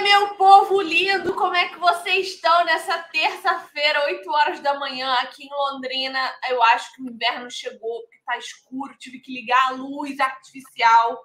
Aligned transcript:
meu 0.00 0.34
povo 0.34 0.80
lindo, 0.80 1.34
como 1.34 1.54
é 1.54 1.68
que 1.68 1.78
vocês 1.78 2.28
estão 2.28 2.64
nessa 2.64 2.98
terça-feira, 3.04 4.04
8 4.06 4.30
horas 4.30 4.60
da 4.60 4.78
manhã, 4.78 5.12
aqui 5.14 5.44
em 5.44 5.50
Londrina? 5.50 6.18
Eu 6.48 6.62
acho 6.62 6.94
que 6.94 7.02
o 7.02 7.10
inverno 7.10 7.50
chegou, 7.50 8.00
porque 8.02 8.20
tá 8.24 8.38
escuro, 8.38 8.96
tive 8.98 9.20
que 9.20 9.32
ligar 9.32 9.68
a 9.68 9.72
luz 9.72 10.18
artificial, 10.18 11.22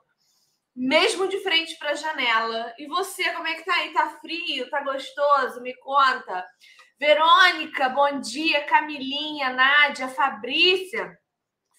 mesmo 0.75 1.27
de 1.27 1.39
frente 1.41 1.77
para 1.77 1.91
a 1.91 1.95
janela. 1.95 2.73
E 2.77 2.85
você, 2.87 3.31
como 3.31 3.47
é 3.47 3.55
que 3.55 3.63
tá 3.63 3.73
aí? 3.75 3.93
Tá 3.93 4.09
frio? 4.19 4.69
Tá 4.69 4.81
gostoso? 4.81 5.61
Me 5.61 5.73
conta. 5.77 6.45
Verônica, 6.99 7.89
bom 7.89 8.19
dia. 8.19 8.65
Camilinha, 8.65 9.51
Nádia, 9.51 10.09
Fabrícia. 10.09 11.17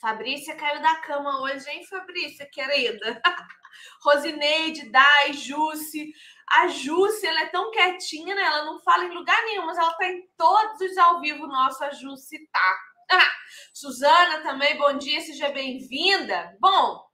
Fabrícia 0.01 0.57
caiu 0.57 0.81
da 0.81 0.97
cama 0.97 1.43
hoje, 1.43 1.69
hein, 1.69 1.85
Fabrícia, 1.85 2.49
querida? 2.51 3.21
Rosineide, 4.03 4.91
Dai, 4.91 5.33
Jusce. 5.33 6.13
A 6.51 6.69
Jusce, 6.69 7.27
ela 7.27 7.43
é 7.43 7.47
tão 7.47 7.71
quietinha, 7.71 8.35
né? 8.35 8.43
Ela 8.43 8.65
não 8.65 8.81
fala 8.81 9.05
em 9.05 9.15
lugar 9.15 9.41
nenhum, 9.45 9.67
mas 9.67 9.79
ela 9.79 9.93
tá 9.95 10.07
em 10.07 10.23
todos 10.37 10.81
os 10.81 10.97
ao 10.97 11.21
vivo 11.21 11.47
nossos, 11.47 11.83
a 11.83 11.91
Jusce 11.91 12.49
tá. 12.51 12.79
Ah, 13.11 13.33
Suzana 13.73 14.43
também, 14.43 14.77
bom 14.77 14.97
dia, 14.97 15.21
seja 15.21 15.49
bem-vinda. 15.51 16.57
Bom, 16.61 17.05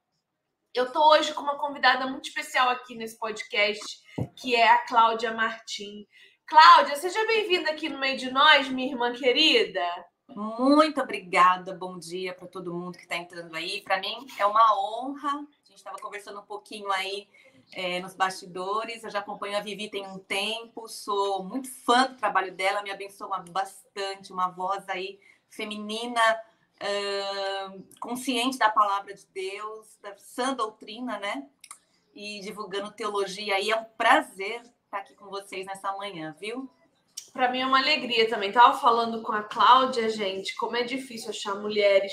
eu 0.74 0.90
tô 0.90 1.10
hoje 1.10 1.34
com 1.34 1.42
uma 1.42 1.58
convidada 1.58 2.06
muito 2.06 2.28
especial 2.28 2.70
aqui 2.70 2.94
nesse 2.94 3.18
podcast, 3.18 3.84
que 4.38 4.54
é 4.54 4.68
a 4.68 4.86
Cláudia 4.86 5.32
Martim. 5.32 6.06
Cláudia, 6.46 6.96
seja 6.96 7.26
bem-vinda 7.26 7.70
aqui 7.70 7.88
no 7.88 7.98
meio 7.98 8.16
de 8.16 8.30
nós, 8.30 8.68
minha 8.68 8.90
irmã 8.90 9.12
querida. 9.12 9.82
Muito 10.34 11.00
obrigada, 11.00 11.74
bom 11.74 11.98
dia 11.98 12.34
para 12.34 12.48
todo 12.48 12.72
mundo 12.72 12.96
que 12.96 13.02
está 13.04 13.16
entrando 13.16 13.54
aí. 13.54 13.82
Para 13.82 14.00
mim 14.00 14.26
é 14.38 14.46
uma 14.46 14.78
honra. 14.78 15.28
A 15.28 15.66
gente 15.66 15.76
estava 15.76 15.98
conversando 15.98 16.40
um 16.40 16.46
pouquinho 16.46 16.90
aí 16.90 17.28
é, 17.72 18.00
nos 18.00 18.14
bastidores. 18.14 19.02
Eu 19.02 19.10
já 19.10 19.20
acompanho 19.20 19.56
a 19.56 19.60
Vivi 19.60 19.88
tem 19.88 20.06
um 20.06 20.18
tempo, 20.18 20.86
sou 20.88 21.42
muito 21.42 21.70
fã 21.84 22.06
do 22.06 22.16
trabalho 22.16 22.52
dela, 22.52 22.82
me 22.82 22.90
abençoa 22.90 23.42
bastante, 23.50 24.32
uma 24.32 24.48
voz 24.48 24.88
aí 24.88 25.18
feminina, 25.48 26.20
uh, 26.80 27.82
consciente 28.00 28.58
da 28.58 28.70
palavra 28.70 29.14
de 29.14 29.26
Deus, 29.26 29.98
da 30.02 30.16
sã 30.16 30.54
doutrina, 30.54 31.18
né? 31.18 31.48
E 32.14 32.40
divulgando 32.40 32.90
teologia 32.90 33.54
aí. 33.54 33.70
É 33.70 33.76
um 33.76 33.84
prazer 33.84 34.62
estar 34.84 34.98
aqui 34.98 35.14
com 35.14 35.28
vocês 35.28 35.66
nessa 35.66 35.92
manhã, 35.92 36.36
viu? 36.38 36.70
Para 37.32 37.50
mim 37.50 37.60
é 37.60 37.66
uma 37.66 37.78
alegria 37.78 38.28
também. 38.28 38.52
Tava 38.52 38.78
falando 38.78 39.22
com 39.22 39.32
a 39.32 39.42
Cláudia, 39.42 40.10
gente, 40.10 40.54
como 40.56 40.76
é 40.76 40.82
difícil 40.82 41.30
achar 41.30 41.54
mulheres 41.54 42.12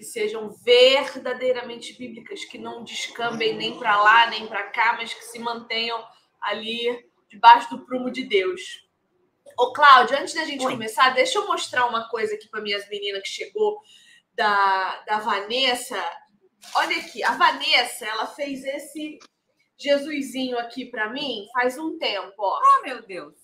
que 0.00 0.04
sejam 0.06 0.50
verdadeiramente 0.50 1.92
bíblicas, 1.92 2.46
que 2.46 2.56
não 2.56 2.82
descambem 2.82 3.54
nem 3.54 3.78
para 3.78 4.02
lá 4.02 4.30
nem 4.30 4.46
para 4.46 4.62
cá, 4.70 4.94
mas 4.94 5.12
que 5.12 5.22
se 5.22 5.38
mantenham 5.38 6.02
ali 6.40 7.06
debaixo 7.28 7.68
do 7.68 7.84
prumo 7.84 8.10
de 8.10 8.24
Deus. 8.24 8.62
Ô, 9.58 9.74
Cláudia, 9.74 10.18
antes 10.18 10.32
da 10.32 10.46
gente 10.46 10.64
Oi. 10.64 10.72
começar, 10.72 11.10
deixa 11.10 11.38
eu 11.38 11.46
mostrar 11.46 11.84
uma 11.84 12.08
coisa 12.08 12.34
aqui 12.34 12.48
para 12.48 12.62
minhas 12.62 12.88
meninas 12.88 13.20
que 13.24 13.28
chegou 13.28 13.78
da, 14.32 15.02
da 15.06 15.18
Vanessa. 15.18 16.02
Olha 16.76 16.96
aqui, 16.96 17.22
a 17.22 17.32
Vanessa, 17.32 18.06
ela 18.06 18.26
fez 18.26 18.64
esse 18.64 19.18
Jesusinho 19.78 20.58
aqui 20.58 20.86
para 20.86 21.10
mim 21.10 21.46
faz 21.52 21.76
um 21.76 21.98
tempo, 21.98 22.36
ó. 22.38 22.58
Oh, 22.58 22.82
meu 22.84 23.02
Deus! 23.02 23.34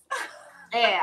É, 0.73 1.01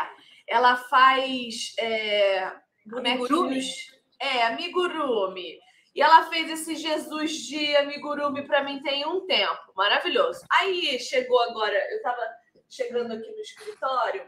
ela 0.48 0.78
faz 0.78 1.76
é, 1.78 2.52
bonequinhos 2.88 3.94
é, 4.24 4.46
amigurumi. 4.46 5.60
E 5.96 6.02
ela 6.02 6.28
fez 6.30 6.50
esse 6.50 6.76
Jesus 6.76 7.32
de 7.46 7.76
amigurumi 7.76 8.46
para 8.48 8.64
mim 8.64 8.82
tem 8.82 9.06
um 9.06 9.26
tempo. 9.28 9.74
Maravilhoso. 9.76 10.42
Aí 10.52 10.98
chegou 11.00 11.40
agora, 11.44 11.76
eu 11.92 11.98
estava 11.98 12.22
chegando 12.70 13.14
aqui 13.14 13.30
no 13.30 13.40
escritório 13.42 14.28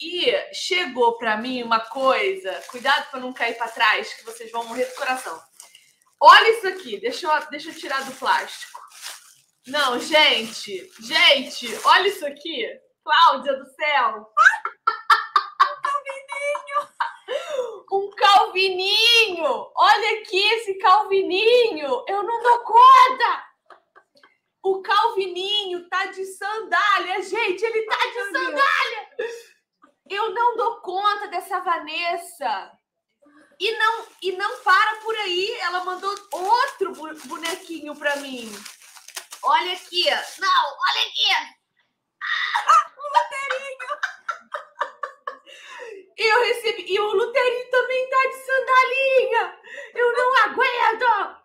e 0.00 0.32
chegou 0.54 1.18
para 1.18 1.36
mim 1.36 1.62
uma 1.62 1.80
coisa. 1.80 2.52
Cuidado 2.70 3.10
para 3.10 3.20
não 3.20 3.32
cair 3.32 3.56
para 3.56 3.68
trás, 3.68 4.14
que 4.14 4.24
vocês 4.24 4.50
vão 4.52 4.64
morrer 4.64 4.84
do 4.84 4.94
coração. 4.94 5.40
Olha 6.20 6.50
isso 6.50 6.68
aqui, 6.68 7.00
deixa 7.00 7.26
eu, 7.26 7.50
deixa 7.50 7.70
eu 7.70 7.74
tirar 7.74 8.04
do 8.04 8.12
plástico. 8.12 8.78
Não, 9.66 9.98
gente, 9.98 10.90
gente, 11.00 11.66
olha 11.84 12.08
isso 12.08 12.26
aqui. 12.26 12.66
Cláudia 13.02 13.56
do 13.56 13.64
céu. 13.74 14.18
um 14.18 14.24
Calvininho! 18.50 19.70
Olha 19.76 20.20
aqui 20.20 20.38
esse 20.54 20.74
Calvininho! 20.74 22.04
Eu 22.08 22.22
não 22.24 22.42
dou 22.42 22.58
conta! 22.64 23.44
O 24.62 24.82
Calvininho 24.82 25.88
tá 25.88 26.06
de 26.06 26.24
sandália, 26.24 27.22
gente! 27.22 27.64
Ele 27.64 27.82
tá 27.82 27.96
de 27.96 28.32
sandália! 28.32 29.08
Eu 30.10 30.34
não 30.34 30.56
dou 30.56 30.80
conta 30.80 31.28
dessa 31.28 31.60
Vanessa! 31.60 32.72
E 33.60 33.72
não, 33.78 34.06
e 34.22 34.32
não 34.32 34.58
para 34.62 34.96
por 34.96 35.14
aí, 35.16 35.52
ela 35.60 35.84
mandou 35.84 36.12
outro 36.32 36.92
bonequinho 37.26 37.94
para 37.94 38.16
mim. 38.16 38.50
Olha 39.42 39.72
aqui, 39.74 40.10
não, 40.38 40.66
olha 40.66 41.06
aqui. 41.06 41.32
Ah, 42.22 42.92
um 42.98 43.02
loterinho. 43.16 43.90
E 46.20 46.22
eu 46.22 46.42
recebi. 46.42 46.84
E 46.86 47.00
o 47.00 47.14
Luterinho 47.14 47.70
também 47.70 48.10
tá 48.10 48.28
de 48.28 48.34
sandalinha. 48.34 49.58
Eu 49.94 50.12
não 50.12 50.36
aguento. 50.44 51.40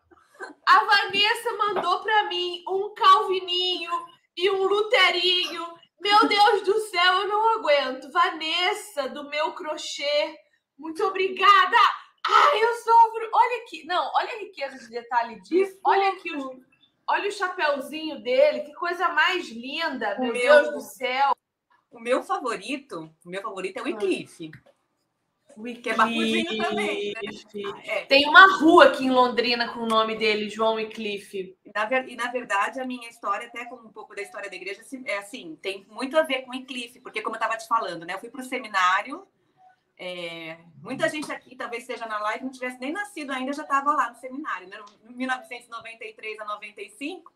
A 0.68 0.84
Vanessa 0.84 1.54
mandou 1.54 2.02
para 2.02 2.26
mim 2.26 2.62
um 2.68 2.94
Calvininho 2.94 4.06
e 4.36 4.52
um 4.52 4.66
Luterinho. 4.66 5.66
Meu 6.02 6.28
Deus 6.28 6.62
do 6.64 6.78
céu, 6.82 7.22
eu 7.22 7.28
não 7.30 7.58
aguento. 7.58 8.12
Vanessa, 8.12 9.08
do 9.08 9.30
meu 9.30 9.54
crochê, 9.54 10.38
muito 10.78 11.02
obrigada. 11.06 11.78
Ai, 12.28 12.62
eu 12.62 12.74
sofro. 12.74 13.30
Olha 13.34 13.62
aqui. 13.62 13.86
Não, 13.86 14.12
olha 14.14 14.34
a 14.34 14.40
riqueza 14.40 14.78
de 14.78 14.90
detalhe 14.90 15.40
disso. 15.44 15.80
Olha 15.86 16.10
aqui 16.10 16.36
o, 16.36 16.60
olha 17.08 17.30
o 17.30 17.32
chapéuzinho 17.32 18.22
dele. 18.22 18.60
Que 18.60 18.74
coisa 18.74 19.08
mais 19.08 19.48
linda. 19.48 20.20
Meu, 20.20 20.34
meu 20.34 20.64
Deus 20.64 20.74
do 20.74 20.82
céu. 20.82 21.35
O 21.96 22.00
meu 22.00 22.22
favorito, 22.22 23.10
o 23.26 23.30
meu 23.30 23.42
favorito 23.42 23.78
é 23.78 23.82
o 23.82 23.86
Wycliffe. 23.86 24.52
Que 25.82 25.90
é 25.90 25.94
também. 25.94 27.14
Né? 27.14 27.82
É. 27.86 28.06
Tem 28.06 28.28
uma 28.28 28.58
rua 28.58 28.88
aqui 28.88 29.06
em 29.06 29.10
Londrina 29.10 29.70
com 29.70 29.80
o 29.80 29.88
nome 29.88 30.18
dele, 30.18 30.50
João 30.50 30.76
Wycliffe. 30.76 31.58
E 31.64 31.72
na, 31.74 32.00
e 32.06 32.16
na 32.18 32.30
verdade, 32.30 32.82
a 32.82 32.86
minha 32.86 33.08
história, 33.08 33.48
até 33.48 33.64
como 33.64 33.88
um 33.88 33.92
pouco 33.94 34.14
da 34.14 34.22
história 34.22 34.50
da 34.50 34.56
igreja, 34.58 34.82
é 35.06 35.18
assim, 35.20 35.56
tem 35.62 35.86
muito 35.90 36.18
a 36.18 36.24
ver 36.24 36.42
com 36.42 36.52
Wycliffe, 36.52 37.00
porque 37.00 37.22
como 37.22 37.38
eu 37.38 37.40
estava 37.40 37.58
te 37.58 37.66
falando, 37.66 38.06
né? 38.06 38.16
Eu 38.16 38.20
fui 38.20 38.30
para 38.30 38.42
o 38.42 38.44
seminário, 38.44 39.26
é, 39.98 40.58
muita 40.82 41.08
gente 41.08 41.32
aqui, 41.32 41.56
talvez 41.56 41.84
esteja 41.84 42.06
na 42.06 42.20
live, 42.20 42.44
não 42.44 42.52
tivesse 42.52 42.78
nem 42.78 42.92
nascido 42.92 43.32
ainda, 43.32 43.54
já 43.54 43.64
estava 43.64 43.94
lá 43.94 44.10
no 44.10 44.18
seminário, 44.18 44.68
né? 44.68 44.78
1993 45.06 46.40
a 46.42 46.46
95. 46.46 47.34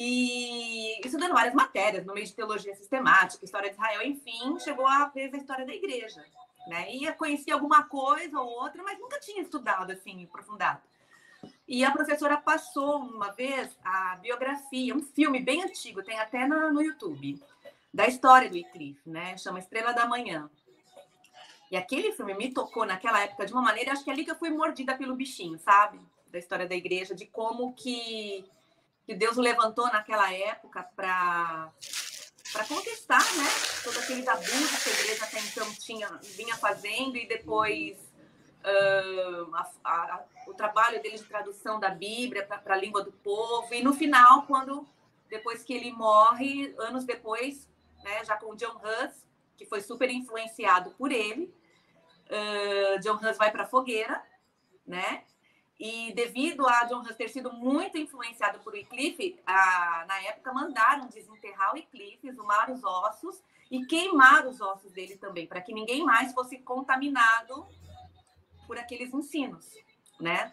E 0.00 1.00
estudando 1.04 1.32
várias 1.32 1.54
matérias, 1.54 2.06
no 2.06 2.14
meio 2.14 2.24
de 2.24 2.32
teologia 2.32 2.72
sistemática, 2.72 3.44
história 3.44 3.68
de 3.68 3.74
Israel, 3.74 4.00
enfim, 4.02 4.56
chegou 4.60 4.86
a 4.86 5.06
vez 5.06 5.32
da 5.32 5.38
história 5.38 5.66
da 5.66 5.74
igreja. 5.74 6.24
Né? 6.68 6.94
Ia 6.94 7.12
conhecer 7.12 7.50
alguma 7.50 7.82
coisa 7.82 8.38
ou 8.38 8.48
outra, 8.48 8.80
mas 8.84 8.96
nunca 8.96 9.18
tinha 9.18 9.42
estudado 9.42 9.90
assim, 9.90 10.22
aprofundado. 10.22 10.80
E 11.66 11.84
a 11.84 11.90
professora 11.90 12.36
passou 12.36 12.98
uma 12.98 13.32
vez 13.32 13.76
a 13.84 14.14
biografia, 14.22 14.94
um 14.94 15.02
filme 15.02 15.40
bem 15.40 15.64
antigo, 15.64 16.00
tem 16.00 16.16
até 16.20 16.46
no, 16.46 16.72
no 16.72 16.80
YouTube, 16.80 17.42
da 17.92 18.06
história 18.06 18.48
do 18.48 18.54
Wycliffe, 18.54 19.00
né? 19.04 19.36
Chama 19.36 19.58
Estrela 19.58 19.92
da 19.92 20.06
Manhã. 20.06 20.48
E 21.72 21.76
aquele 21.76 22.12
filme 22.12 22.34
me 22.34 22.52
tocou 22.52 22.86
naquela 22.86 23.20
época 23.20 23.46
de 23.46 23.52
uma 23.52 23.62
maneira, 23.62 23.92
acho 23.92 24.04
que 24.04 24.10
é 24.10 24.12
ali 24.12 24.24
que 24.24 24.30
eu 24.30 24.38
fui 24.38 24.50
mordida 24.50 24.96
pelo 24.96 25.16
bichinho, 25.16 25.58
sabe? 25.58 25.98
Da 26.28 26.38
história 26.38 26.68
da 26.68 26.76
igreja, 26.76 27.16
de 27.16 27.26
como 27.26 27.74
que 27.74 28.44
que 29.08 29.14
Deus 29.14 29.38
o 29.38 29.40
levantou 29.40 29.86
naquela 29.86 30.30
época 30.30 30.82
para 30.94 31.72
para 32.52 32.64
contestar, 32.64 33.22
né, 33.36 33.44
todos 33.82 33.98
aqueles 33.98 34.26
abusos 34.26 34.82
que 34.82 34.90
a 34.90 34.92
igreja 34.92 35.24
até 35.24 35.38
então 35.40 35.74
tinha 35.76 36.08
vinha 36.36 36.54
fazendo 36.56 37.16
e 37.16 37.26
depois 37.26 37.98
uh, 38.64 39.54
a, 39.54 39.70
a, 39.84 40.24
o 40.46 40.52
trabalho 40.52 41.00
dele 41.02 41.16
de 41.16 41.24
tradução 41.24 41.80
da 41.80 41.88
Bíblia 41.88 42.44
para 42.44 42.74
a 42.74 42.76
língua 42.76 43.02
do 43.02 43.12
povo 43.12 43.72
e 43.72 43.82
no 43.82 43.94
final 43.94 44.42
quando 44.42 44.86
depois 45.30 45.62
que 45.62 45.72
ele 45.72 45.90
morre 45.90 46.74
anos 46.78 47.04
depois, 47.04 47.66
né, 48.04 48.22
já 48.26 48.36
com 48.36 48.54
John 48.56 48.76
Hus 48.76 49.24
que 49.56 49.64
foi 49.64 49.80
super 49.80 50.10
influenciado 50.10 50.90
por 50.92 51.10
ele, 51.12 51.54
uh, 52.26 53.00
John 53.00 53.16
Hus 53.16 53.38
vai 53.38 53.50
para 53.50 53.62
a 53.62 53.68
fogueira, 53.68 54.22
né? 54.86 55.24
E 55.78 56.12
devido 56.12 56.66
a 56.66 56.84
John 56.84 57.02
Hus 57.02 57.14
ter 57.14 57.28
sido 57.28 57.52
muito 57.52 57.96
influenciado 57.96 58.58
por 58.60 58.72
Wycliffe, 58.72 59.40
na 59.46 60.22
época 60.22 60.52
mandaram 60.52 61.06
desenterrar 61.06 61.70
o 61.70 61.74
Wycliffe, 61.74 62.26
exumar 62.26 62.70
os 62.70 62.82
ossos 62.82 63.42
e 63.70 63.86
queimar 63.86 64.46
os 64.46 64.60
ossos 64.60 64.90
dele 64.92 65.16
também, 65.16 65.46
para 65.46 65.60
que 65.60 65.72
ninguém 65.72 66.04
mais 66.04 66.32
fosse 66.32 66.58
contaminado 66.58 67.66
por 68.66 68.76
aqueles 68.76 69.14
ensinos, 69.14 69.72
né? 70.18 70.52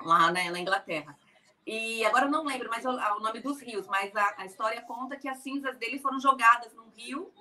Lá 0.00 0.30
na, 0.30 0.50
na 0.50 0.60
Inglaterra. 0.60 1.18
E 1.66 2.04
agora 2.04 2.26
eu 2.26 2.30
não 2.30 2.44
lembro 2.44 2.68
mais 2.68 2.84
o, 2.84 2.90
o 2.90 3.20
nome 3.20 3.40
dos 3.40 3.60
rios, 3.60 3.86
mas 3.86 4.14
a, 4.14 4.34
a, 4.38 4.46
história 4.46 4.82
conta 4.82 5.16
que 5.16 5.28
as 5.28 5.38
cinzas 5.38 5.76
dele 5.78 5.98
foram 5.98 6.20
jogadas 6.20 6.74
num 6.74 6.90
rio 6.90 7.32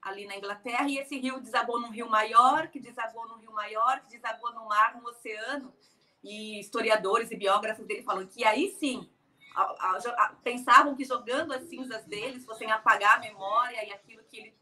ali 0.00 0.26
na 0.26 0.36
Inglaterra 0.36 0.88
e 0.88 0.98
esse 0.98 1.18
rio 1.18 1.40
desabou 1.40 1.78
num 1.78 1.90
rio 1.90 2.08
maior, 2.08 2.68
que 2.68 2.80
desabou 2.80 3.28
num 3.28 3.36
rio 3.38 3.52
maior, 3.52 4.00
que 4.00 4.08
desabou 4.08 4.52
no 4.54 4.66
mar, 4.66 4.96
no 4.96 5.06
oceano. 5.08 5.74
E 6.22 6.60
historiadores 6.60 7.30
e 7.30 7.36
biógrafos 7.36 7.86
dele 7.86 8.02
falam 8.02 8.26
que 8.26 8.44
aí 8.44 8.70
sim 8.78 9.08
a, 9.54 9.96
a, 9.96 10.32
pensavam 10.42 10.94
que 10.94 11.04
jogando 11.04 11.52
as 11.52 11.62
cinzas 11.64 12.04
deles 12.04 12.44
fossem 12.44 12.70
apagar 12.70 13.16
a 13.16 13.20
memória 13.20 13.84
e 13.84 13.92
aquilo 13.92 14.22
que 14.24 14.38
ele 14.38 14.54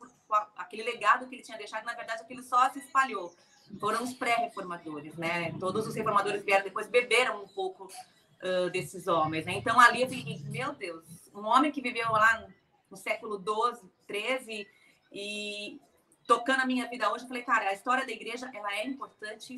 aquele 0.57 0.83
legado 0.83 1.29
que 1.29 1.37
ele 1.37 1.43
tinha 1.43 1.57
deixado, 1.57 1.85
na 1.85 1.95
verdade 1.95 2.23
aquilo 2.23 2.43
só 2.43 2.69
se 2.71 2.81
espalhou. 2.81 3.35
Foram 3.81 4.03
os 4.03 4.13
pré-reformadores, 4.15 5.17
né? 5.17 5.53
Todos 5.59 5.87
os 5.87 5.95
reformadores 5.95 6.45
vieram 6.45 6.65
depois 6.65 6.89
beberam 6.89 7.43
um 7.43 7.49
pouco 7.49 7.85
uh, 7.85 8.71
desses 8.71 9.07
homens, 9.07 9.45
né? 9.45 9.53
Então 9.55 9.79
ali 9.79 10.03
eu 10.03 10.09
fiquei, 10.09 10.39
meu 10.47 10.73
Deus, 10.73 11.05
um 11.35 11.45
homem 11.45 11.71
que 11.71 11.81
viveu 11.81 12.11
lá 12.11 12.41
no, 12.41 12.55
no 12.91 12.97
século 12.97 13.39
12, 13.39 13.83
13 14.07 14.67
e 15.13 15.81
tocando 16.27 16.61
a 16.61 16.67
minha 16.67 16.89
vida 16.89 17.11
hoje, 17.11 17.25
eu 17.25 17.29
falei, 17.29 17.43
cara, 17.43 17.69
a 17.69 17.73
história 17.73 18.05
da 18.05 18.13
igreja 18.13 18.51
ela 18.53 18.75
é 18.75 18.87
importante. 18.87 19.57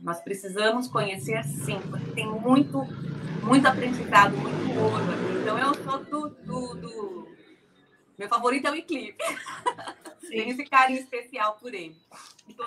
Nós 0.00 0.20
precisamos 0.20 0.88
conhecer 0.88 1.44
sim, 1.44 1.80
porque 1.90 2.10
tem 2.12 2.26
muito, 2.26 2.78
muito 3.42 3.66
aprendizado, 3.66 4.36
muito 4.36 4.80
ouro 4.80 4.96
aqui. 4.96 5.40
Então 5.42 5.58
eu 5.58 5.74
sou 5.74 6.04
do, 6.04 6.28
do, 6.28 6.74
do... 6.74 7.28
meu 8.18 8.28
favorito 8.28 8.66
é 8.66 8.70
o 8.70 8.74
Eclipse. 8.74 9.18
Tem 10.28 10.50
esse 10.50 10.64
carinho 10.64 10.98
especial 10.98 11.56
por 11.60 11.72
ele. 11.72 11.96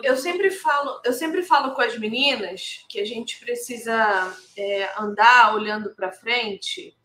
Eu 0.01 0.16
sempre 0.16 0.51
falo, 0.51 1.01
eu 1.04 1.12
sempre 1.12 1.44
falo 1.44 1.74
com 1.74 1.81
as 1.81 1.98
meninas 1.98 2.86
que 2.88 3.00
a 3.00 3.06
gente 3.06 3.40
precisa 3.40 4.38
é, 4.56 4.90
andar 5.00 5.54
olhando 5.54 5.94
para 5.94 6.12
frente, 6.12 6.95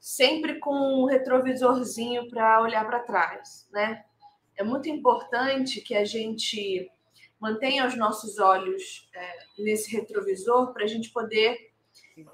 sempre 0.00 0.58
com 0.58 0.74
um 0.74 1.06
retrovisorzinho 1.06 2.28
para 2.28 2.60
olhar 2.60 2.84
para 2.84 3.00
trás, 3.00 3.68
né? 3.72 4.04
É 4.56 4.62
muito 4.62 4.88
importante 4.88 5.80
que 5.80 5.94
a 5.94 6.04
gente 6.04 6.90
mantenha 7.42 7.84
os 7.88 7.96
nossos 7.96 8.38
olhos 8.38 9.10
é, 9.12 9.38
nesse 9.58 9.90
retrovisor 9.90 10.72
para 10.72 10.84
a 10.84 10.86
gente 10.86 11.10
poder 11.10 11.72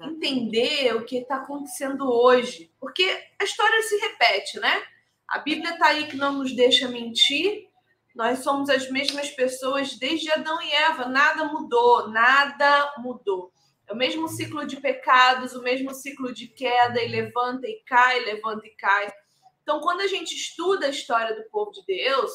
entender 0.01 0.95
o 0.95 1.03
que 1.03 1.17
está 1.17 1.37
acontecendo 1.37 2.07
hoje. 2.07 2.71
Porque 2.79 3.03
a 3.39 3.43
história 3.43 3.81
se 3.81 3.97
repete, 3.97 4.59
né? 4.59 4.83
A 5.27 5.39
Bíblia 5.39 5.71
está 5.71 5.87
aí 5.87 6.05
que 6.05 6.15
não 6.15 6.33
nos 6.33 6.55
deixa 6.55 6.87
mentir. 6.87 7.67
Nós 8.13 8.39
somos 8.39 8.69
as 8.69 8.87
mesmas 8.91 9.31
pessoas 9.31 9.97
desde 9.97 10.29
Adão 10.31 10.61
e 10.61 10.71
Eva. 10.71 11.05
Nada 11.05 11.43
mudou, 11.45 12.09
nada 12.09 12.93
mudou. 12.99 13.51
É 13.87 13.93
o 13.93 13.97
mesmo 13.97 14.27
ciclo 14.27 14.63
de 14.67 14.77
pecados, 14.79 15.55
o 15.55 15.63
mesmo 15.63 15.91
ciclo 15.91 16.31
de 16.31 16.47
queda, 16.49 17.01
e 17.01 17.07
levanta 17.07 17.67
e 17.67 17.81
cai, 17.83 18.19
levanta 18.19 18.67
e 18.67 18.75
cai. 18.75 19.11
Então, 19.63 19.81
quando 19.81 20.01
a 20.01 20.07
gente 20.07 20.35
estuda 20.35 20.85
a 20.85 20.89
história 20.89 21.35
do 21.35 21.49
povo 21.49 21.71
de 21.71 21.83
Deus, 21.87 22.31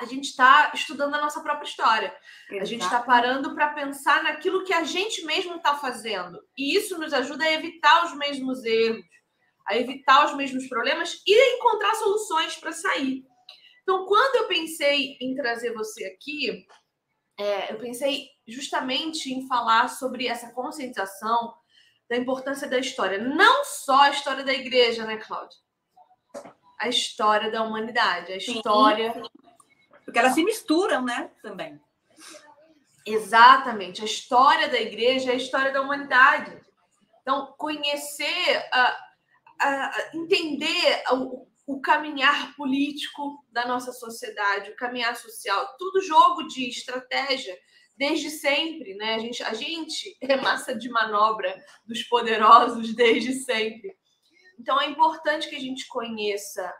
a 0.00 0.06
gente 0.06 0.24
está 0.24 0.72
estudando 0.74 1.14
a 1.14 1.20
nossa 1.20 1.42
própria 1.42 1.68
história. 1.68 2.16
Exato. 2.48 2.62
A 2.62 2.64
gente 2.64 2.82
está 2.82 3.02
parando 3.02 3.54
para 3.54 3.68
pensar 3.74 4.22
naquilo 4.22 4.64
que 4.64 4.72
a 4.72 4.82
gente 4.82 5.24
mesmo 5.26 5.56
está 5.56 5.76
fazendo. 5.76 6.40
E 6.56 6.74
isso 6.74 6.98
nos 6.98 7.12
ajuda 7.12 7.44
a 7.44 7.52
evitar 7.52 8.06
os 8.06 8.16
mesmos 8.16 8.64
erros, 8.64 9.04
a 9.66 9.76
evitar 9.76 10.24
os 10.24 10.34
mesmos 10.34 10.66
problemas 10.68 11.20
e 11.26 11.34
a 11.34 11.56
encontrar 11.56 11.94
soluções 11.96 12.56
para 12.56 12.72
sair. 12.72 13.24
Então, 13.82 14.06
quando 14.06 14.36
eu 14.36 14.48
pensei 14.48 15.18
em 15.20 15.34
trazer 15.34 15.74
você 15.74 16.06
aqui, 16.06 16.66
é, 17.38 17.72
eu 17.72 17.78
pensei 17.78 18.26
justamente 18.48 19.32
em 19.32 19.46
falar 19.46 19.88
sobre 19.88 20.26
essa 20.26 20.50
conscientização 20.52 21.54
da 22.08 22.16
importância 22.16 22.66
da 22.66 22.78
história. 22.78 23.18
Não 23.18 23.64
só 23.64 24.00
a 24.00 24.10
história 24.10 24.44
da 24.44 24.52
igreja, 24.52 25.04
né, 25.04 25.18
Cláudia? 25.18 25.58
A 26.78 26.88
história 26.88 27.50
da 27.50 27.62
humanidade, 27.62 28.32
a 28.32 28.36
história. 28.38 29.12
Sim, 29.12 29.22
sim 29.22 29.49
porque 30.10 30.18
elas 30.18 30.34
se 30.34 30.42
misturam, 30.42 31.04
né? 31.04 31.30
Também. 31.40 31.80
Exatamente. 33.06 34.02
A 34.02 34.04
história 34.04 34.68
da 34.68 34.80
igreja 34.80 35.30
é 35.30 35.34
a 35.34 35.36
história 35.36 35.72
da 35.72 35.80
humanidade. 35.80 36.60
Então, 37.22 37.54
conhecer, 37.56 38.58
uh, 38.74 39.66
uh, 39.66 40.18
entender 40.18 41.04
o, 41.12 41.46
o 41.64 41.80
caminhar 41.80 42.56
político 42.56 43.44
da 43.52 43.68
nossa 43.68 43.92
sociedade, 43.92 44.70
o 44.70 44.76
caminhar 44.76 45.14
social, 45.14 45.76
tudo 45.78 46.02
jogo 46.02 46.42
de 46.48 46.68
estratégia 46.68 47.56
desde 47.96 48.30
sempre, 48.30 48.94
né? 48.96 49.14
A 49.14 49.18
gente, 49.20 49.42
a 49.44 49.54
gente 49.54 50.16
é 50.20 50.36
massa 50.36 50.74
de 50.74 50.88
manobra 50.88 51.54
dos 51.86 52.02
poderosos 52.02 52.92
desde 52.96 53.32
sempre. 53.34 53.96
Então 54.58 54.80
é 54.80 54.86
importante 54.86 55.48
que 55.48 55.54
a 55.54 55.60
gente 55.60 55.86
conheça 55.86 56.74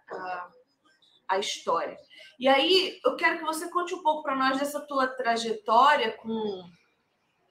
a 1.28 1.38
história. 1.38 1.96
E 2.40 2.48
aí, 2.48 2.98
eu 3.04 3.16
quero 3.16 3.38
que 3.38 3.44
você 3.44 3.68
conte 3.68 3.94
um 3.94 4.02
pouco 4.02 4.22
para 4.22 4.34
nós 4.34 4.58
dessa 4.58 4.80
tua 4.80 5.06
trajetória 5.06 6.12
com, 6.12 6.64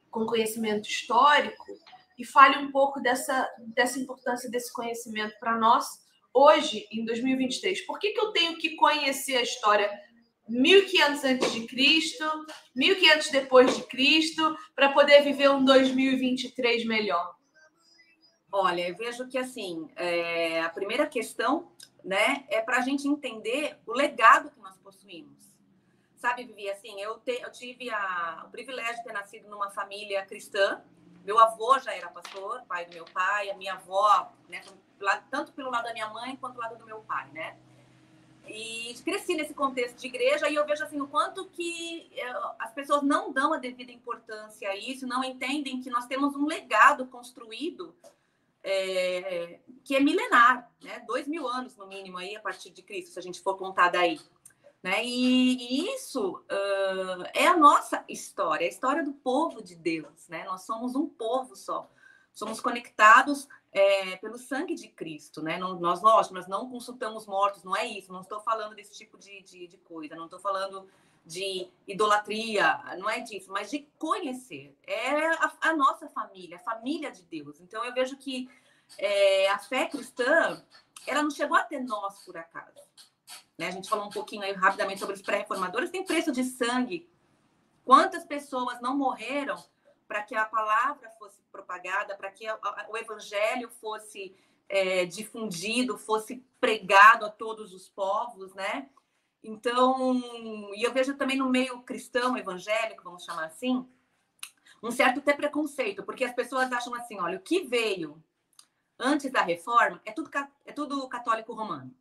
com 0.09 0.25
conhecimento 0.25 0.89
histórico 0.89 1.63
e 2.18 2.25
fale 2.25 2.57
um 2.57 2.71
pouco 2.71 3.00
dessa, 3.00 3.47
dessa 3.59 4.00
importância 4.00 4.50
desse 4.50 4.74
conhecimento 4.74 5.38
para 5.39 5.56
nós 5.59 5.86
hoje, 6.33 6.88
em 6.91 7.06
2023. 7.06 7.86
Por 7.86 8.00
que, 8.00 8.13
que 8.13 8.19
eu 8.19 8.31
tenho 8.31 8.57
que 8.57 8.75
conhecer 8.75 9.38
a 9.38 9.44
história 9.44 9.91
1500 10.47 11.24
antes 11.24 11.51
de 11.51 11.68
Cristo, 11.68 12.25
1500 12.75 13.30
depois 13.30 13.75
de 13.75 13.83
Cristo, 13.83 14.57
para 14.75 14.92
poder 14.92 15.21
viver 15.21 15.51
um 15.51 15.63
2023 15.63 16.83
melhor? 16.85 17.35
Olha, 18.51 18.89
eu 18.89 18.97
vejo 18.97 19.27
que 19.27 19.38
assim, 19.38 19.88
é, 19.95 20.62
a 20.62 20.69
primeira 20.69 21.06
questão 21.06 21.71
né? 22.04 22.46
É 22.50 22.62
para 22.62 22.78
a 22.78 22.81
gente 22.81 23.07
entender 23.07 23.78
o 23.86 23.94
legado 23.94 24.50
que 24.51 24.60
nós 24.60 24.78
possuímos. 24.78 25.38
Sabe, 26.16 26.44
Vivi, 26.44 26.69
assim, 26.69 27.00
eu, 27.00 27.18
te, 27.19 27.40
eu 27.42 27.52
tive 27.52 27.90
a, 27.90 28.44
o 28.45 28.50
privilégio 28.50 28.97
de 28.97 29.04
ter 29.04 29.14
nascido 29.14 29.50
numa 29.50 29.69
família 29.71 30.26
cristã. 30.26 30.81
Meu 31.23 31.40
avô 31.40 31.80
já 31.80 31.94
era 31.94 32.09
pastor, 32.09 32.62
pai 32.64 32.85
do 32.85 32.94
meu 32.94 33.06
pai, 33.06 33.50
a 33.50 33.56
minha 33.56 33.73
avó, 33.73 34.31
né, 34.50 34.62
tanto 35.30 35.54
pelo 35.54 35.69
lado 35.69 35.85
da 35.85 35.94
minha 35.94 36.09
mãe 36.09 36.35
quanto 36.35 36.54
pelo 36.54 36.64
lado 36.64 36.78
do 36.78 36.85
meu 36.85 37.00
pai, 37.02 37.30
né? 37.31 37.57
E 38.47 38.95
cresci 39.04 39.35
nesse 39.35 39.54
contexto 39.54 39.97
de 39.97 40.07
igreja 40.07 40.50
e 40.50 40.56
eu 40.56 40.66
vejo 40.66 40.83
assim 40.83 41.00
o 41.00 41.07
quanto 41.07 41.45
que 41.50 42.09
eh, 42.16 42.33
as 42.57 42.73
pessoas 42.73 43.04
não 43.04 43.31
dão 43.31 43.54
a 43.54 43.57
devida 43.57 43.92
importância 43.92 44.69
a 44.69 44.76
isso, 44.76 45.06
não 45.06 45.23
entendem 45.23 45.81
que 45.81 45.90
nós 45.90 46.07
temos 46.07 46.35
um 46.35 46.47
legado 46.47 47.06
construído 47.06 47.95
é, 48.69 49.59
que 49.83 49.95
é 49.95 49.99
milenar, 49.99 50.69
né? 50.81 51.04
Dois 51.07 51.28
mil 51.28 51.47
anos 51.47 51.76
no 51.76 51.88
mínimo 51.88 52.18
aí 52.18 52.35
a 52.35 52.40
partir 52.40 52.69
de 52.69 52.81
Cristo, 52.81 53.11
se 53.11 53.19
a 53.19 53.21
gente 53.21 53.42
for 53.42 53.57
contar 53.57 53.90
daí. 53.90 54.19
Né? 54.81 55.04
E, 55.04 55.83
e 55.85 55.95
isso 55.95 56.38
uh, 56.38 57.23
é 57.33 57.47
a 57.47 57.57
nossa 57.57 58.04
história, 58.07 58.66
a 58.66 58.69
história 58.69 59.04
do 59.04 59.11
povo 59.11 59.61
de 59.61 59.76
Deus. 59.76 60.28
Né? 60.30 60.45
Nós 60.45 60.61
somos 60.61 60.95
um 60.95 61.07
povo 61.07 61.56
só, 61.56 61.90
somos 62.33 62.61
conectados 62.61 63.47
é, 63.73 64.16
pelo 64.18 64.38
sangue 64.38 64.76
de 64.76 64.88
Cristo. 64.88 65.42
Né? 65.42 65.57
Não, 65.57 65.78
nós, 65.80 66.02
lógico, 66.02 66.35
nós 66.35 66.47
não 66.47 66.69
consultamos 66.69 67.26
mortos, 67.26 67.64
não 67.64 67.76
é 67.76 67.85
isso, 67.85 68.14
não 68.14 68.21
estou 68.21 68.40
falando 68.40 68.76
desse 68.76 68.94
tipo 68.94 69.18
de, 69.18 69.42
de, 69.42 69.68
de 69.68 69.78
coisa, 69.78 70.16
não 70.16 70.26
estou 70.26 70.40
falando 70.40 70.88
de 71.26 71.69
idolatria, 71.88 72.80
não 72.97 73.09
é 73.09 73.19
disso, 73.19 73.52
mas 73.52 73.69
de 73.69 73.88
conhecer. 73.97 74.76
É 74.85 75.28
a, 75.28 75.54
a 75.61 75.76
nossa 75.76 76.07
família, 76.09 76.57
a 76.57 76.59
família 76.59 77.11
de 77.11 77.23
Deus. 77.23 77.59
Então 77.59 77.83
eu 77.85 77.94
vejo 77.94 78.18
que 78.18 78.49
é, 78.97 79.49
a 79.49 79.59
fé 79.59 79.85
cristã, 79.85 80.64
ela 81.06 81.21
não 81.21 81.30
chegou 81.30 81.57
até 81.57 81.80
nós 81.80 82.23
por 82.26 82.38
acaso. 82.38 82.80
Né? 83.57 83.68
A 83.68 83.71
gente 83.71 83.90
falou 83.90 84.06
um 84.06 84.11
pouquinho 84.11 84.44
aí 84.44 84.54
rapidamente 84.54 84.99
sobre 84.99 85.16
os 85.16 85.21
pré-reformadores, 85.21 85.92
tem 85.92 86.06
preço 86.06 86.31
de 86.31 86.44
sangue. 86.44 87.09
Quantas 87.83 88.26
pessoas 88.26 88.80
não 88.81 88.97
morreram 88.97 89.61
para 90.07 90.23
que 90.23 90.35
a 90.35 90.45
palavra 90.45 91.09
fosse 91.11 91.42
propagada, 91.52 92.16
para 92.16 92.31
que 92.31 92.45
o 92.90 92.97
evangelho 92.97 93.69
fosse 93.69 94.35
é, 94.68 95.06
difundido, 95.06 95.97
fosse 95.97 96.44
pregado 96.59 97.26
a 97.26 97.30
todos 97.30 97.73
os 97.73 97.90
povos, 97.90 98.54
né? 98.54 98.90
Então, 99.44 100.22
e 100.76 100.84
eu 100.84 100.94
vejo 100.94 101.16
também 101.16 101.38
no 101.38 101.50
meio 101.50 101.81
cristão, 101.81 102.38
evangélico, 102.38 103.04
vamos 103.04 103.24
chamar 103.24 103.46
assim, 103.46 103.88
um 104.84 104.92
certo 104.92 105.19
até 105.19 105.34
preconceito, 105.34 106.04
porque 106.04 106.26
as 106.26 106.34
pessoas 106.34 106.72
acham 106.72 106.94
assim, 106.96 107.19
olha, 107.19 107.38
o 107.38 107.42
que 107.42 107.62
veio 107.62 108.22
antes 108.98 109.31
da 109.31 109.42
reforma 109.42 110.02
é 110.06 110.12
tudo, 110.12 110.30
é 110.66 110.74
tudo 110.74 111.08
católico 111.08 111.54
romano. 111.54 111.94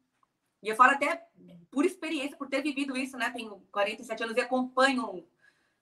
E 0.63 0.69
eu 0.69 0.77
falo 0.77 0.93
até 0.93 1.29
por 1.71 1.85
experiência, 1.85 2.37
por 2.37 2.49
ter 2.49 2.63
vivido 2.63 2.97
isso, 2.97 3.17
né? 3.17 3.31
Tenho 3.31 3.63
47 3.71 4.25
anos 4.25 4.37
e 4.37 4.41
acompanho 4.41 5.25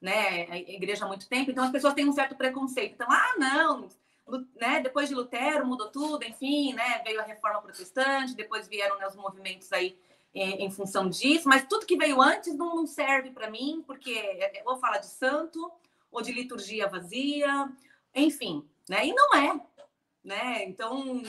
né, 0.01 0.47
a 0.51 0.57
igreja 0.59 1.05
há 1.05 1.09
muito 1.09 1.27
tempo, 1.29 1.51
então 1.51 1.65
as 1.65 1.71
pessoas 1.71 1.95
têm 1.95 2.07
um 2.07 2.13
certo 2.13 2.37
preconceito. 2.37 2.93
Então, 2.93 3.07
ah, 3.11 3.35
não, 3.39 3.89
né, 4.61 4.81
depois 4.81 5.09
de 5.09 5.15
Lutero 5.15 5.67
mudou 5.67 5.91
tudo, 5.91 6.23
enfim, 6.25 6.75
né, 6.75 7.03
veio 7.03 7.21
a 7.21 7.25
reforma 7.25 7.63
protestante, 7.63 8.35
depois 8.35 8.69
vieram 8.69 8.99
né, 8.99 9.07
os 9.07 9.17
movimentos 9.17 9.73
aí 9.73 9.99
em, 10.37 10.66
em, 10.66 10.71
função 10.71 11.09
disso, 11.09 11.49
mas 11.49 11.66
tudo 11.66 11.87
que 11.87 11.97
veio 11.97 12.21
antes 12.21 12.55
não, 12.55 12.76
não 12.76 12.87
serve 12.87 13.31
para 13.31 13.50
mim, 13.50 13.83
porque 13.87 14.12
é, 14.12 14.59
é, 14.59 14.62
ou 14.66 14.76
fala 14.76 14.99
de 14.99 15.07
santo, 15.07 15.73
ou 16.12 16.21
de 16.21 16.31
liturgia 16.31 16.88
vazia, 16.88 17.69
enfim, 18.14 18.62
né? 18.88 19.07
E 19.07 19.14
não 19.14 19.35
é. 19.35 19.61
né? 20.23 20.64
Então, 20.64 21.23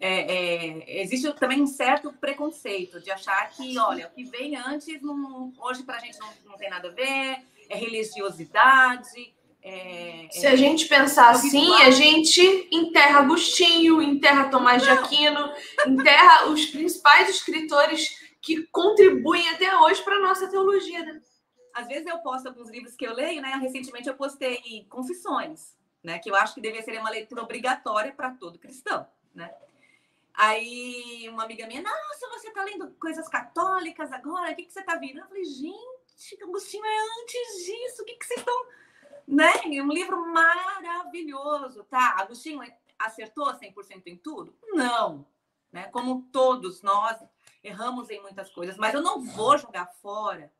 é, 0.00 0.34
é, 0.34 1.02
existe 1.02 1.30
também 1.34 1.60
um 1.60 1.66
certo 1.66 2.10
preconceito 2.14 3.00
de 3.00 3.10
achar 3.10 3.50
que, 3.50 3.78
olha, 3.78 4.06
o 4.06 4.10
que 4.10 4.24
vem 4.24 4.56
antes, 4.56 5.00
não, 5.02 5.52
hoje 5.58 5.82
para 5.82 5.96
a 5.96 6.00
gente 6.00 6.18
não, 6.18 6.28
não 6.46 6.56
tem 6.56 6.70
nada 6.70 6.88
a 6.88 6.92
ver, 6.92 7.38
é 7.68 7.76
religiosidade, 7.76 9.34
é, 9.64 10.26
Se 10.32 10.44
a 10.44 10.56
gente 10.56 10.86
pensar 10.86 11.30
assim, 11.30 11.72
a 11.82 11.90
gente 11.92 12.68
enterra 12.72 13.20
Agostinho, 13.20 14.02
enterra 14.02 14.48
Tomás 14.48 14.84
Não. 14.84 14.92
de 14.92 14.98
Aquino, 14.98 15.52
enterra 15.86 16.48
os 16.48 16.66
principais 16.66 17.28
escritores 17.28 18.21
que 18.42 18.66
contribuem 18.66 19.48
até 19.50 19.74
hoje 19.78 20.02
para 20.02 20.16
a 20.16 20.20
nossa 20.20 20.48
teologia, 20.48 21.02
né? 21.04 21.22
Às 21.72 21.86
vezes 21.86 22.06
eu 22.06 22.18
posto 22.18 22.48
alguns 22.48 22.68
livros 22.68 22.94
que 22.94 23.06
eu 23.06 23.14
leio, 23.14 23.40
né? 23.40 23.50
Recentemente 23.54 24.08
eu 24.08 24.16
postei 24.16 24.84
Confissões, 24.90 25.74
né? 26.02 26.18
Que 26.18 26.30
eu 26.30 26.34
acho 26.34 26.54
que 26.54 26.60
deveria 26.60 26.84
ser 26.84 26.98
uma 26.98 27.08
leitura 27.08 27.42
obrigatória 27.42 28.12
para 28.12 28.32
todo 28.32 28.58
cristão, 28.58 29.06
né? 29.34 29.54
Aí 30.34 31.26
uma 31.28 31.44
amiga 31.44 31.66
minha, 31.66 31.82
nossa, 31.82 32.28
você 32.30 32.48
está 32.48 32.64
lendo 32.64 32.90
coisas 32.98 33.28
católicas 33.28 34.10
agora? 34.12 34.52
O 34.52 34.56
que, 34.56 34.64
que 34.64 34.72
você 34.72 34.80
está 34.80 34.96
vendo? 34.96 35.20
Eu 35.20 35.26
falei, 35.28 35.44
gente, 35.44 36.42
Agostinho 36.42 36.84
é 36.84 36.98
antes 37.22 37.64
disso, 37.64 38.02
o 38.02 38.04
que, 38.04 38.14
que 38.14 38.26
vocês 38.26 38.40
estão 38.40 38.66
né? 39.26 39.52
Um 39.64 39.92
livro 39.92 40.26
maravilhoso, 40.26 41.84
tá? 41.84 42.16
Agostinho 42.18 42.60
acertou 42.98 43.46
100% 43.46 44.02
em 44.06 44.16
tudo? 44.16 44.54
Não, 44.72 45.26
né? 45.70 45.84
Como 45.88 46.28
todos 46.32 46.82
nós 46.82 47.22
erramos 47.62 48.10
em 48.10 48.20
muitas 48.20 48.50
coisas, 48.50 48.76
mas 48.76 48.94
eu 48.94 49.02
não 49.02 49.24
vou 49.24 49.56
jogar 49.56 49.86
fora 50.02 50.52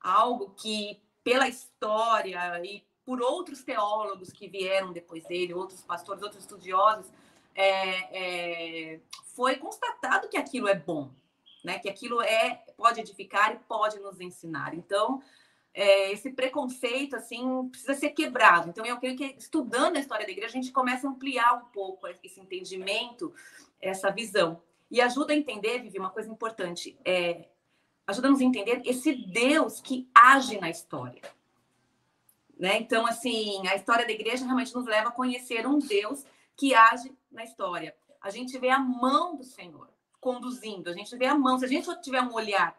algo 0.00 0.50
que 0.50 1.00
pela 1.22 1.48
história 1.48 2.38
e 2.64 2.86
por 3.04 3.22
outros 3.22 3.62
teólogos 3.62 4.30
que 4.32 4.48
vieram 4.48 4.92
depois 4.92 5.24
dele, 5.24 5.54
outros 5.54 5.80
pastores, 5.82 6.22
outros 6.22 6.42
estudiosos, 6.42 7.10
é, 7.54 8.94
é, 8.94 9.00
foi 9.34 9.56
constatado 9.56 10.28
que 10.28 10.36
aquilo 10.36 10.68
é 10.68 10.74
bom, 10.74 11.10
né? 11.64 11.78
Que 11.78 11.88
aquilo 11.88 12.20
é 12.20 12.62
pode 12.76 13.00
edificar 13.00 13.52
e 13.52 13.58
pode 13.58 13.98
nos 13.98 14.20
ensinar. 14.20 14.74
Então, 14.74 15.22
é, 15.74 16.12
esse 16.12 16.30
preconceito 16.30 17.16
assim 17.16 17.68
precisa 17.68 17.94
ser 17.94 18.10
quebrado. 18.10 18.68
Então, 18.68 18.84
eu 18.84 18.98
creio 18.98 19.16
que 19.16 19.34
estudando 19.38 19.96
a 19.96 20.00
história 20.00 20.26
da 20.26 20.32
igreja, 20.32 20.48
a 20.48 20.60
gente 20.60 20.70
começa 20.72 21.06
a 21.06 21.10
ampliar 21.10 21.54
um 21.54 21.64
pouco 21.66 22.06
esse 22.06 22.40
entendimento, 22.40 23.34
essa 23.80 24.10
visão. 24.10 24.62
E 24.90 25.00
ajuda 25.00 25.32
a 25.32 25.36
entender, 25.36 25.80
Vivi, 25.80 25.98
uma 25.98 26.10
coisa 26.10 26.30
importante. 26.30 26.98
É, 27.04 27.48
ajuda-nos 28.06 28.40
a 28.40 28.44
entender 28.44 28.82
esse 28.84 29.12
Deus 29.12 29.80
que 29.80 30.08
age 30.14 30.58
na 30.58 30.70
história. 30.70 31.22
Né? 32.58 32.78
Então, 32.78 33.06
assim, 33.06 33.66
a 33.68 33.76
história 33.76 34.06
da 34.06 34.12
igreja 34.12 34.44
realmente 34.44 34.74
nos 34.74 34.86
leva 34.86 35.08
a 35.08 35.12
conhecer 35.12 35.66
um 35.66 35.78
Deus 35.78 36.24
que 36.56 36.74
age 36.74 37.16
na 37.30 37.44
história. 37.44 37.94
A 38.20 38.30
gente 38.30 38.58
vê 38.58 38.70
a 38.70 38.78
mão 38.78 39.36
do 39.36 39.44
Senhor 39.44 39.88
conduzindo, 40.20 40.88
a 40.88 40.92
gente 40.92 41.16
vê 41.16 41.26
a 41.26 41.34
mão. 41.34 41.58
Se 41.58 41.64
a 41.64 41.68
gente 41.68 41.88
tiver 42.00 42.20
um 42.22 42.32
olhar 42.32 42.76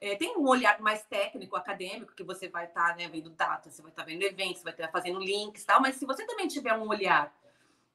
é, 0.00 0.16
tem 0.16 0.34
um 0.36 0.48
olhar 0.48 0.80
mais 0.80 1.04
técnico, 1.04 1.54
acadêmico, 1.54 2.14
que 2.14 2.24
você 2.24 2.48
vai 2.48 2.64
estar 2.64 2.88
tá, 2.88 2.96
né, 2.96 3.06
vendo 3.06 3.28
data, 3.28 3.70
você 3.70 3.82
vai 3.82 3.90
estar 3.90 4.02
tá 4.02 4.08
vendo 4.08 4.22
eventos, 4.22 4.58
você 4.58 4.64
vai 4.64 4.72
estar 4.72 4.86
tá 4.86 4.92
fazendo 4.92 5.20
links 5.20 5.64
tal, 5.64 5.80
mas 5.80 5.96
se 5.96 6.06
você 6.06 6.24
também 6.26 6.48
tiver 6.48 6.72
um 6.72 6.88
olhar, 6.88 7.30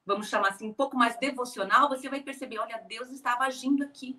vamos 0.06 0.28
chamar 0.28 0.50
assim, 0.50 0.68
um 0.68 0.72
pouco 0.72 0.96
mais 0.96 1.18
devocional, 1.18 1.88
você 1.88 2.08
vai 2.08 2.20
perceber, 2.20 2.58
olha, 2.58 2.78
Deus 2.88 3.10
estava 3.10 3.44
agindo 3.44 3.82
aqui. 3.82 4.16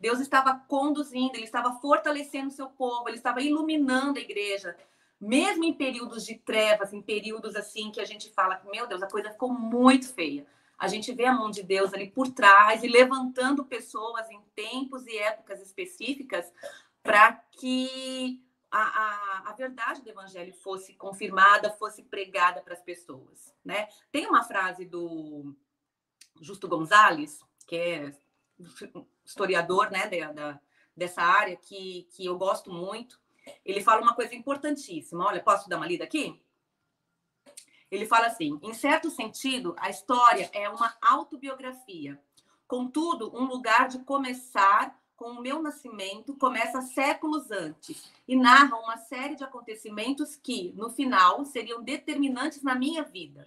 Deus 0.00 0.18
estava 0.18 0.54
conduzindo, 0.66 1.34
ele 1.34 1.44
estava 1.44 1.78
fortalecendo 1.78 2.48
o 2.48 2.52
seu 2.52 2.70
povo, 2.70 3.06
ele 3.06 3.18
estava 3.18 3.42
iluminando 3.42 4.18
a 4.18 4.22
igreja. 4.22 4.74
Mesmo 5.20 5.62
em 5.62 5.74
períodos 5.74 6.24
de 6.24 6.36
trevas, 6.36 6.94
em 6.94 7.02
períodos 7.02 7.54
assim 7.54 7.90
que 7.90 8.00
a 8.00 8.06
gente 8.06 8.32
fala, 8.32 8.62
meu 8.72 8.86
Deus, 8.86 9.02
a 9.02 9.06
coisa 9.06 9.30
ficou 9.30 9.52
muito 9.52 10.08
feia. 10.14 10.46
A 10.78 10.88
gente 10.88 11.12
vê 11.12 11.26
a 11.26 11.34
mão 11.34 11.50
de 11.50 11.62
Deus 11.62 11.92
ali 11.92 12.10
por 12.10 12.28
trás 12.28 12.82
e 12.82 12.88
levantando 12.88 13.66
pessoas 13.66 14.30
em 14.30 14.40
tempos 14.54 15.06
e 15.06 15.18
épocas 15.18 15.60
específicas 15.60 16.50
para 17.02 17.32
que 17.32 18.42
a, 18.70 18.80
a, 18.80 19.50
a, 19.50 19.52
verdade 19.52 20.02
do 20.02 20.10
evangelho 20.10 20.54
fosse 20.54 20.94
confirmada, 20.94 21.70
fosse 21.72 22.02
pregada 22.04 22.60
para 22.60 22.74
as 22.74 22.82
pessoas. 22.82 23.52
Né? 23.64 23.88
Tem 24.12 24.26
uma 24.26 24.44
frase 24.44 24.84
do 24.84 25.54
Justo 26.40 26.68
Gonzalez, 26.68 27.40
que 27.66 27.76
é 27.76 28.16
historiador 29.24 29.90
né, 29.90 30.08
da, 30.32 30.60
dessa 30.96 31.22
área, 31.22 31.56
que, 31.56 32.08
que 32.12 32.26
eu 32.26 32.38
gosto 32.38 32.72
muito. 32.72 33.20
Ele 33.64 33.82
fala 33.82 34.02
uma 34.02 34.14
coisa 34.14 34.34
importantíssima. 34.34 35.26
Olha, 35.26 35.42
posso 35.42 35.68
dar 35.68 35.76
uma 35.76 35.86
lida 35.86 36.04
aqui? 36.04 36.40
Ele 37.90 38.06
fala 38.06 38.26
assim: 38.26 38.58
em 38.62 38.72
certo 38.72 39.10
sentido, 39.10 39.74
a 39.78 39.90
história 39.90 40.48
é 40.52 40.68
uma 40.68 40.96
autobiografia, 41.02 42.22
contudo, 42.68 43.34
um 43.34 43.44
lugar 43.46 43.88
de 43.88 43.98
começar 44.00 44.99
com 45.20 45.32
o 45.32 45.42
meu 45.42 45.60
nascimento 45.60 46.34
começa 46.34 46.80
séculos 46.80 47.50
antes 47.50 48.10
e 48.26 48.34
narra 48.34 48.78
uma 48.78 48.96
série 48.96 49.36
de 49.36 49.44
acontecimentos 49.44 50.34
que, 50.34 50.72
no 50.74 50.88
final, 50.88 51.44
seriam 51.44 51.82
determinantes 51.82 52.62
na 52.62 52.74
minha 52.74 53.04
vida. 53.04 53.46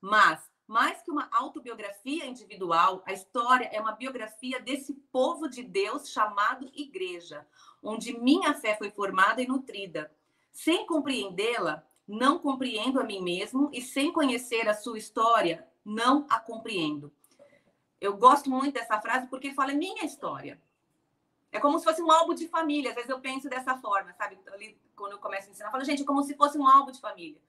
Mas, 0.00 0.50
mais 0.66 1.02
que 1.02 1.10
uma 1.10 1.28
autobiografia 1.30 2.24
individual, 2.24 3.02
a 3.04 3.12
história 3.12 3.66
é 3.66 3.78
uma 3.78 3.92
biografia 3.92 4.58
desse 4.58 4.94
povo 5.12 5.46
de 5.46 5.62
Deus 5.62 6.08
chamado 6.08 6.70
Igreja, 6.74 7.46
onde 7.82 8.18
minha 8.18 8.54
fé 8.54 8.74
foi 8.74 8.90
formada 8.90 9.42
e 9.42 9.46
nutrida. 9.46 10.10
Sem 10.54 10.86
compreendê-la, 10.86 11.86
não 12.08 12.38
compreendo 12.38 12.98
a 12.98 13.04
mim 13.04 13.20
mesmo 13.20 13.68
e 13.74 13.82
sem 13.82 14.10
conhecer 14.10 14.66
a 14.70 14.74
sua 14.74 14.96
história, 14.96 15.68
não 15.84 16.24
a 16.30 16.40
compreendo. 16.40 17.12
Eu 18.00 18.16
gosto 18.16 18.48
muito 18.48 18.72
dessa 18.72 18.98
frase 19.02 19.26
porque 19.26 19.52
fala 19.52 19.74
minha 19.74 20.02
história. 20.06 20.58
É 21.54 21.60
como 21.60 21.78
se 21.78 21.84
fosse 21.84 22.02
um 22.02 22.10
álbum 22.10 22.34
de 22.34 22.48
família. 22.48 22.90
Às 22.90 22.96
vezes 22.96 23.10
eu 23.10 23.20
penso 23.20 23.48
dessa 23.48 23.78
forma, 23.78 24.12
sabe? 24.14 24.36
Ali, 24.52 24.76
quando 24.96 25.12
eu 25.12 25.18
começo 25.20 25.46
a 25.46 25.52
ensinar, 25.52 25.68
eu 25.68 25.70
falo, 25.70 25.84
gente, 25.84 26.02
é 26.02 26.04
como 26.04 26.20
se 26.24 26.34
fosse 26.34 26.58
um 26.58 26.66
álbum 26.66 26.90
de 26.90 27.00
família. 27.00 27.40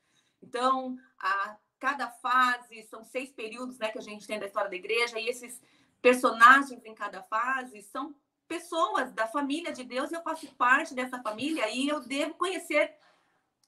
Então, 0.43 0.95
a 1.17 1.57
cada 1.79 2.07
fase, 2.09 2.83
são 2.83 3.03
seis 3.03 3.31
períodos 3.31 3.79
né, 3.79 3.89
que 3.89 3.97
a 3.97 4.01
gente 4.01 4.27
tem 4.27 4.39
da 4.39 4.45
história 4.45 4.69
da 4.69 4.75
igreja, 4.75 5.19
e 5.19 5.27
esses 5.27 5.59
personagens 6.03 6.85
em 6.85 6.93
cada 6.93 7.23
fase 7.23 7.81
são 7.81 8.15
pessoas 8.47 9.11
da 9.11 9.27
família 9.27 9.73
de 9.73 9.83
Deus, 9.83 10.11
e 10.11 10.15
eu 10.15 10.21
faço 10.21 10.53
parte 10.53 10.93
dessa 10.93 11.19
família, 11.23 11.67
e 11.71 11.87
eu 11.87 11.99
devo 11.99 12.35
conhecer 12.35 12.95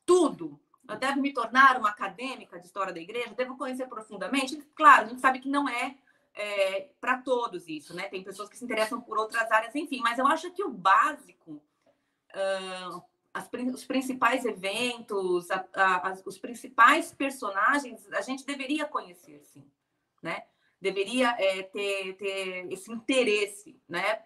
tudo. 0.06 0.60
Eu 0.88 0.98
devo 0.98 1.20
me 1.20 1.34
tornar 1.34 1.78
uma 1.78 1.90
acadêmica 1.90 2.60
de 2.60 2.68
história 2.68 2.94
da 2.94 3.00
igreja, 3.00 3.34
devo 3.34 3.58
conhecer 3.58 3.88
profundamente. 3.88 4.56
Claro, 4.76 5.06
a 5.06 5.10
gente 5.10 5.20
sabe 5.20 5.40
que 5.40 5.50
não 5.50 5.68
é 5.68 5.98
é, 6.38 6.90
para 7.02 7.18
todos 7.18 7.68
isso, 7.68 7.96
né? 7.96 8.08
Tem 8.08 8.24
pessoas 8.24 8.48
que 8.48 8.56
se 8.56 8.64
interessam 8.64 9.02
por 9.02 9.18
outras 9.18 9.52
áreas, 9.52 9.74
enfim, 9.76 10.00
mas 10.02 10.20
eu 10.20 10.28
acho 10.28 10.52
que 10.52 10.64
o 10.64 10.70
básico, 10.70 11.54
uh, 11.54 13.04
as, 13.34 13.50
os 13.74 13.84
principais 13.84 14.46
eventos, 14.46 15.50
a, 15.50 15.66
a, 15.74 16.10
as, 16.10 16.24
os 16.26 16.38
principais 16.38 17.12
personagens, 17.12 18.08
a 18.14 18.22
gente 18.22 18.46
deveria 18.46 18.86
conhecer, 18.86 19.44
sim, 19.46 19.66
né? 20.22 20.46
Deveria 20.80 21.36
é, 21.40 21.64
ter, 21.64 22.14
ter 22.18 22.72
esse 22.72 22.92
interesse, 22.92 23.82
né? 23.90 24.22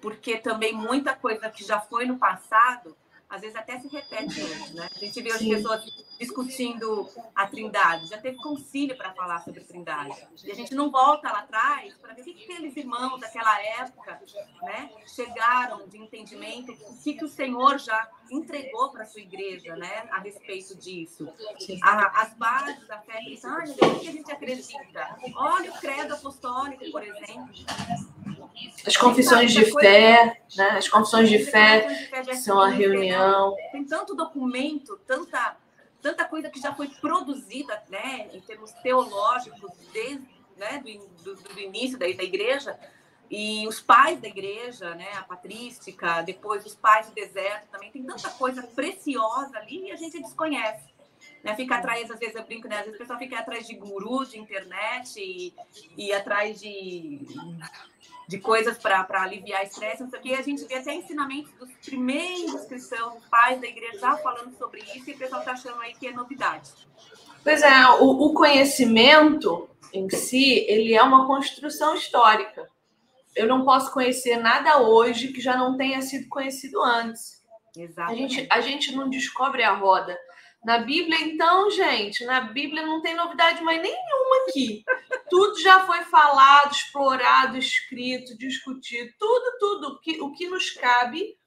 Porque 0.00 0.38
também 0.38 0.72
muita 0.72 1.14
coisa 1.14 1.50
que 1.50 1.62
já 1.62 1.78
foi 1.78 2.06
no 2.06 2.18
passado 2.18 2.96
às 3.30 3.40
vezes 3.40 3.54
até 3.54 3.78
se 3.78 3.86
repete 3.86 4.42
hoje, 4.42 4.74
né? 4.74 4.88
A 4.92 4.98
gente 4.98 5.22
vê 5.22 5.30
as 5.30 5.40
pessoas 5.40 5.84
discutindo 6.18 7.08
a 7.34 7.46
trindade, 7.46 8.08
já 8.08 8.18
teve 8.18 8.36
concílio 8.38 8.96
para 8.96 9.14
falar 9.14 9.40
sobre 9.42 9.60
trindade. 9.60 10.26
E 10.44 10.50
a 10.50 10.54
gente 10.54 10.74
não 10.74 10.90
volta 10.90 11.30
lá 11.30 11.38
atrás 11.38 11.94
para 11.94 12.12
ver 12.12 12.22
o 12.22 12.24
que, 12.24 12.34
que 12.34 12.52
aqueles 12.52 12.76
irmãos 12.76 13.20
daquela 13.20 13.62
época 13.62 14.20
né, 14.62 14.90
chegaram 15.06 15.86
de 15.88 15.96
entendimento, 15.96 16.72
o 16.72 16.98
que, 16.98 17.14
que 17.14 17.24
o 17.24 17.28
Senhor 17.28 17.78
já 17.78 18.10
entregou 18.30 18.90
para 18.90 19.04
a 19.04 19.06
sua 19.06 19.20
igreja 19.20 19.76
né, 19.76 20.08
a 20.10 20.18
respeito 20.18 20.74
disso. 20.74 21.28
A, 21.82 22.22
as 22.22 22.34
bases 22.34 22.86
da 22.86 22.98
fé 22.98 23.18
cristã, 23.24 23.58
ah, 23.60 23.64
o 23.64 24.00
que 24.00 24.08
a 24.08 24.12
gente 24.12 24.30
acredita? 24.30 25.16
Olha 25.36 25.70
o 25.70 25.78
credo 25.78 26.14
apostólico, 26.14 26.90
por 26.90 27.02
exemplo. 27.02 27.48
As 28.86 28.96
confissões 28.96 29.52
de 29.52 29.64
fé, 29.72 30.42
né? 30.56 30.70
As 30.70 30.88
confissões 30.88 31.28
de 31.28 31.38
fé 31.38 32.08
são 32.34 32.60
a 32.60 32.68
reunião. 32.68 33.54
Tem 33.72 33.84
tanto 33.84 34.14
documento, 34.14 34.98
tanta, 35.06 35.56
tanta 36.00 36.24
coisa 36.24 36.48
que 36.48 36.60
já 36.60 36.74
foi 36.74 36.88
produzida, 36.88 37.82
né? 37.88 38.28
Em 38.32 38.40
termos 38.40 38.72
teológicos, 38.82 39.70
desde 39.92 40.26
né? 40.56 40.82
do, 40.84 41.34
do, 41.34 41.42
do 41.42 41.60
início 41.60 41.98
da, 41.98 42.06
da 42.06 42.22
igreja. 42.22 42.78
E 43.30 43.66
os 43.68 43.80
pais 43.80 44.20
da 44.20 44.26
igreja, 44.26 44.92
né, 44.96 45.06
a 45.16 45.22
patrística, 45.22 46.20
depois 46.22 46.66
os 46.66 46.74
pais 46.74 47.06
do 47.06 47.14
deserto, 47.14 47.68
também 47.70 47.90
tem 47.92 48.02
tanta 48.02 48.28
coisa 48.30 48.60
preciosa 48.62 49.56
ali 49.56 49.86
e 49.86 49.92
a 49.92 49.96
gente 49.96 50.20
desconhece. 50.20 50.89
Né? 51.42 51.54
Fica 51.56 51.76
atrás, 51.76 52.10
às 52.10 52.18
vezes 52.18 52.34
eu 52.34 52.44
brinco, 52.44 52.68
né? 52.68 52.76
Às 52.76 52.82
vezes 52.82 52.96
o 52.96 52.98
pessoal 52.98 53.18
fica 53.18 53.38
atrás 53.38 53.66
de 53.66 53.74
gurus 53.74 54.30
de 54.30 54.38
internet 54.38 55.18
e, 55.18 55.54
e 55.96 56.12
atrás 56.12 56.60
de 56.60 57.20
de 58.30 58.38
coisas 58.38 58.78
para 58.78 59.04
aliviar 59.22 59.64
estresse, 59.64 60.04
não 60.04 60.08
sei 60.08 60.20
o 60.20 60.22
quê. 60.22 60.34
A 60.34 60.42
gente 60.42 60.64
vê 60.64 60.76
até 60.76 60.94
ensinamentos 60.94 61.50
dos 61.58 61.68
primeiros 61.84 62.64
cristãos, 62.64 63.24
pais 63.28 63.60
da 63.60 63.66
igreja 63.66 63.98
já 63.98 64.16
falando 64.18 64.56
sobre 64.56 64.80
isso, 64.82 65.10
e 65.10 65.14
o 65.14 65.18
pessoal 65.18 65.40
está 65.40 65.50
achando 65.50 65.80
aí 65.80 65.92
que 65.94 66.06
é 66.06 66.12
novidade. 66.12 66.70
Pois 67.42 67.60
é, 67.60 67.86
o, 67.98 68.26
o 68.26 68.32
conhecimento 68.32 69.68
em 69.92 70.08
si, 70.10 70.64
ele 70.68 70.94
é 70.94 71.02
uma 71.02 71.26
construção 71.26 71.96
histórica. 71.96 72.68
Eu 73.34 73.48
não 73.48 73.64
posso 73.64 73.92
conhecer 73.92 74.36
nada 74.36 74.78
hoje 74.80 75.32
que 75.32 75.40
já 75.40 75.56
não 75.56 75.76
tenha 75.76 76.00
sido 76.00 76.28
conhecido 76.28 76.80
antes. 76.80 77.42
Exatamente. 77.76 78.22
A 78.22 78.28
gente, 78.28 78.48
a 78.52 78.60
gente 78.60 78.96
não 78.96 79.10
descobre 79.10 79.64
a 79.64 79.74
roda. 79.74 80.16
Na 80.64 80.78
Bíblia, 80.78 81.18
então, 81.22 81.70
gente, 81.70 82.24
na 82.24 82.40
Bíblia 82.42 82.84
não 82.84 83.00
tem 83.00 83.14
novidade 83.14 83.62
mais 83.62 83.80
nenhuma 83.80 84.44
aqui. 84.46 84.84
Tudo 85.30 85.58
já 85.60 85.86
foi 85.86 86.04
falado, 86.04 86.72
explorado, 86.72 87.56
escrito, 87.56 88.36
discutido, 88.36 89.10
tudo, 89.18 89.58
tudo. 89.58 89.88
O 89.88 90.00
que, 90.00 90.20
o 90.20 90.32
que 90.32 90.48
nos 90.48 90.70
cabe 90.70 91.38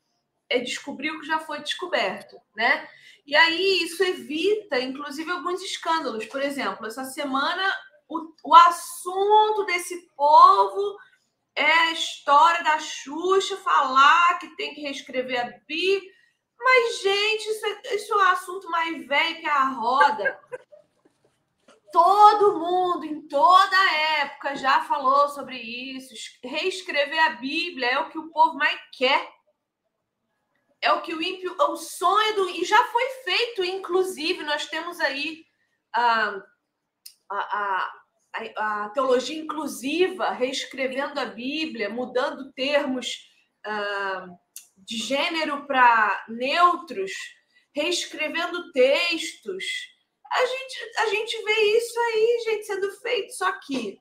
é 0.50 0.60
descobrir 0.60 1.12
o 1.12 1.20
que 1.20 1.28
já 1.28 1.40
foi 1.40 1.60
descoberto, 1.60 2.38
né? 2.56 2.88
E 3.26 3.36
aí 3.36 3.84
isso 3.84 4.04
evita, 4.04 4.80
inclusive, 4.80 5.30
alguns 5.32 5.62
escândalos. 5.62 6.26
Por 6.26 6.42
exemplo, 6.42 6.88
essa 6.88 7.06
semana 7.06 7.64
o, 8.08 8.34
o 8.44 8.56
assunto 8.56 9.66
desse 9.66 10.08
povo 10.16 10.98
é 11.56 11.72
a 11.72 11.92
história 11.92 12.64
da 12.64 12.80
Xuxa 12.80 13.58
falar 13.58 14.40
que 14.40 14.56
tem 14.56 14.74
que 14.74 14.82
reescrever 14.82 15.40
a 15.40 15.60
Bíblia. 15.68 16.13
Mas, 16.64 17.02
gente, 17.02 17.50
isso 17.50 17.66
é, 17.66 17.96
isso 17.96 18.14
é 18.14 18.16
um 18.16 18.32
assunto 18.32 18.70
mais 18.70 19.06
velho 19.06 19.40
que 19.40 19.48
a 19.48 19.66
roda. 19.66 20.40
Todo 21.92 22.58
mundo, 22.58 23.06
em 23.06 23.28
toda 23.28 23.92
época, 24.22 24.56
já 24.56 24.82
falou 24.86 25.28
sobre 25.30 25.58
isso. 25.58 26.14
Reescrever 26.42 27.24
a 27.26 27.30
Bíblia 27.32 27.92
é 27.92 28.00
o 28.00 28.10
que 28.10 28.18
o 28.18 28.32
povo 28.32 28.58
mais 28.58 28.80
quer. 28.94 29.30
É 30.82 30.92
o 30.92 31.02
que 31.02 31.14
o 31.14 31.22
ímpio, 31.22 31.56
é 31.60 31.64
o 31.66 31.76
sonho 31.76 32.36
do. 32.36 32.50
E 32.50 32.64
já 32.66 32.84
foi 32.86 33.08
feito, 33.24 33.64
inclusive, 33.64 34.44
nós 34.44 34.66
temos 34.66 35.00
aí 35.00 35.46
a, 35.94 36.42
a, 37.30 37.94
a, 38.38 38.86
a 38.86 38.90
teologia 38.90 39.40
inclusiva, 39.40 40.32
reescrevendo 40.32 41.20
a 41.20 41.26
Bíblia, 41.26 41.90
mudando 41.90 42.52
termos. 42.54 43.30
Uh, 43.66 44.43
de 44.86 44.98
gênero 44.98 45.66
para 45.66 46.26
neutros, 46.28 47.12
reescrevendo 47.76 48.72
textos. 48.72 49.64
A 50.32 50.46
gente, 50.46 50.98
a 50.98 51.06
gente 51.08 51.44
vê 51.44 51.62
isso 51.78 52.00
aí, 52.00 52.44
gente, 52.46 52.66
sendo 52.66 52.92
feito. 53.00 53.34
Só 53.34 53.52
que 53.60 54.00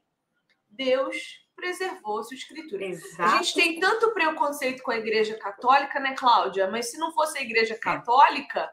Deus 0.69 1.17
preservou 1.55 2.25
sua 2.25 2.37
escritura. 2.37 2.85
Exato. 2.85 3.23
A 3.23 3.37
gente 3.37 3.55
tem 3.55 3.81
tanto 3.81 4.13
preconceito 4.13 4.83
com 4.83 4.91
a 4.91 4.99
igreja 4.99 5.39
católica, 5.39 6.01
né, 6.01 6.15
Cláudia? 6.17 6.69
Mas 6.71 6.91
se 6.91 6.99
não 6.99 7.13
fosse 7.13 7.39
a 7.39 7.43
igreja 7.43 7.79
católica, 7.79 8.69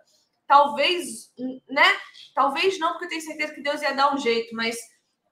talvez, 0.47 1.31
né? 1.69 1.85
Talvez 2.33 2.79
não, 2.79 2.91
porque 2.91 3.05
eu 3.05 3.09
tenho 3.09 3.21
certeza 3.21 3.53
que 3.53 3.61
Deus 3.61 3.81
ia 3.81 3.93
dar 3.93 4.13
um 4.13 4.17
jeito, 4.17 4.55
mas 4.55 4.77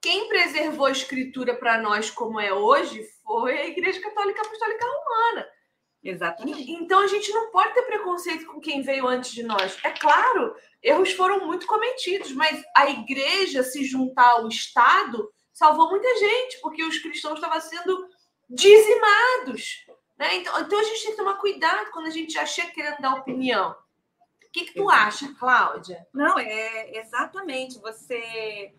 quem 0.00 0.28
preservou 0.28 0.86
a 0.86 0.92
escritura 0.92 1.56
para 1.56 1.80
nós 1.82 2.10
como 2.10 2.38
é 2.38 2.52
hoje 2.52 3.04
foi 3.24 3.58
a 3.58 3.66
Igreja 3.66 4.00
Católica 4.00 4.42
Apostólica 4.42 4.86
Romana. 4.86 5.48
Exatamente. 6.02 6.70
Então 6.70 7.00
a 7.00 7.06
gente 7.06 7.30
não 7.32 7.50
pode 7.50 7.74
ter 7.74 7.82
preconceito 7.82 8.46
com 8.46 8.60
quem 8.60 8.82
veio 8.82 9.06
antes 9.06 9.32
de 9.32 9.42
nós. 9.42 9.78
É 9.82 9.90
claro, 9.90 10.54
erros 10.82 11.12
foram 11.12 11.46
muito 11.46 11.66
cometidos, 11.66 12.32
mas 12.32 12.62
a 12.76 12.88
igreja 12.88 13.62
se 13.62 13.84
juntar 13.84 14.30
ao 14.30 14.48
Estado 14.48 15.30
salvou 15.52 15.90
muita 15.90 16.08
gente, 16.18 16.60
porque 16.60 16.84
os 16.84 16.98
cristãos 16.98 17.34
estavam 17.34 17.60
sendo 17.60 18.08
dizimados. 18.48 19.84
Né? 20.16 20.36
Então, 20.36 20.60
então 20.60 20.78
a 20.78 20.84
gente 20.84 21.02
tem 21.02 21.10
que 21.10 21.16
tomar 21.16 21.34
cuidado 21.34 21.90
quando 21.90 22.06
a 22.06 22.10
gente 22.10 22.32
já 22.32 22.46
chega 22.46 22.70
querendo 22.70 23.00
dar 23.00 23.14
opinião. 23.14 23.76
O 24.46 24.50
que, 24.50 24.66
que 24.66 24.74
tu 24.74 24.88
acha, 24.88 25.34
Cláudia? 25.38 26.06
Não, 26.12 26.38
é 26.38 26.96
exatamente. 26.96 27.78
Você 27.80 28.72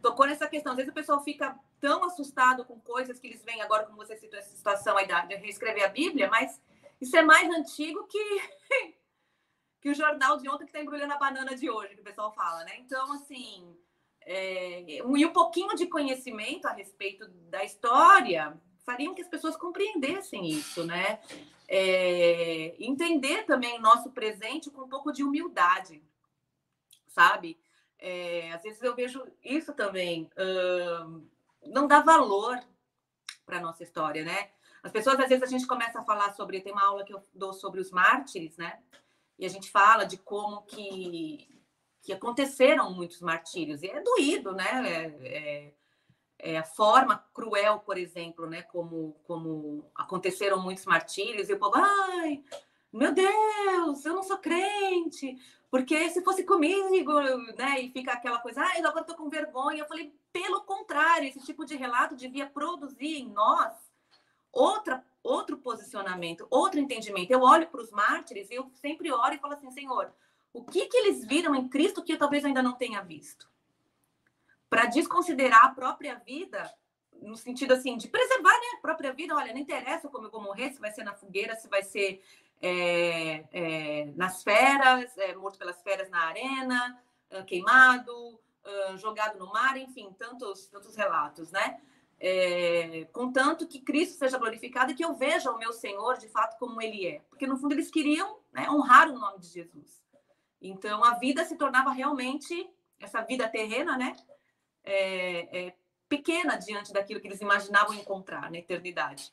tocou 0.00 0.26
nessa 0.26 0.48
questão. 0.48 0.72
Às 0.72 0.76
vezes 0.76 0.90
o 0.90 0.94
pessoal 0.94 1.22
fica 1.22 1.54
tão 1.82 2.04
assustado 2.04 2.64
com 2.64 2.78
coisas 2.80 3.18
que 3.18 3.26
eles 3.26 3.42
veem 3.42 3.60
agora, 3.60 3.84
como 3.84 3.96
você 3.96 4.16
citou 4.16 4.38
essa 4.38 4.54
situação 4.54 4.96
aí 4.96 5.06
de 5.26 5.34
reescrever 5.34 5.84
a 5.84 5.88
Bíblia, 5.88 6.30
mas 6.30 6.62
isso 7.00 7.16
é 7.16 7.22
mais 7.22 7.50
antigo 7.50 8.06
que, 8.06 8.42
que 9.82 9.90
o 9.90 9.94
jornal 9.94 10.38
de 10.38 10.48
ontem 10.48 10.64
que 10.64 10.70
está 10.70 10.80
embrulhando 10.80 11.12
a 11.12 11.18
banana 11.18 11.56
de 11.56 11.68
hoje, 11.68 11.96
que 11.96 12.00
o 12.00 12.04
pessoal 12.04 12.32
fala, 12.32 12.62
né? 12.62 12.76
Então, 12.78 13.12
assim, 13.14 13.76
é, 14.20 15.02
e 15.02 15.02
um 15.02 15.32
pouquinho 15.32 15.74
de 15.74 15.88
conhecimento 15.88 16.66
a 16.68 16.72
respeito 16.72 17.26
da 17.50 17.64
história 17.64 18.56
fariam 18.86 19.12
que 19.12 19.22
as 19.22 19.28
pessoas 19.28 19.56
compreendessem 19.56 20.48
isso, 20.48 20.86
né? 20.86 21.18
É, 21.66 22.76
entender 22.78 23.42
também 23.42 23.80
nosso 23.80 24.12
presente 24.12 24.70
com 24.70 24.82
um 24.82 24.88
pouco 24.88 25.10
de 25.12 25.24
humildade, 25.24 26.00
sabe? 27.08 27.58
É, 27.98 28.52
às 28.52 28.62
vezes 28.62 28.80
eu 28.82 28.94
vejo 28.94 29.26
isso 29.42 29.72
também. 29.72 30.30
Hum, 30.38 31.26
não 31.66 31.86
dá 31.86 32.00
valor 32.00 32.58
para 33.44 33.60
nossa 33.60 33.82
história, 33.82 34.24
né? 34.24 34.50
As 34.82 34.90
pessoas, 34.90 35.18
às 35.20 35.28
vezes, 35.28 35.44
a 35.44 35.46
gente 35.46 35.66
começa 35.66 36.00
a 36.00 36.04
falar 36.04 36.34
sobre. 36.34 36.60
Tem 36.60 36.72
uma 36.72 36.84
aula 36.84 37.04
que 37.04 37.14
eu 37.14 37.22
dou 37.32 37.52
sobre 37.52 37.80
os 37.80 37.90
mártires, 37.90 38.56
né? 38.56 38.80
E 39.38 39.46
a 39.46 39.48
gente 39.48 39.70
fala 39.70 40.04
de 40.04 40.16
como 40.16 40.62
que, 40.62 41.48
que 42.00 42.12
aconteceram 42.12 42.92
muitos 42.92 43.20
martírios. 43.20 43.82
E 43.82 43.88
é 43.88 44.00
doído, 44.00 44.52
né? 44.52 44.82
É, 44.86 45.28
é, 45.28 45.74
é 46.54 46.58
a 46.58 46.64
forma 46.64 47.24
cruel, 47.32 47.78
por 47.80 47.96
exemplo, 47.96 48.46
né? 48.46 48.62
Como, 48.62 49.16
como 49.24 49.90
aconteceram 49.94 50.60
muitos 50.60 50.84
martírios. 50.84 51.48
E 51.48 51.52
o 51.52 51.58
povo, 51.58 51.76
ai, 51.76 52.42
meu 52.92 53.12
Deus, 53.12 54.04
eu 54.04 54.14
não 54.14 54.22
sou 54.22 54.38
crente. 54.38 55.38
Porque 55.70 56.10
se 56.10 56.22
fosse 56.22 56.44
comigo, 56.44 57.18
né? 57.56 57.80
E 57.80 57.90
fica 57.90 58.12
aquela 58.12 58.38
coisa, 58.38 58.62
ah, 58.62 58.78
eu 58.78 58.86
agora 58.86 59.06
tô 59.06 59.14
com 59.14 59.30
vergonha. 59.30 59.80
Eu 59.80 59.88
falei, 59.88 60.14
pelo 60.30 60.60
contrário, 60.62 61.28
esse 61.28 61.40
tipo 61.40 61.64
de 61.64 61.74
relato 61.76 62.14
devia 62.14 62.46
produzir 62.46 63.16
em 63.16 63.28
nós 63.28 63.72
outra, 64.52 65.02
outro 65.22 65.56
posicionamento, 65.56 66.46
outro 66.50 66.78
entendimento. 66.78 67.30
Eu 67.30 67.40
olho 67.40 67.66
para 67.68 67.80
os 67.80 67.90
mártires 67.90 68.50
e 68.50 68.54
eu 68.54 68.70
sempre 68.74 69.10
oro 69.10 69.34
e 69.34 69.38
falo 69.38 69.54
assim, 69.54 69.70
Senhor, 69.70 70.12
o 70.52 70.62
que 70.62 70.86
que 70.86 70.96
eles 70.98 71.24
viram 71.24 71.54
em 71.54 71.66
Cristo 71.68 72.02
que 72.02 72.12
eu 72.12 72.18
talvez 72.18 72.44
ainda 72.44 72.62
não 72.62 72.72
tenha 72.72 73.00
visto? 73.00 73.50
Para 74.68 74.84
desconsiderar 74.86 75.64
a 75.64 75.70
própria 75.70 76.16
vida 76.16 76.70
no 77.22 77.36
sentido 77.36 77.72
assim 77.72 77.96
de 77.96 78.08
preservar 78.08 78.52
né, 78.52 78.66
a 78.76 78.80
própria 78.80 79.12
vida. 79.12 79.34
Olha, 79.34 79.52
não 79.52 79.60
interessa 79.60 80.08
como 80.08 80.26
eu 80.26 80.30
vou 80.30 80.42
morrer, 80.42 80.72
se 80.72 80.80
vai 80.80 80.90
ser 80.90 81.04
na 81.04 81.14
fogueira, 81.14 81.56
se 81.56 81.68
vai 81.68 81.82
ser 81.82 82.22
é, 82.62 83.44
é, 83.52 84.12
nas 84.14 84.44
feras, 84.44 85.18
é, 85.18 85.34
morto 85.34 85.58
pelas 85.58 85.82
feras 85.82 86.08
na 86.08 86.26
arena, 86.28 87.02
ah, 87.32 87.42
queimado, 87.42 88.40
ah, 88.64 88.96
jogado 88.96 89.36
no 89.36 89.52
mar, 89.52 89.76
enfim, 89.76 90.14
tantos, 90.16 90.68
tantos 90.68 90.94
relatos, 90.94 91.50
né? 91.50 91.80
É, 92.20 93.08
contanto 93.12 93.66
que 93.66 93.80
Cristo 93.80 94.16
seja 94.16 94.38
glorificado 94.38 94.92
e 94.92 94.94
que 94.94 95.04
eu 95.04 95.12
veja 95.12 95.50
o 95.50 95.58
meu 95.58 95.72
Senhor 95.72 96.18
de 96.18 96.28
fato 96.28 96.56
como 96.56 96.80
ele 96.80 97.04
é. 97.04 97.18
Porque 97.28 97.48
no 97.48 97.56
fundo 97.56 97.74
eles 97.74 97.90
queriam 97.90 98.38
né, 98.52 98.70
honrar 98.70 99.10
o 99.10 99.18
nome 99.18 99.40
de 99.40 99.48
Jesus. 99.48 100.00
Então 100.60 101.02
a 101.02 101.14
vida 101.14 101.44
se 101.44 101.56
tornava 101.56 101.90
realmente, 101.90 102.70
essa 103.00 103.22
vida 103.22 103.48
terrena, 103.48 103.98
né? 103.98 104.14
É, 104.84 105.66
é, 105.66 105.76
pequena 106.08 106.56
diante 106.56 106.92
daquilo 106.92 107.20
que 107.20 107.26
eles 107.26 107.40
imaginavam 107.40 107.94
encontrar 107.94 108.48
na 108.52 108.58
eternidade. 108.58 109.32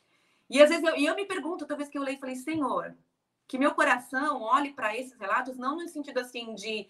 E 0.50 0.60
às 0.60 0.70
vezes 0.70 0.84
eu, 0.84 0.96
e 0.96 1.06
eu 1.06 1.16
me 1.16 1.26
pergunto, 1.26 1.68
toda 1.68 1.78
vez 1.78 1.90
que 1.90 1.98
eu 1.98 2.02
leio, 2.02 2.18
falei, 2.18 2.36
Senhor, 2.36 2.98
que 3.50 3.58
meu 3.58 3.74
coração 3.74 4.44
olhe 4.44 4.72
para 4.74 4.96
esses 4.96 5.18
relatos, 5.20 5.58
não 5.58 5.76
no 5.76 5.88
sentido 5.90 6.20
assim 6.20 6.54
de, 6.54 6.88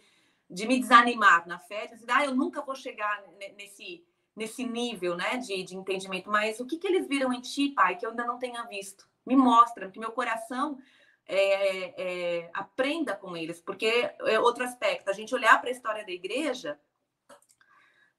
de 0.50 0.68
me 0.68 0.78
desanimar 0.78 1.48
na 1.48 1.58
fé, 1.58 1.88
de 1.88 1.94
dizer, 1.94 2.12
ah, 2.12 2.26
eu 2.26 2.36
nunca 2.36 2.62
vou 2.62 2.76
chegar 2.76 3.24
nesse, 3.56 4.06
nesse 4.36 4.66
nível 4.66 5.16
né, 5.16 5.38
de, 5.38 5.64
de 5.64 5.78
entendimento, 5.78 6.30
mas 6.30 6.60
o 6.60 6.66
que, 6.66 6.78
que 6.78 6.86
eles 6.86 7.08
viram 7.08 7.32
em 7.32 7.40
ti, 7.40 7.70
pai, 7.70 7.96
que 7.96 8.06
eu 8.06 8.10
ainda 8.10 8.26
não 8.26 8.38
tenha 8.38 8.62
visto? 8.64 9.08
Me 9.26 9.38
mostra, 9.38 9.90
que 9.90 10.02
meu 10.02 10.12
coração 10.12 10.78
é, 11.26 12.42
é, 12.42 12.52
aprenda 12.54 13.16
com 13.16 13.38
eles, 13.38 13.62
porque 13.62 14.12
é 14.26 14.38
outro 14.38 14.66
aspecto, 14.66 15.10
a 15.10 15.14
gente 15.14 15.34
olhar 15.34 15.62
para 15.62 15.70
a 15.70 15.72
história 15.72 16.06
da 16.06 16.12
igreja 16.12 16.78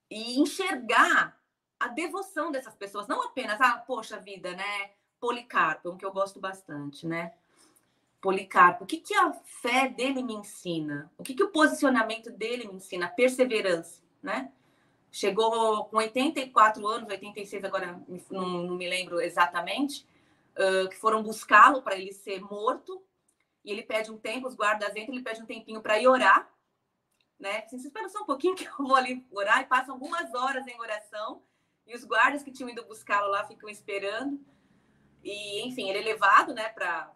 e 0.09 0.41
enxergar 0.41 1.39
a 1.79 1.89
devoção 1.89 2.51
dessas 2.51 2.75
pessoas, 2.75 3.07
não 3.07 3.23
apenas, 3.23 3.61
ah, 3.61 3.85
poxa 3.87 4.19
vida, 4.19 4.55
né? 4.55 4.93
Policarpo, 5.21 5.91
um 5.91 5.99
que 5.99 6.07
eu 6.07 6.13
gosto 6.13 6.41
bastante, 6.41 7.07
né? 7.07 7.35
Policarpo, 8.21 8.85
o 8.85 8.87
que, 8.87 8.99
que 8.99 9.15
a 9.15 9.33
fé 9.33 9.89
dele 9.89 10.23
me 10.23 10.35
ensina? 10.35 11.11
O 11.17 11.23
que, 11.23 11.35
que 11.35 11.43
o 11.43 11.51
posicionamento 11.51 12.31
dele 12.31 12.69
me 12.69 12.75
ensina? 12.75 13.07
A 13.07 13.11
perseverança, 13.11 14.03
né? 14.23 14.53
Chegou 15.11 15.87
com 15.87 15.97
84 15.97 16.87
anos, 16.87 17.09
86 17.09 17.65
agora 17.65 18.01
não, 18.31 18.47
não 18.49 18.77
me 18.77 18.89
lembro 18.89 19.21
exatamente, 19.21 20.07
uh, 20.57 20.89
que 20.89 20.97
foram 20.97 21.23
buscá-lo 21.23 21.83
para 21.83 21.97
ele 21.97 22.13
ser 22.13 22.41
morto. 22.41 23.03
E 23.65 23.73
ele 23.73 23.83
pede 23.83 24.11
um 24.11 24.19
tempo, 24.19 24.47
os 24.47 24.55
guardas 24.55 24.95
entram, 24.95 25.15
ele 25.15 25.25
pede 25.25 25.43
um 25.43 25.47
tempinho 25.47 25.83
para 25.83 25.99
ir 25.99 26.07
orar, 26.07 26.51
né? 27.39 27.65
Assim, 27.65 27.77
espera 27.77 28.09
só 28.09 28.23
um 28.23 28.27
pouquinho 28.27 28.55
que 28.55 28.67
eu 28.67 28.77
vou 28.79 28.95
ali 28.95 29.27
orar 29.31 29.61
e 29.63 29.67
passam 29.67 29.95
algumas 29.95 30.33
horas 30.35 30.67
em 30.67 30.79
oração. 30.79 31.43
E 31.87 31.95
os 31.95 32.05
guardas 32.05 32.43
que 32.43 32.53
tinham 32.53 32.71
ido 32.71 32.85
buscá-lo 32.85 33.31
lá 33.31 33.45
ficam 33.45 33.69
esperando. 33.69 34.39
E, 35.25 35.67
enfim, 35.67 35.89
ele 35.89 35.99
é 35.99 36.03
levado 36.03 36.55
né, 36.55 36.69
para 36.69 37.13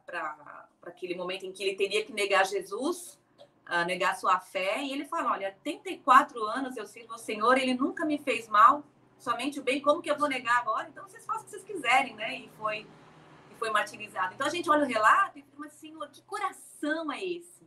aquele 0.91 1.15
momento 1.15 1.47
em 1.47 1.53
que 1.53 1.63
ele 1.63 1.77
teria 1.77 2.05
que 2.05 2.13
negar 2.13 2.45
Jesus 2.47 3.19
a 3.67 3.85
negar 3.85 4.17
sua 4.17 4.39
fé. 4.41 4.83
E 4.83 4.93
ele 4.93 5.05
fala: 5.05 5.33
Olha, 5.33 5.57
34 5.63 6.43
anos 6.45 6.77
eu 6.77 6.87
sirvo 6.87 7.13
ao 7.13 7.19
Senhor, 7.19 7.57
ele 7.59 7.75
nunca 7.75 8.05
me 8.05 8.19
fez 8.19 8.49
mal, 8.49 8.85
somente 9.19 9.59
o 9.59 9.63
bem. 9.63 9.81
Como 9.81 10.03
que 10.03 10.11
eu 10.11 10.19
vou 10.19 10.29
negar 10.29 10.59
agora? 10.59 10.89
Então 10.89 11.07
vocês 11.09 11.25
façam 11.25 11.43
o 11.43 11.45
que 11.45 11.51
vocês 11.51 11.65
quiserem, 11.65 12.15
né? 12.15 12.39
E 12.39 12.49
foi, 12.59 12.87
e 13.51 13.55
foi 13.59 13.71
martirizado. 13.71 14.35
Então 14.35 14.47
a 14.47 14.51
gente 14.51 14.71
olha 14.71 14.85
o 14.85 14.89
relato 14.89 15.39
e 15.39 15.43
fala: 15.43 15.69
Senhor, 15.71 16.09
que 16.11 16.23
coração 16.23 17.11
é 17.13 17.25
esse? 17.25 17.65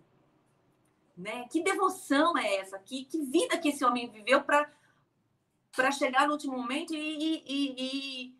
Né? 1.17 1.47
Que 1.49 1.63
devoção 1.63 2.38
é 2.38 2.58
essa? 2.58 2.77
Que, 2.77 3.06
que 3.06 3.23
vida 3.23 3.58
que 3.58 3.69
esse 3.69 3.84
homem 3.84 4.08
viveu 4.10 4.43
para 4.43 5.91
chegar 5.91 6.27
no 6.27 6.34
último 6.34 6.56
momento 6.56 6.93
e, 6.93 7.43
e, 7.43 7.73
e 7.77 8.37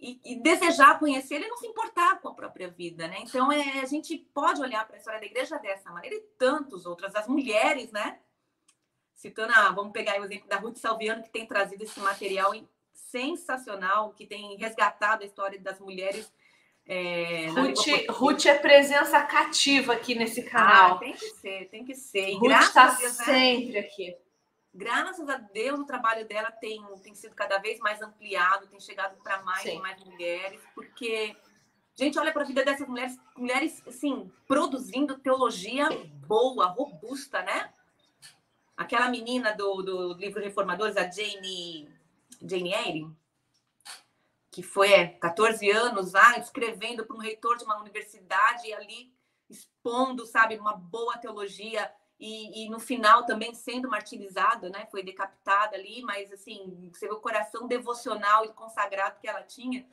e, 0.00 0.20
e, 0.24 0.36
desejar 0.36 0.98
conhecer 0.98 1.36
ele 1.36 1.48
não 1.48 1.56
se 1.58 1.66
importar 1.66 2.20
com 2.20 2.28
a 2.28 2.34
própria 2.34 2.68
vida, 2.68 3.06
né? 3.06 3.18
Então 3.20 3.52
é, 3.52 3.80
a 3.80 3.84
gente 3.84 4.16
pode 4.32 4.60
olhar 4.60 4.86
para 4.86 4.96
a 4.96 4.98
história 4.98 5.20
da 5.20 5.26
igreja 5.26 5.58
dessa 5.58 5.90
maneira 5.90 6.16
e 6.16 6.20
tantas 6.38 6.86
outras, 6.86 7.14
as 7.14 7.28
mulheres, 7.28 7.92
né? 7.92 8.18
Citando, 9.14 9.52
a, 9.52 9.70
vamos 9.70 9.92
pegar 9.92 10.18
o 10.20 10.24
exemplo 10.24 10.48
da 10.48 10.56
Ruth 10.56 10.78
Salviano, 10.78 11.22
que 11.22 11.28
tem 11.28 11.46
trazido 11.46 11.84
esse 11.84 12.00
material 12.00 12.52
sensacional, 12.94 14.12
que 14.14 14.26
tem 14.26 14.56
resgatado 14.56 15.22
a 15.22 15.26
história 15.26 15.58
das 15.58 15.78
mulheres. 15.78 16.32
É, 16.86 17.46
Ruth, 17.48 18.08
Ruth 18.08 18.46
é 18.46 18.58
presença 18.58 19.22
cativa 19.22 19.92
aqui 19.92 20.14
nesse 20.14 20.42
canal. 20.42 20.94
Ah, 20.94 20.98
tem 20.98 21.12
que 21.12 21.30
ser, 21.30 21.68
tem 21.68 21.84
que 21.84 21.94
ser. 21.94 22.30
E 22.30 22.34
Ruth 22.36 22.52
está 22.52 22.86
né? 22.86 23.08
sempre 23.08 23.78
aqui 23.78 24.16
graças 24.72 25.28
a 25.28 25.36
Deus, 25.36 25.80
o 25.80 25.84
trabalho 25.84 26.26
dela 26.26 26.50
tem, 26.50 26.84
tem 27.02 27.14
sido 27.14 27.34
cada 27.34 27.58
vez 27.58 27.78
mais 27.80 28.00
ampliado, 28.00 28.68
tem 28.68 28.80
chegado 28.80 29.16
para 29.22 29.42
mais 29.42 29.62
Sim. 29.62 29.76
e 29.76 29.80
mais 29.80 30.02
mulheres, 30.04 30.60
porque, 30.74 31.36
gente, 31.94 32.18
olha 32.18 32.32
para 32.32 32.42
a 32.42 32.46
vida 32.46 32.64
dessas 32.64 32.86
mulheres, 32.86 33.18
mulheres, 33.36 33.82
assim, 33.86 34.30
produzindo 34.46 35.18
teologia 35.18 35.88
boa, 36.26 36.66
robusta, 36.66 37.42
né? 37.42 37.72
Aquela 38.76 39.08
menina 39.08 39.52
do, 39.52 39.82
do 39.82 40.14
livro 40.14 40.40
Reformadores, 40.40 40.96
a 40.96 41.10
Jane, 41.10 41.92
Jane 42.40 42.72
Eyre, 42.72 43.10
que 44.50 44.62
foi 44.62 44.92
é, 44.92 45.06
14 45.06 45.70
anos 45.70 46.12
lá, 46.12 46.38
escrevendo 46.38 47.04
para 47.04 47.16
um 47.16 47.20
reitor 47.20 47.56
de 47.56 47.64
uma 47.64 47.78
universidade 47.80 48.66
e 48.66 48.72
ali 48.72 49.12
expondo, 49.48 50.24
sabe, 50.24 50.56
uma 50.58 50.74
boa 50.74 51.18
teologia 51.18 51.92
e, 52.20 52.64
e, 52.64 52.68
no 52.68 52.78
final 52.78 53.24
também 53.24 53.54
sendo 53.54 53.88
martirizada, 53.88 54.68
né? 54.68 54.86
Foi 54.90 55.02
decapitada 55.02 55.74
ali, 55.74 56.02
mas 56.02 56.30
assim, 56.30 56.90
você 56.92 57.08
vê 57.08 57.14
o 57.14 57.20
coração 57.20 57.66
devocional 57.66 58.44
e 58.44 58.48
consagrado 58.48 59.18
que 59.18 59.26
ela 59.26 59.42
tinha. 59.42 59.86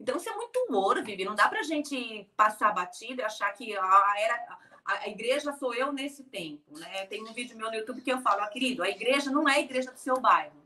Então 0.00 0.16
isso 0.16 0.30
é 0.30 0.34
muito 0.34 0.66
ouro, 0.70 1.04
Vivi. 1.04 1.26
Não 1.26 1.34
dá 1.34 1.46
pra 1.46 1.62
gente 1.62 2.26
passar 2.34 2.72
batida 2.72 3.20
e 3.20 3.24
achar 3.24 3.52
que 3.52 3.76
a, 3.76 4.14
era, 4.18 4.58
a, 4.82 5.08
igreja 5.08 5.52
sou 5.52 5.74
eu 5.74 5.92
nesse 5.92 6.24
tempo, 6.24 6.78
né? 6.78 7.04
Tem 7.04 7.22
um 7.22 7.34
vídeo 7.34 7.56
meu 7.56 7.70
no 7.70 7.76
YouTube 7.76 8.00
que 8.00 8.10
eu 8.10 8.20
falo, 8.22 8.40
ah, 8.40 8.48
querido, 8.48 8.82
a 8.82 8.88
igreja 8.88 9.30
não 9.30 9.46
é 9.46 9.56
a 9.56 9.60
igreja 9.60 9.92
do 9.92 9.98
seu 9.98 10.18
bairro. 10.18 10.56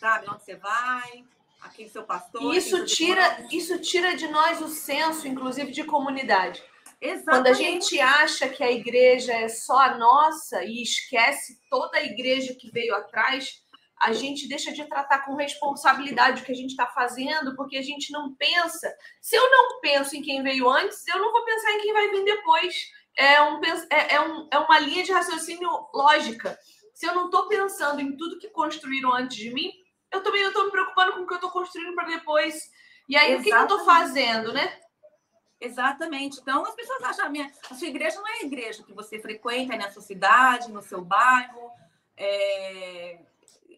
Sabe 0.00 0.28
onde 0.28 0.42
você 0.42 0.56
vai, 0.56 1.24
aqui 1.60 1.88
seu 1.88 2.02
pastor. 2.02 2.52
Isso 2.54 2.84
tira, 2.86 3.46
isso 3.52 3.78
tira 3.80 4.16
de 4.16 4.26
nós 4.26 4.60
o 4.60 4.68
senso, 4.68 5.28
inclusive, 5.28 5.70
de 5.70 5.84
comunidade. 5.84 6.60
Exatamente. 7.10 7.24
Quando 7.24 7.46
a 7.46 7.52
gente 7.52 8.00
acha 8.00 8.48
que 8.48 8.62
a 8.62 8.70
igreja 8.70 9.32
é 9.32 9.48
só 9.48 9.78
a 9.78 9.96
nossa 9.96 10.64
e 10.64 10.82
esquece 10.82 11.58
toda 11.70 11.98
a 11.98 12.04
igreja 12.04 12.54
que 12.54 12.70
veio 12.70 12.94
atrás, 12.94 13.62
a 14.00 14.12
gente 14.12 14.48
deixa 14.48 14.72
de 14.72 14.84
tratar 14.84 15.24
com 15.24 15.34
responsabilidade 15.34 16.42
o 16.42 16.44
que 16.44 16.52
a 16.52 16.56
gente 16.56 16.70
está 16.70 16.86
fazendo, 16.86 17.56
porque 17.56 17.78
a 17.78 17.82
gente 17.82 18.12
não 18.12 18.34
pensa. 18.34 18.94
Se 19.22 19.36
eu 19.36 19.50
não 19.50 19.80
penso 19.80 20.14
em 20.14 20.22
quem 20.22 20.42
veio 20.42 20.68
antes, 20.68 21.06
eu 21.08 21.18
não 21.18 21.32
vou 21.32 21.44
pensar 21.44 21.72
em 21.72 21.80
quem 21.80 21.92
vai 21.92 22.10
vir 22.10 22.24
depois. 22.24 22.74
É, 23.16 23.42
um, 23.42 23.60
é, 23.64 24.14
é, 24.14 24.20
um, 24.20 24.48
é 24.52 24.58
uma 24.58 24.78
linha 24.78 25.02
de 25.02 25.12
raciocínio 25.12 25.70
lógica. 25.94 26.58
Se 26.94 27.06
eu 27.06 27.14
não 27.14 27.26
estou 27.26 27.48
pensando 27.48 28.00
em 28.00 28.16
tudo 28.16 28.38
que 28.38 28.48
construíram 28.50 29.14
antes 29.14 29.36
de 29.36 29.52
mim, 29.52 29.72
eu 30.12 30.22
também 30.22 30.42
não 30.42 30.48
estou 30.48 30.64
me 30.66 30.70
preocupando 30.70 31.12
com 31.12 31.20
o 31.20 31.26
que 31.26 31.32
eu 31.32 31.36
estou 31.36 31.50
construindo 31.50 31.94
para 31.94 32.08
depois. 32.08 32.70
E 33.08 33.16
aí, 33.16 33.32
Exatamente. 33.32 33.40
o 33.40 33.44
que, 33.44 33.50
que 33.50 33.56
eu 33.56 33.62
estou 33.62 33.84
fazendo, 33.84 34.52
né? 34.52 34.80
Exatamente. 35.60 36.40
Então, 36.40 36.64
as 36.64 36.74
pessoas 36.74 37.02
acham, 37.02 37.26
a, 37.26 37.28
minha, 37.28 37.50
a 37.70 37.74
sua 37.74 37.88
igreja 37.88 38.16
não 38.16 38.28
é 38.28 38.32
a 38.40 38.44
igreja 38.44 38.82
que 38.82 38.92
você 38.92 39.18
frequenta 39.20 39.76
na 39.76 39.90
sua 39.90 40.02
cidade, 40.02 40.70
no 40.70 40.82
seu 40.82 41.02
bairro. 41.02 41.70
É... 42.16 43.20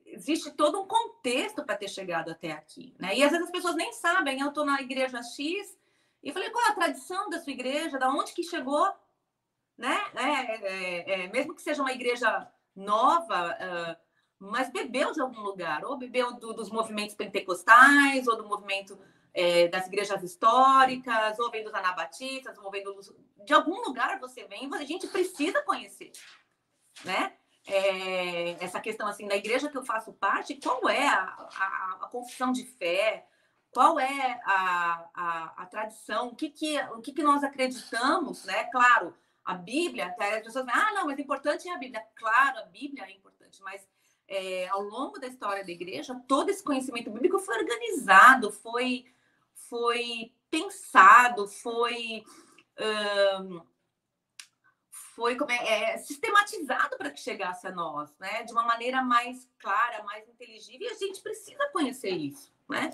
Existe 0.07 0.51
todo 0.53 0.81
um 0.81 0.87
contexto 0.87 1.63
para 1.65 1.77
ter 1.77 1.89
chegado 1.89 2.31
até 2.31 2.53
aqui. 2.53 2.95
Né? 2.99 3.17
E 3.17 3.23
às 3.23 3.31
vezes 3.31 3.47
as 3.47 3.53
pessoas 3.53 3.77
nem 3.77 3.93
sabem. 3.93 4.41
Eu 4.41 4.49
estou 4.49 4.65
na 4.65 4.81
igreja 4.81 5.23
X 5.23 5.79
e 6.23 6.33
falei, 6.33 6.51
qual 6.51 6.65
é 6.67 6.71
a 6.71 6.75
tradição 6.75 7.29
da 7.31 7.39
sua 7.39 7.53
igreja? 7.53 7.99
Da 7.99 8.11
onde 8.11 8.33
que 8.33 8.43
chegou? 8.43 8.91
Né? 9.77 9.97
É, 10.15 10.25
é, 10.25 11.25
é, 11.25 11.29
mesmo 11.29 11.55
que 11.55 11.63
seja 11.63 11.83
uma 11.83 11.93
igreja 11.93 12.51
nova, 12.75 13.57
uh, 13.57 13.97
mas 14.39 14.71
bebeu 14.71 15.13
de 15.13 15.21
algum 15.21 15.41
lugar, 15.41 15.85
ou 15.85 15.97
bebeu 15.97 16.33
do, 16.35 16.53
dos 16.53 16.71
movimentos 16.71 17.15
pentecostais, 17.15 18.27
ou 18.27 18.37
do 18.37 18.49
movimento 18.49 18.99
é, 19.35 19.69
das 19.69 19.87
igrejas 19.87 20.23
históricas, 20.23 21.39
ou 21.39 21.51
vem 21.51 21.65
dos 21.65 21.75
anabatistas, 21.75 22.57
ou 22.59 22.71
vem 22.71 22.83
do... 22.83 22.99
de 23.45 23.53
algum 23.53 23.81
lugar 23.83 24.19
você 24.19 24.45
vem, 24.45 24.69
a 24.75 24.85
gente 24.85 25.07
precisa 25.09 25.63
conhecer, 25.63 26.13
né? 27.05 27.35
É, 27.67 28.65
essa 28.65 28.81
questão 28.81 29.07
assim 29.07 29.29
da 29.29 29.37
igreja 29.37 29.69
que 29.69 29.77
eu 29.77 29.85
faço 29.85 30.13
parte, 30.15 30.55
qual 30.55 30.89
é 30.89 31.07
a, 31.07 31.23
a, 31.23 31.99
a 32.01 32.09
confissão 32.09 32.51
de 32.51 32.65
fé, 32.65 33.27
qual 33.71 34.01
é 34.01 34.41
a, 34.45 35.09
a, 35.15 35.63
a, 35.63 35.67
tradição, 35.67 36.29
o 36.29 36.35
que 36.35 36.49
que, 36.49 36.81
o 36.93 37.03
que 37.03 37.13
que 37.13 37.23
nós 37.23 37.45
acreditamos, 37.45 38.45
né? 38.45 38.65
Claro, 38.65 39.15
a 39.45 39.55
Bíblia, 39.55 40.15
as 40.19 40.43
pessoas 40.43 40.67
falam, 40.67 40.83
ah, 40.83 40.93
não, 40.95 41.07
mas 41.07 41.19
importante 41.19 41.69
é 41.69 41.75
a 41.75 41.79
Bíblia. 41.79 42.03
Claro, 42.17 42.59
a 42.59 42.65
Bíblia 42.65 43.05
é 43.05 43.13
importante, 43.13 43.63
mas 43.63 43.87
é, 44.27 44.69
ao 44.69 44.83
longo 44.83 45.19
da 45.19 45.27
história 45.27 45.65
da 45.65 45.73
igreja, 45.73 46.21
todo 46.27 46.51
esse 46.51 46.63
conhecimento 46.63 47.11
bíblico 47.11 47.39
foi 47.39 47.59
organizado, 47.59 48.51
foi 48.51 49.07
foi 49.69 50.33
pensado, 50.51 51.47
foi. 51.49 52.23
Um, 53.41 53.61
foi 55.15 55.35
como 55.35 55.51
é, 55.51 55.95
é, 55.95 55.99
sistematizado 55.99 56.97
para 56.97 57.11
que 57.11 57.21
chegasse 57.21 57.67
a 57.67 57.73
nós, 57.73 58.17
né? 58.21 58.45
De 58.45 58.53
uma 58.53 58.63
maneira 58.63 59.03
mais 59.03 59.51
clara, 59.59 60.05
mais 60.05 60.29
inteligível, 60.29 60.89
e 60.89 60.93
a 60.93 60.95
gente 60.95 61.21
precisa 61.21 61.69
conhecer 61.73 62.11
isso, 62.11 62.53
né? 62.69 62.93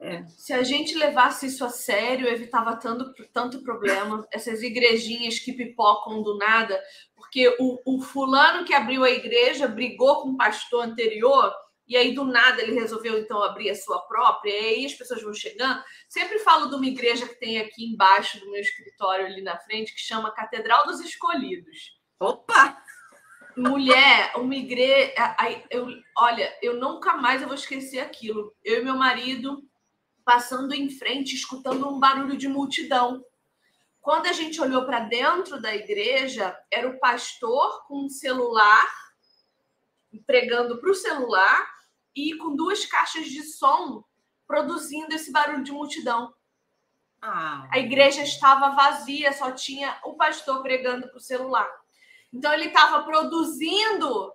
É. 0.00 0.24
Se 0.26 0.52
a 0.52 0.64
gente 0.64 0.98
levasse 0.98 1.46
isso 1.46 1.64
a 1.64 1.68
sério, 1.68 2.26
evitava 2.26 2.74
tanto, 2.74 3.14
tanto 3.32 3.62
problema. 3.62 4.26
Essas 4.32 4.60
igrejinhas 4.60 5.38
que 5.38 5.52
pipocam 5.52 6.20
do 6.20 6.36
nada, 6.36 6.82
porque 7.14 7.56
o, 7.60 7.80
o 7.86 8.02
fulano 8.02 8.64
que 8.64 8.74
abriu 8.74 9.04
a 9.04 9.10
igreja 9.10 9.68
brigou 9.68 10.22
com 10.22 10.30
o 10.30 10.36
pastor 10.36 10.84
anterior 10.84 11.54
e 11.86 11.96
aí 11.96 12.14
do 12.14 12.24
nada 12.24 12.62
ele 12.62 12.72
resolveu 12.72 13.18
então 13.18 13.42
abrir 13.42 13.70
a 13.70 13.74
sua 13.74 14.00
própria, 14.06 14.50
e 14.50 14.74
aí 14.74 14.86
as 14.86 14.94
pessoas 14.94 15.22
vão 15.22 15.34
chegando. 15.34 15.82
Sempre 16.08 16.38
falo 16.38 16.68
de 16.68 16.74
uma 16.74 16.86
igreja 16.86 17.26
que 17.26 17.38
tem 17.38 17.58
aqui 17.58 17.84
embaixo 17.84 18.40
do 18.40 18.50
meu 18.50 18.60
escritório 18.60 19.26
ali 19.26 19.42
na 19.42 19.58
frente, 19.58 19.94
que 19.94 20.00
chama 20.00 20.34
Catedral 20.34 20.86
dos 20.86 21.00
Escolhidos. 21.00 21.98
Opa! 22.18 22.80
Mulher, 23.56 24.32
uma 24.36 24.54
igreja. 24.54 25.12
Eu, 25.70 25.86
olha, 26.16 26.56
eu 26.62 26.78
nunca 26.78 27.16
mais 27.16 27.42
eu 27.42 27.48
vou 27.48 27.54
esquecer 27.54 27.98
aquilo. 27.98 28.54
Eu 28.64 28.80
e 28.80 28.84
meu 28.84 28.96
marido 28.96 29.62
passando 30.24 30.72
em 30.72 30.88
frente, 30.88 31.34
escutando 31.34 31.88
um 31.88 31.98
barulho 31.98 32.36
de 32.36 32.48
multidão. 32.48 33.22
Quando 34.00 34.26
a 34.26 34.32
gente 34.32 34.60
olhou 34.60 34.84
para 34.84 35.00
dentro 35.00 35.60
da 35.60 35.74
igreja, 35.74 36.56
era 36.70 36.88
o 36.88 36.98
pastor 36.98 37.86
com 37.86 38.06
um 38.06 38.08
celular, 38.08 38.84
pregando 40.20 40.78
para 40.78 40.90
o 40.90 40.94
celular, 40.94 41.70
e 42.14 42.36
com 42.36 42.54
duas 42.54 42.84
caixas 42.84 43.26
de 43.26 43.42
som 43.42 44.04
produzindo 44.46 45.14
esse 45.14 45.32
barulho 45.32 45.64
de 45.64 45.72
multidão. 45.72 46.32
Ah. 47.20 47.68
A 47.70 47.78
igreja 47.78 48.22
estava 48.22 48.74
vazia, 48.74 49.32
só 49.32 49.52
tinha 49.52 49.98
o 50.04 50.14
pastor 50.14 50.62
pregando 50.62 51.08
para 51.08 51.16
o 51.16 51.20
celular. 51.20 51.68
Então 52.32 52.52
ele 52.52 52.66
estava 52.66 53.02
produzindo 53.04 54.32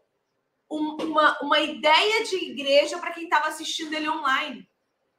um, 0.70 0.96
uma, 1.04 1.38
uma 1.42 1.60
ideia 1.60 2.24
de 2.24 2.36
igreja 2.52 2.98
para 3.00 3.12
quem 3.12 3.26
estava 3.26 3.48
assistindo 3.48 3.94
ele 3.94 4.10
online. 4.10 4.68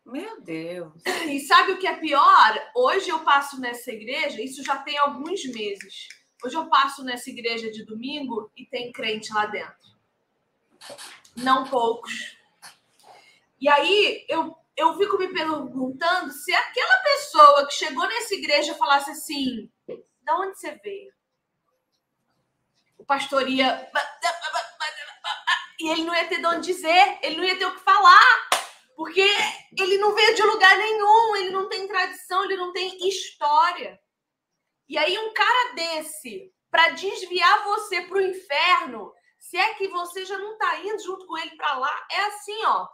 Meu 0.05 0.41
Deus. 0.41 1.03
E 1.27 1.39
sabe 1.41 1.73
o 1.73 1.79
que 1.79 1.87
é 1.87 1.97
pior? 1.97 2.71
Hoje 2.75 3.11
eu 3.11 3.21
passo 3.21 3.61
nessa 3.61 3.93
igreja, 3.93 4.41
isso 4.41 4.65
já 4.65 4.79
tem 4.79 4.97
alguns 4.97 5.45
meses. 5.45 6.09
Hoje 6.43 6.57
eu 6.57 6.67
passo 6.69 7.05
nessa 7.05 7.29
igreja 7.29 7.71
de 7.71 7.85
domingo 7.85 8.51
e 8.57 8.65
tem 8.65 8.91
crente 8.91 9.33
lá 9.33 9.45
dentro. 9.47 9.98
Não 11.37 11.65
poucos. 11.65 12.37
E 13.61 13.69
aí 13.69 14.25
eu, 14.29 14.57
eu 14.77 14.97
fico 14.97 15.19
me 15.19 15.33
perguntando 15.33 16.33
se 16.33 16.53
aquela 16.53 16.99
pessoa 16.99 17.67
que 17.67 17.75
chegou 17.75 18.07
nessa 18.07 18.35
igreja 18.35 18.75
falasse 18.75 19.11
assim: 19.11 19.71
da 20.23 20.37
onde 20.37 20.59
você 20.59 20.73
veio? 20.83 21.13
O 22.99 23.05
pastor 23.05 23.49
ia. 23.49 23.91
E 25.81 25.89
ele 25.91 26.03
não 26.03 26.15
ia 26.15 26.27
ter 26.27 26.39
de 26.39 26.47
onde 26.47 26.73
dizer, 26.73 27.19
ele 27.23 27.37
não 27.37 27.45
ia 27.45 27.57
ter 27.57 27.67
o 27.67 27.75
que 27.75 27.85
falar, 27.85 28.49
porque 28.97 29.25
ele 29.79 29.97
não 29.99 30.13
veio 30.13 30.35
de 30.35 30.43
lugar 30.43 30.77
nenhum, 30.77 31.37
ele 31.37 31.51
não 31.51 31.69
tem 31.69 31.87
tradição, 31.87 32.45
ele 32.45 32.57
não 32.57 32.73
tem 32.73 33.09
história. 33.09 34.01
E 34.89 34.99
aí, 34.99 35.17
um 35.19 35.33
cara 35.33 35.75
desse 35.75 36.53
para 36.71 36.91
desviar 36.91 37.65
você 37.65 38.03
para 38.03 38.19
o 38.19 38.23
inferno, 38.23 39.15
se 39.39 39.57
é 39.57 39.75
que 39.75 39.89
você 39.89 40.25
já 40.25 40.39
não 40.39 40.53
está 40.53 40.81
indo 40.81 41.03
junto 41.03 41.27
com 41.27 41.39
ele 41.39 41.57
para 41.57 41.79
lá, 41.79 42.07
é 42.11 42.27
assim, 42.27 42.65
ó. 42.65 42.87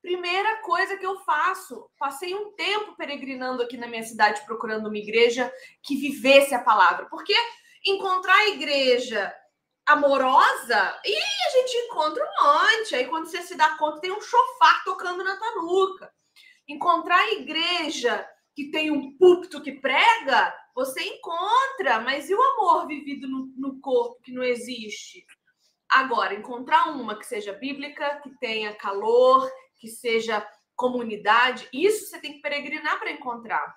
Primeira 0.00 0.58
coisa 0.58 0.98
que 0.98 1.06
eu 1.06 1.18
faço, 1.20 1.90
passei 1.98 2.34
um 2.34 2.52
tempo 2.52 2.94
peregrinando 2.94 3.62
aqui 3.62 3.76
na 3.76 3.86
minha 3.86 4.02
cidade 4.02 4.44
procurando 4.44 4.86
uma 4.88 4.98
igreja 4.98 5.50
que 5.82 5.96
vivesse 5.96 6.54
a 6.54 6.62
palavra, 6.62 7.06
porque 7.06 7.34
encontrar 7.84 8.34
a 8.34 8.48
igreja 8.48 9.34
amorosa, 9.86 11.00
e 11.04 11.16
a 11.16 11.50
gente 11.50 11.76
encontra 11.86 12.24
um 12.24 12.44
monte. 12.44 12.94
Aí 12.94 13.06
quando 13.06 13.26
você 13.26 13.42
se 13.42 13.54
dá 13.54 13.76
conta, 13.76 14.00
tem 14.00 14.12
um 14.12 14.20
chofar 14.20 14.84
tocando 14.84 15.22
na 15.22 15.36
tua 15.36 15.62
nuca. 15.62 16.12
Encontrar 16.66 17.18
a 17.18 17.32
igreja 17.32 18.26
que 18.54 18.70
tem 18.70 18.90
um 18.90 19.16
púlpito 19.16 19.62
que 19.62 19.72
prega, 19.72 20.54
você 20.74 21.02
encontra, 21.02 22.00
mas 22.00 22.28
e 22.28 22.34
o 22.34 22.42
amor 22.42 22.86
vivido 22.86 23.28
no, 23.28 23.46
no 23.56 23.80
corpo 23.80 24.20
que 24.22 24.32
não 24.32 24.42
existe? 24.42 25.24
Agora, 25.88 26.34
encontrar 26.34 26.90
uma 26.90 27.16
que 27.16 27.24
seja 27.24 27.52
bíblica, 27.52 28.20
que 28.22 28.30
tenha 28.38 28.74
calor, 28.74 29.48
que 29.76 29.88
seja 29.88 30.46
comunidade, 30.74 31.68
isso 31.72 32.06
você 32.06 32.18
tem 32.18 32.32
que 32.32 32.42
peregrinar 32.42 32.98
para 32.98 33.12
encontrar. 33.12 33.74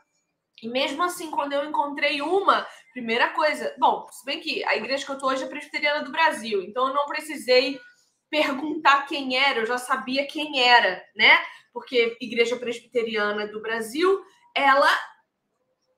E 0.62 0.68
mesmo 0.68 1.04
assim, 1.04 1.30
quando 1.30 1.54
eu 1.54 1.64
encontrei 1.66 2.22
uma, 2.22 2.68
primeira 2.92 3.30
coisa, 3.30 3.76
bom, 3.78 4.08
se 4.10 4.26
bem 4.26 4.40
que 4.40 4.64
a 4.66 4.76
igreja 4.76 5.06
que 5.06 5.12
eu 5.12 5.18
tô 5.20 5.28
hoje 5.28 5.44
é 5.44 5.48
presbiteriana 5.48 6.04
do 6.04 6.12
Brasil, 6.12 6.64
então 6.64 6.88
eu 6.88 6.94
não 6.96 7.06
precisei 7.06 7.80
perguntar 8.30 9.06
quem 9.06 9.38
era, 9.38 9.60
eu 9.60 9.66
já 9.68 9.78
sabia 9.78 10.26
quem 10.26 10.68
era, 10.68 11.06
né? 11.16 11.40
Porque 11.72 12.18
igreja 12.20 12.58
presbiteriana 12.58 13.48
do 13.48 13.62
Brasil, 13.62 14.20
ela 14.56 14.90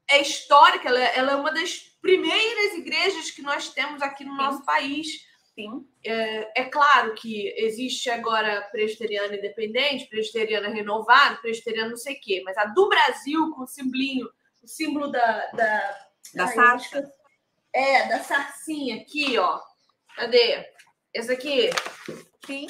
é 0.10 0.22
histórica, 0.22 0.90
ela, 0.90 1.00
ela 1.00 1.32
é 1.34 1.36
uma 1.36 1.52
das 1.52 1.74
primeiras 2.02 2.74
igrejas 2.76 3.32
que 3.32 3.42
nós 3.42 3.70
temos 3.70 4.02
aqui 4.02 4.24
no 4.24 4.32
Sim. 4.32 4.38
nosso 4.38 4.66
país. 4.66 5.08
Sim. 5.56 5.86
É, 6.06 6.62
é, 6.62 6.64
claro 6.66 7.14
que 7.16 7.54
existe 7.58 8.10
agora 8.10 8.62
presbiteriana 8.72 9.36
independente, 9.36 10.08
presbiteriana 10.08 10.70
renovada, 10.70 11.38
presbiteriana 11.38 11.90
não 11.90 11.98
sei 11.98 12.16
o 12.16 12.22
quê, 12.22 12.42
mas 12.46 12.58
a 12.58 12.66
do 12.66 12.88
Brasil, 12.88 13.52
com 13.52 13.64
o 13.64 13.68
simbolinho 13.68 14.30
o 14.64 14.68
símbolo 14.68 15.08
da. 15.12 15.48
Da, 15.54 15.98
da 16.36 16.46
Ai, 16.46 16.54
sarça? 16.54 17.14
É, 17.74 18.08
da 18.08 18.20
sarcinha 18.20 19.02
aqui, 19.02 19.38
ó. 19.38 19.60
Cadê? 20.16 20.66
Essa 21.14 21.34
aqui? 21.34 21.70
Sim. 22.46 22.68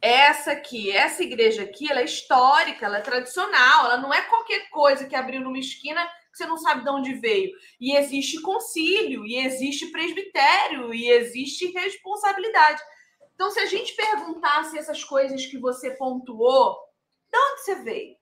Essa 0.00 0.52
aqui, 0.52 0.90
essa 0.90 1.22
igreja 1.22 1.62
aqui, 1.62 1.90
ela 1.90 2.00
é 2.00 2.04
histórica, 2.04 2.84
ela 2.84 2.98
é 2.98 3.00
tradicional, 3.00 3.86
ela 3.86 3.96
não 3.96 4.12
é 4.12 4.20
qualquer 4.22 4.68
coisa 4.68 5.06
que 5.06 5.16
abriu 5.16 5.40
numa 5.40 5.58
esquina 5.58 6.06
que 6.34 6.38
você 6.38 6.46
não 6.46 6.58
sabe 6.58 6.82
de 6.82 6.90
onde 6.90 7.14
veio. 7.14 7.56
E 7.80 7.96
existe 7.96 8.40
concílio, 8.42 9.24
e 9.24 9.36
existe 9.36 9.86
presbitério, 9.86 10.92
e 10.92 11.08
existe 11.08 11.66
responsabilidade. 11.72 12.82
Então, 13.34 13.50
se 13.50 13.60
a 13.60 13.66
gente 13.66 13.94
perguntasse 13.94 14.76
essas 14.76 15.02
coisas 15.04 15.46
que 15.46 15.58
você 15.58 15.92
pontuou, 15.92 16.76
de 17.30 17.38
onde 17.38 17.60
você 17.62 17.74
veio? 17.76 18.16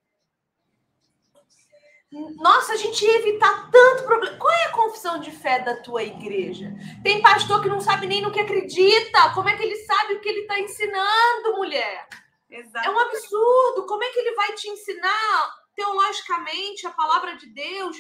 Nossa, 2.37 2.75
a 2.75 2.77
gente 2.77 3.03
ia 3.03 3.17
evitar 3.17 3.71
tanto 3.71 4.05
problema. 4.05 4.37
Qual 4.37 4.53
é 4.53 4.65
a 4.65 4.73
confissão 4.73 5.19
de 5.19 5.31
fé 5.31 5.61
da 5.61 5.77
tua 5.77 6.03
igreja? 6.03 6.71
Tem 7.03 7.23
pastor 7.23 7.63
que 7.63 7.71
não 7.71 7.81
sabe 7.81 8.07
nem 8.07 8.21
no 8.21 8.31
que 8.31 8.41
acredita. 8.41 9.33
Como 9.35 9.49
é 9.49 9.57
que 9.57 9.63
ele 9.63 9.77
sabe 9.77 10.15
o 10.15 10.21
que 10.21 10.29
ele 10.29 10.41
está 10.41 10.61
ensinando, 10.61 11.57
mulher? 11.57 12.07
Exato. 12.51 12.87
É 12.87 12.91
um 12.91 12.99
absurdo. 12.99 13.87
Como 13.87 14.05
é 14.05 14.11
que 14.11 14.19
ele 14.19 14.35
vai 14.35 14.53
te 14.53 14.69
ensinar 14.69 15.62
teologicamente 15.75 16.87
a 16.87 16.91
palavra 16.91 17.37
de 17.37 17.47
Deus, 17.47 17.97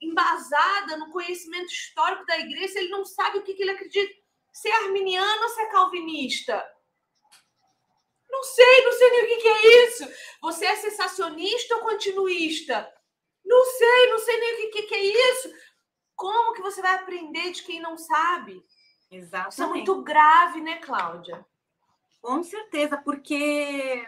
embasada 0.00 0.96
no 0.96 1.10
conhecimento 1.10 1.72
histórico 1.72 2.26
da 2.26 2.38
igreja, 2.38 2.78
ele 2.78 2.88
não 2.88 3.04
sabe 3.04 3.38
o 3.38 3.42
que, 3.42 3.54
que 3.54 3.62
ele 3.62 3.70
acredita? 3.70 4.12
Se 4.52 4.68
é 4.68 4.84
arminiano 4.84 5.42
ou 5.42 5.48
se 5.48 5.60
é 5.60 5.66
calvinista? 5.66 6.64
Não 8.28 8.42
sei, 8.42 8.84
não 8.84 8.92
sei 8.92 9.10
nem 9.10 9.24
o 9.24 9.28
que, 9.28 9.36
que 9.36 9.48
é 9.48 9.86
isso. 9.86 10.08
Você 10.40 10.64
é 10.64 10.76
sensacionista 10.76 11.76
ou 11.76 11.82
continuista? 11.82 12.92
Não 13.44 13.64
sei, 13.64 14.10
não 14.10 14.18
sei 14.18 14.40
nem 14.40 14.54
o 14.54 14.56
que, 14.56 14.68
que, 14.68 14.82
que 14.82 14.94
é 14.94 15.30
isso. 15.30 15.52
Como 16.14 16.54
que 16.54 16.62
você 16.62 16.80
vai 16.80 16.94
aprender 16.94 17.52
de 17.52 17.62
quem 17.62 17.80
não 17.80 17.96
sabe? 17.96 18.62
Exatamente. 19.10 19.52
Isso 19.52 19.62
é 19.62 19.66
muito 19.66 20.02
grave, 20.02 20.60
né, 20.60 20.76
Cláudia? 20.78 21.44
Com 22.20 22.42
certeza, 22.42 22.96
porque 22.96 24.06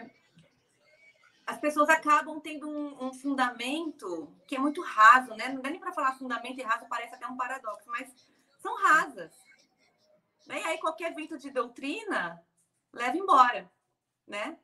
as 1.45 1.59
pessoas 1.59 1.89
acabam 1.89 2.39
tendo 2.39 2.67
um, 2.67 3.07
um, 3.07 3.13
fundamento 3.13 4.33
que 4.47 4.55
é 4.55 4.59
muito 4.59 4.81
raso, 4.81 5.33
né? 5.35 5.49
Não 5.49 5.61
dá 5.61 5.69
nem 5.69 5.79
para 5.79 5.93
falar 5.93 6.17
fundamento 6.17 6.59
e 6.59 6.63
raso, 6.63 6.87
parece 6.89 7.15
até 7.15 7.27
um 7.27 7.37
paradoxo, 7.37 7.89
mas 7.89 8.09
são 8.59 8.75
rasas. 8.77 9.31
Né? 10.47 10.61
E 10.61 10.63
aí 10.65 10.77
qualquer 10.79 11.13
vento 11.13 11.37
de 11.37 11.51
doutrina 11.51 12.41
leva 12.93 13.17
embora, 13.17 13.69
né? 14.27 14.57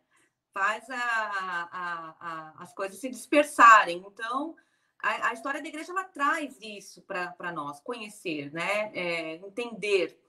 faz 0.53 0.89
a, 0.89 0.95
a, 0.95 2.15
a, 2.19 2.63
as 2.63 2.73
coisas 2.73 2.99
se 2.99 3.09
dispersarem. 3.09 4.03
Então, 4.05 4.55
a, 4.99 5.33
história 5.33 5.61
da 5.61 5.67
igreja 5.67 5.91
ela 5.91 6.03
traz 6.03 6.57
isso 6.61 7.01
para 7.01 7.51
nós, 7.51 7.79
conhecer, 7.79 8.51
né? 8.51 8.91
É, 8.93 9.35
entender. 9.35 10.19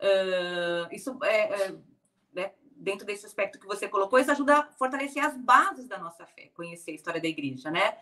Uh, 0.00 0.94
isso 0.94 1.18
é, 1.24 1.62
é, 1.62 1.76
né? 2.32 2.52
Dentro 2.80 3.06
desse 3.06 3.26
aspecto 3.26 3.60
que 3.60 3.66
você 3.66 3.88
colocou, 3.88 4.18
isso 4.18 4.30
ajuda 4.30 4.58
a 4.58 4.66
fortalecer 4.72 5.24
as 5.24 5.36
bases 5.36 5.86
da 5.86 5.98
nossa 5.98 6.26
fé, 6.26 6.50
conhecer 6.54 6.92
a 6.92 6.94
história 6.94 7.20
da 7.20 7.28
igreja, 7.28 7.70
né? 7.70 7.98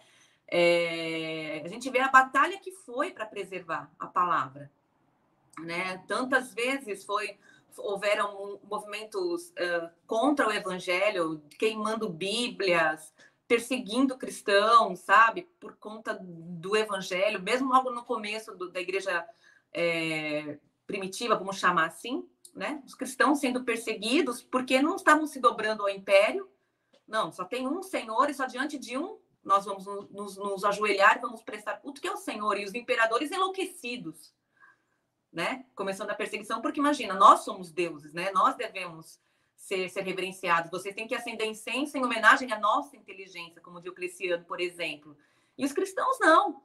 É, 0.46 1.60
a 1.64 1.68
gente 1.68 1.90
vê 1.90 1.98
a 2.00 2.08
batalha 2.08 2.58
que 2.58 2.70
foi 2.70 3.10
para 3.10 3.26
preservar 3.26 3.90
a 3.98 4.06
palavra, 4.06 4.70
né? 5.58 6.02
Tantas 6.06 6.54
vezes 6.54 7.04
foi 7.04 7.36
houveram 7.76 8.58
movimentos 8.64 9.50
uh, 9.50 9.88
contra 10.06 10.48
o 10.48 10.52
evangelho, 10.52 11.40
queimando 11.58 12.08
bíblias, 12.08 13.12
perseguindo 13.46 14.18
cristãos, 14.18 15.00
sabe, 15.00 15.48
por 15.60 15.76
conta 15.76 16.18
do 16.20 16.76
evangelho, 16.76 17.40
mesmo 17.40 17.72
logo 17.72 17.90
no 17.90 18.04
começo 18.04 18.54
do, 18.56 18.70
da 18.70 18.80
igreja 18.80 19.24
é, 19.72 20.58
primitiva, 20.86 21.36
vamos 21.36 21.58
chamar 21.58 21.86
assim, 21.86 22.28
né? 22.58 22.82
Os 22.84 22.94
cristãos 22.94 23.40
sendo 23.40 23.64
perseguidos 23.64 24.42
porque 24.42 24.82
não 24.82 24.96
estavam 24.96 25.26
se 25.26 25.40
dobrando 25.40 25.82
ao 25.82 25.88
império. 25.88 26.50
Não, 27.06 27.32
só 27.32 27.44
tem 27.44 27.66
um 27.66 27.82
Senhor 27.82 28.28
e 28.28 28.34
só 28.34 28.44
diante 28.44 28.78
de 28.78 28.98
um 28.98 29.18
nós 29.42 29.64
vamos 29.64 29.86
nos, 30.10 30.36
nos 30.36 30.64
ajoelhar 30.64 31.20
vamos 31.22 31.42
prestar 31.42 31.78
culto 31.78 32.00
que 32.02 32.08
é 32.08 32.12
o 32.12 32.18
Senhor 32.18 32.58
e 32.58 32.64
os 32.64 32.74
imperadores 32.74 33.30
enlouquecidos 33.30 34.34
né? 35.32 35.64
Começando 35.74 36.10
a 36.10 36.14
perseguição, 36.14 36.60
porque 36.60 36.80
imagina, 36.80 37.14
nós 37.14 37.40
somos 37.40 37.70
deuses, 37.70 38.12
né? 38.12 38.30
Nós 38.32 38.56
devemos 38.56 39.20
ser, 39.56 39.88
ser 39.88 40.02
reverenciados. 40.02 40.70
Vocês 40.70 40.94
têm 40.94 41.06
que 41.06 41.14
acender 41.14 41.46
incenso 41.46 41.96
em 41.96 42.04
homenagem 42.04 42.52
à 42.52 42.58
nossa 42.58 42.96
inteligência, 42.96 43.60
como 43.60 43.80
Diocleciano, 43.80 44.44
por 44.44 44.60
exemplo. 44.60 45.16
E 45.56 45.64
os 45.64 45.72
cristãos 45.72 46.18
não, 46.20 46.62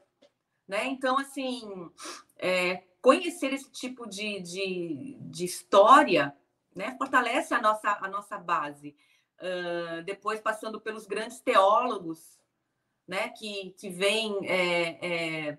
né? 0.68 0.86
Então, 0.88 1.18
assim, 1.18 1.90
é, 2.38 2.84
conhecer 3.02 3.54
esse 3.54 3.70
tipo 3.72 4.08
de, 4.08 4.40
de, 4.42 5.18
de, 5.20 5.46
história, 5.46 6.36
né? 6.76 6.96
Fortalece 6.98 7.54
a 7.54 7.62
nossa, 7.62 7.98
a 8.02 8.08
nossa 8.08 8.38
base. 8.38 8.96
Uh, 9.40 10.04
depois, 10.04 10.40
passando 10.40 10.80
pelos 10.80 11.06
grandes 11.06 11.40
teólogos, 11.40 12.40
né? 13.08 13.30
Que, 13.30 13.76
que 13.78 13.90
vêm... 13.90 14.38
É, 14.48 15.08
é, 15.50 15.58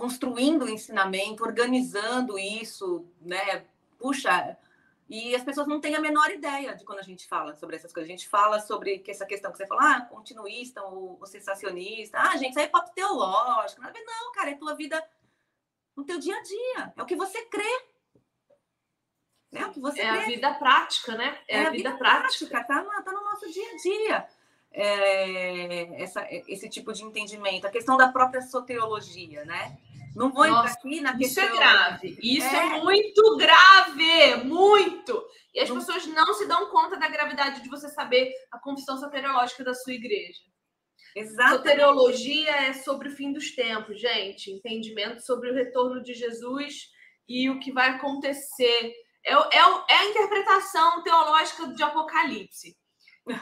construindo 0.00 0.64
o 0.64 0.68
ensinamento, 0.70 1.44
organizando 1.44 2.38
isso, 2.38 3.06
né? 3.20 3.66
Puxa, 3.98 4.56
e 5.10 5.34
as 5.34 5.42
pessoas 5.42 5.66
não 5.66 5.80
têm 5.80 5.96
a 5.96 6.00
menor 6.00 6.30
ideia 6.30 6.76
de 6.76 6.84
quando 6.84 7.00
a 7.00 7.02
gente 7.02 7.26
fala 7.26 7.56
sobre 7.56 7.74
essas 7.74 7.92
coisas. 7.92 8.08
A 8.08 8.12
gente 8.12 8.28
fala 8.28 8.60
sobre 8.60 9.02
essa 9.08 9.26
questão 9.26 9.50
que 9.50 9.58
você 9.58 9.66
fala, 9.66 9.96
ah, 9.96 10.00
continuista 10.02 10.80
ou, 10.84 11.18
ou 11.18 11.26
sensacionista. 11.26 12.16
Ah, 12.16 12.36
gente, 12.36 12.50
isso 12.50 12.60
aí 12.60 12.66
é 12.66 12.68
papo 12.68 12.94
teológico. 12.94 13.82
Não, 13.82 14.32
cara, 14.32 14.50
é 14.50 14.54
tua 14.54 14.76
vida 14.76 15.04
no 15.96 16.04
teu 16.04 16.16
dia 16.20 16.36
a 16.36 16.42
dia. 16.42 16.92
É 16.96 17.02
o 17.02 17.06
que 17.06 17.16
você 17.16 17.44
crê. 17.46 17.84
É 19.50 19.66
o 19.66 19.72
que 19.72 19.80
você 19.80 20.00
é 20.00 20.12
crê. 20.12 20.20
a 20.20 20.26
vida 20.26 20.54
prática, 20.54 21.16
né? 21.16 21.40
É, 21.48 21.56
é 21.56 21.66
a, 21.66 21.70
vida, 21.70 21.90
vida 21.90 21.98
prática. 21.98 22.46
prática. 22.46 22.64
Tá, 22.72 23.02
tá 23.02 23.12
no 23.12 23.24
nosso 23.24 23.50
dia 23.50 23.68
a 23.68 23.76
dia. 23.78 24.28
É, 24.70 26.02
essa, 26.04 26.24
esse 26.30 26.68
tipo 26.68 26.92
de 26.92 27.02
entendimento. 27.02 27.66
A 27.66 27.70
questão 27.70 27.96
da 27.96 28.12
própria 28.12 28.42
soteriologia, 28.42 29.44
né? 29.44 29.76
Não 30.14 30.32
vou 30.32 30.46
Nossa, 30.46 30.70
entrar 30.70 30.72
aqui 30.72 31.00
na 31.00 31.16
questão. 31.16 31.44
Isso 31.44 31.54
é 31.54 31.56
grave. 31.56 32.18
Isso 32.20 32.46
é, 32.46 32.78
é 32.78 32.82
muito 32.82 33.36
grave. 33.36 34.44
Muito. 34.44 35.24
E 35.54 35.60
as 35.60 35.68
não... 35.68 35.76
pessoas 35.76 36.06
não 36.06 36.34
se 36.34 36.46
dão 36.46 36.70
conta 36.70 36.96
da 36.96 37.08
gravidade 37.08 37.62
de 37.62 37.68
você 37.68 37.88
saber 37.88 38.32
a 38.50 38.58
confissão 38.58 38.98
soteriológica 38.98 39.64
da 39.64 39.74
sua 39.74 39.92
igreja. 39.92 40.40
Exato. 41.14 41.56
Soteriologia 41.56 42.50
é 42.50 42.72
sobre 42.72 43.08
o 43.08 43.12
fim 43.12 43.32
dos 43.32 43.54
tempos, 43.54 44.00
gente. 44.00 44.50
Entendimento 44.50 45.20
sobre 45.24 45.50
o 45.50 45.54
retorno 45.54 46.02
de 46.02 46.14
Jesus 46.14 46.88
e 47.28 47.48
o 47.50 47.60
que 47.60 47.72
vai 47.72 47.90
acontecer. 47.90 48.92
É, 49.24 49.32
é, 49.32 49.58
é 49.90 49.96
a 49.96 50.04
interpretação 50.06 51.02
teológica 51.02 51.68
de 51.68 51.82
Apocalipse. 51.82 52.76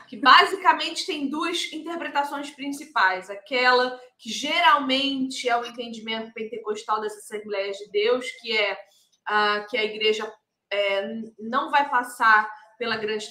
Que 0.09 0.17
basicamente 0.17 1.07
tem 1.07 1.29
duas 1.29 1.73
interpretações 1.73 2.51
principais. 2.51 3.31
Aquela 3.31 3.99
que 4.19 4.31
geralmente 4.31 5.49
é 5.49 5.57
o 5.57 5.65
entendimento 5.65 6.33
pentecostal 6.33 7.01
dessas 7.01 7.25
Assembleias 7.25 7.77
de 7.77 7.91
Deus, 7.91 8.27
que 8.41 8.57
é 8.57 8.73
uh, 8.73 9.67
que 9.69 9.77
a 9.77 9.85
igreja 9.85 10.31
é, 10.71 11.09
não 11.39 11.71
vai 11.71 11.89
passar 11.89 12.51
pela 12.79 12.97
grande 12.97 13.29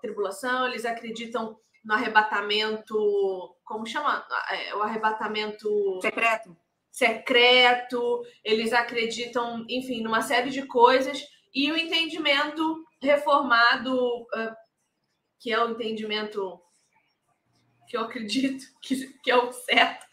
tribulação, 0.00 0.66
eles 0.66 0.84
acreditam 0.84 1.56
no 1.84 1.94
arrebatamento, 1.94 3.56
como 3.64 3.86
chama? 3.86 4.26
É, 4.50 4.74
o 4.74 4.82
arrebatamento 4.82 5.98
secreto. 6.02 6.56
Secreto, 6.90 8.22
eles 8.44 8.72
acreditam, 8.72 9.64
enfim, 9.68 10.02
numa 10.02 10.20
série 10.20 10.50
de 10.50 10.66
coisas, 10.66 11.24
e 11.54 11.70
o 11.70 11.76
entendimento 11.76 12.84
reformado, 13.00 13.96
uh, 13.96 14.54
que 15.40 15.50
é 15.50 15.64
o 15.64 15.70
entendimento 15.70 16.60
que 17.88 17.96
eu 17.96 18.02
acredito 18.02 18.64
que, 18.80 19.06
que 19.20 19.30
é 19.30 19.36
o 19.36 19.50
certo, 19.50 20.06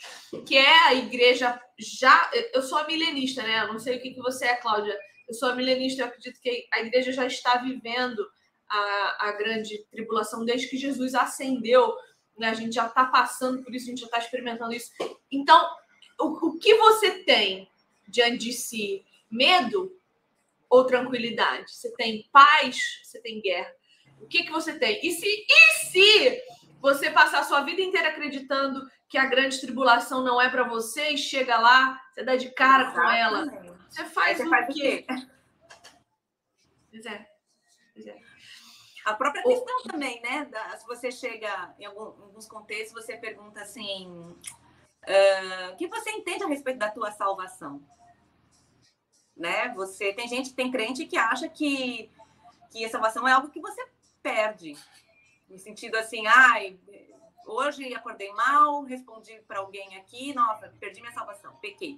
que 0.46 0.58
é 0.58 0.88
a 0.88 0.96
igreja 0.96 1.62
já. 1.78 2.32
Eu 2.52 2.64
sou 2.64 2.84
milenista, 2.88 3.44
né? 3.44 3.68
Não 3.68 3.78
sei 3.78 3.98
o 3.98 4.02
que, 4.02 4.16
que 4.16 4.22
você 4.22 4.46
é, 4.46 4.56
Cláudia. 4.56 4.98
Eu 5.28 5.34
sou 5.34 5.54
milenista, 5.56 6.02
eu 6.02 6.08
acredito 6.08 6.40
que 6.42 6.68
a 6.74 6.80
igreja 6.80 7.12
já 7.12 7.28
está 7.28 7.58
vivendo 7.58 8.26
a, 8.68 9.28
a 9.28 9.32
grande 9.34 9.86
tribulação 9.92 10.46
desde 10.46 10.68
que 10.68 10.78
Jesus 10.78 11.14
ascendeu. 11.14 11.94
Né? 12.38 12.48
A 12.48 12.54
gente 12.54 12.74
já 12.74 12.88
está 12.88 13.06
passando 13.06 13.62
por 13.62 13.76
isso, 13.76 13.86
a 13.86 13.90
gente 13.90 14.00
já 14.00 14.06
está 14.06 14.20
experimentando 14.20 14.74
isso. 14.74 14.90
Então, 15.30 15.70
o, 16.20 16.48
o 16.48 16.58
que 16.58 16.74
você 16.76 17.24
tem 17.24 17.70
diante 18.08 18.38
de 18.38 18.54
si? 18.54 19.06
Medo 19.30 19.94
ou 20.70 20.86
tranquilidade? 20.86 21.72
Você 21.72 21.92
tem 21.96 22.28
paz? 22.32 23.02
Você 23.04 23.22
tem 23.22 23.42
guerra? 23.42 23.77
O 24.22 24.28
que, 24.28 24.44
que 24.44 24.52
você 24.52 24.78
tem? 24.78 25.00
E 25.06 25.12
se, 25.12 25.26
e 25.28 25.86
se 25.86 26.44
você 26.80 27.10
passar 27.12 27.40
a 27.40 27.44
sua 27.44 27.62
vida 27.62 27.82
inteira 27.82 28.10
acreditando 28.10 28.88
que 29.10 29.18
a 29.18 29.26
grande 29.26 29.60
tribulação 29.60 30.24
não 30.24 30.42
é 30.42 30.50
para 30.50 30.64
você 30.64 31.10
e 31.10 31.18
chega 31.18 31.58
lá, 31.58 32.02
você 32.14 32.24
dá 32.24 32.36
de 32.36 32.50
cara 32.52 32.84
Exatamente. 32.84 33.06
com 33.06 33.14
ela? 33.14 33.78
Você 33.90 34.06
faz, 34.06 34.38
você 34.38 34.46
o, 34.46 34.50
faz 34.50 34.68
quê? 34.68 35.06
o 35.10 35.16
quê? 35.16 35.28
Pois 36.92 37.06
é. 37.06 37.30
Pois 37.94 38.08
é. 38.08 38.18
A 39.06 39.14
própria 39.14 39.42
questão 39.42 39.80
o... 39.80 39.84
também, 39.84 40.22
né? 40.22 40.46
Da, 40.46 40.78
se 40.78 40.86
você 40.86 41.12
chega 41.12 41.74
em 41.80 41.86
alguns 41.86 42.46
contextos, 42.48 42.94
você 42.94 43.16
pergunta 43.16 43.62
assim: 43.62 44.08
uh, 44.10 45.74
o 45.74 45.78
que 45.78 45.88
você 45.88 46.12
entende 46.12 46.44
a 46.44 46.48
respeito 46.48 46.80
da 46.80 46.92
tua 46.92 47.12
salvação? 47.12 47.82
Né? 49.36 49.74
Você 49.76 50.12
tem 50.14 50.28
gente, 50.28 50.54
tem 50.54 50.72
crente 50.72 51.06
que 51.06 51.18
acha 51.18 51.48
que, 51.48 52.12
que 52.72 52.84
a 52.84 52.90
salvação 52.90 53.28
é 53.28 53.32
algo 53.32 53.50
que 53.50 53.62
você 53.62 53.82
perde. 54.28 54.78
No 55.50 55.58
sentido 55.58 55.96
assim, 55.96 56.28
ai, 56.28 56.78
hoje 57.46 57.94
acordei 57.94 58.30
mal, 58.34 58.84
respondi 58.84 59.42
para 59.48 59.60
alguém 59.60 59.96
aqui, 59.96 60.34
nossa, 60.34 60.68
perdi 60.80 61.00
minha 61.00 61.14
salvação, 61.14 61.56
pequei. 61.62 61.98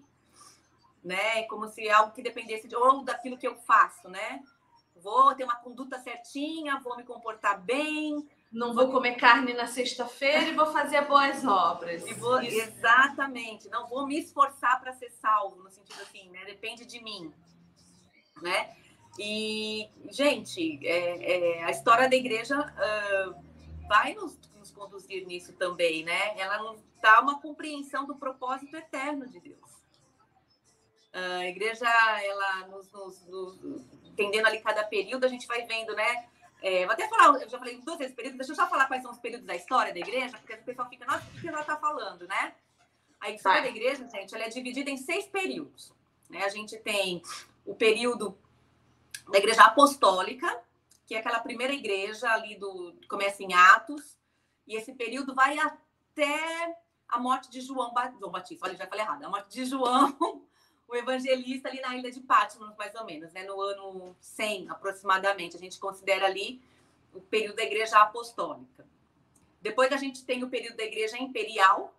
Né? 1.04 1.44
Como 1.44 1.68
se 1.68 1.90
algo 1.90 2.14
que 2.14 2.22
dependesse 2.22 2.68
de 2.68 2.76
ou 2.76 3.04
daquilo 3.04 3.38
que 3.38 3.48
eu 3.48 3.56
faço, 3.56 4.08
né? 4.10 4.44
Vou 4.98 5.34
ter 5.34 5.46
uma 5.46 5.56
conduta 5.56 5.98
certinha, 5.98 6.80
vou 6.82 6.98
me 6.98 7.04
comportar 7.04 7.60
bem, 7.62 8.28
não 8.52 8.76
vou 8.76 8.92
comer 8.92 9.16
carne 9.16 9.54
na 9.54 9.66
sexta-feira 9.66 10.50
e 10.50 10.54
vou 10.54 10.68
fazer 10.68 11.02
boas 11.06 11.44
obras. 11.46 12.04
Vou, 12.18 12.42
exatamente. 12.42 13.70
Não 13.70 13.88
vou 13.88 14.06
me 14.06 14.20
esforçar 14.20 14.80
para 14.82 14.94
ser 14.94 15.10
salvo, 15.12 15.64
no 15.64 15.72
sentido 15.72 16.02
assim, 16.02 16.30
né? 16.30 16.44
Depende 16.46 16.86
de 16.86 17.02
mim, 17.02 17.34
né? 18.42 18.76
E, 19.22 19.90
gente, 20.10 20.80
é, 20.88 21.58
é, 21.60 21.64
a 21.66 21.72
história 21.72 22.08
da 22.08 22.16
igreja 22.16 22.58
uh, 22.58 23.36
vai 23.86 24.14
nos, 24.14 24.40
nos, 24.58 24.72
conduzir 24.72 25.28
nisso 25.28 25.52
também, 25.52 26.06
né? 26.06 26.40
Ela 26.40 26.60
nos 26.60 26.82
dá 27.02 27.20
uma 27.20 27.42
compreensão 27.42 28.06
do 28.06 28.16
propósito 28.16 28.78
eterno 28.78 29.28
de 29.28 29.42
Deus. 29.42 29.72
Uh, 31.14 31.42
a 31.42 31.48
igreja, 31.48 31.86
ela 32.24 32.68
nos, 32.68 32.90
nos, 32.94 33.26
nos, 33.28 33.94
entendendo 34.06 34.46
ali 34.46 34.62
cada 34.62 34.86
período, 34.86 35.26
a 35.26 35.28
gente 35.30 35.46
vai 35.48 35.66
vendo, 35.66 35.94
né? 35.94 36.30
É, 36.62 36.86
vou 36.86 36.94
até 36.94 37.06
falar, 37.10 37.42
eu 37.42 37.50
já 37.50 37.60
falei 37.60 37.78
duas 37.82 37.98
vezes 37.98 38.16
período, 38.16 38.38
deixa 38.38 38.54
eu 38.54 38.56
só 38.56 38.70
falar 38.70 38.86
quais 38.86 39.02
são 39.02 39.12
os 39.12 39.20
períodos 39.20 39.46
da 39.46 39.56
história 39.56 39.94
da 39.94 40.00
igreja, 40.00 40.38
porque 40.38 40.54
o 40.54 40.64
pessoal 40.64 40.88
fica, 40.88 41.06
nossa, 41.06 41.26
o 41.26 41.42
que 41.42 41.48
ela 41.48 41.60
está 41.60 41.76
falando, 41.76 42.26
né? 42.26 42.54
A 43.20 43.30
história 43.32 43.64
da 43.64 43.70
igreja, 43.70 44.08
gente, 44.08 44.34
ela 44.34 44.46
é 44.46 44.50
dividida 44.50 44.90
em 44.90 44.96
seis 44.98 45.26
períodos. 45.26 45.92
Né? 46.30 46.42
A 46.46 46.50
gente 46.50 46.78
tem 46.78 47.22
o 47.66 47.76
período 47.76 48.38
da 49.32 49.38
igreja 49.38 49.64
apostólica, 49.64 50.62
que 51.06 51.16
é 51.16 51.20
aquela 51.20 51.40
primeira 51.40 51.74
igreja 51.74 52.30
ali 52.32 52.56
do 52.56 52.96
começa 53.08 53.44
em 53.44 53.54
Atos, 53.54 54.18
e 54.68 54.76
esse 54.76 54.94
período 54.94 55.34
vai 55.34 55.58
até 55.58 56.78
a 57.08 57.20
morte 57.20 57.50
de 57.50 57.62
João. 57.62 57.92
João 58.20 58.32
Batista. 58.32 58.68
Olha, 58.68 58.78
já 58.78 58.86
falei 58.88 59.04
errado. 59.04 59.24
A 59.24 59.30
morte 59.30 59.52
de 59.52 59.66
João, 59.66 60.16
o 60.88 60.96
evangelista 60.96 61.70
ali 61.70 61.82
na 61.82 61.96
ilha 61.96 62.12
de 62.12 62.20
Patmos, 62.20 62.76
mais 62.78 62.94
ou 62.94 63.04
menos, 63.04 63.34
né? 63.34 63.44
No 63.44 63.60
ano 63.60 64.16
100 64.20 64.70
aproximadamente. 64.70 65.56
A 65.56 65.60
gente 65.60 65.80
considera 65.80 66.28
ali 66.28 66.62
o 67.14 67.20
período 67.20 67.56
da 67.56 67.64
igreja 67.64 68.00
apostólica. 68.00 68.86
Depois 69.62 69.92
a 69.92 69.98
gente 69.98 70.24
tem 70.24 70.44
o 70.44 70.50
período 70.50 70.78
da 70.78 70.84
igreja 70.84 71.18
imperial, 71.18 71.94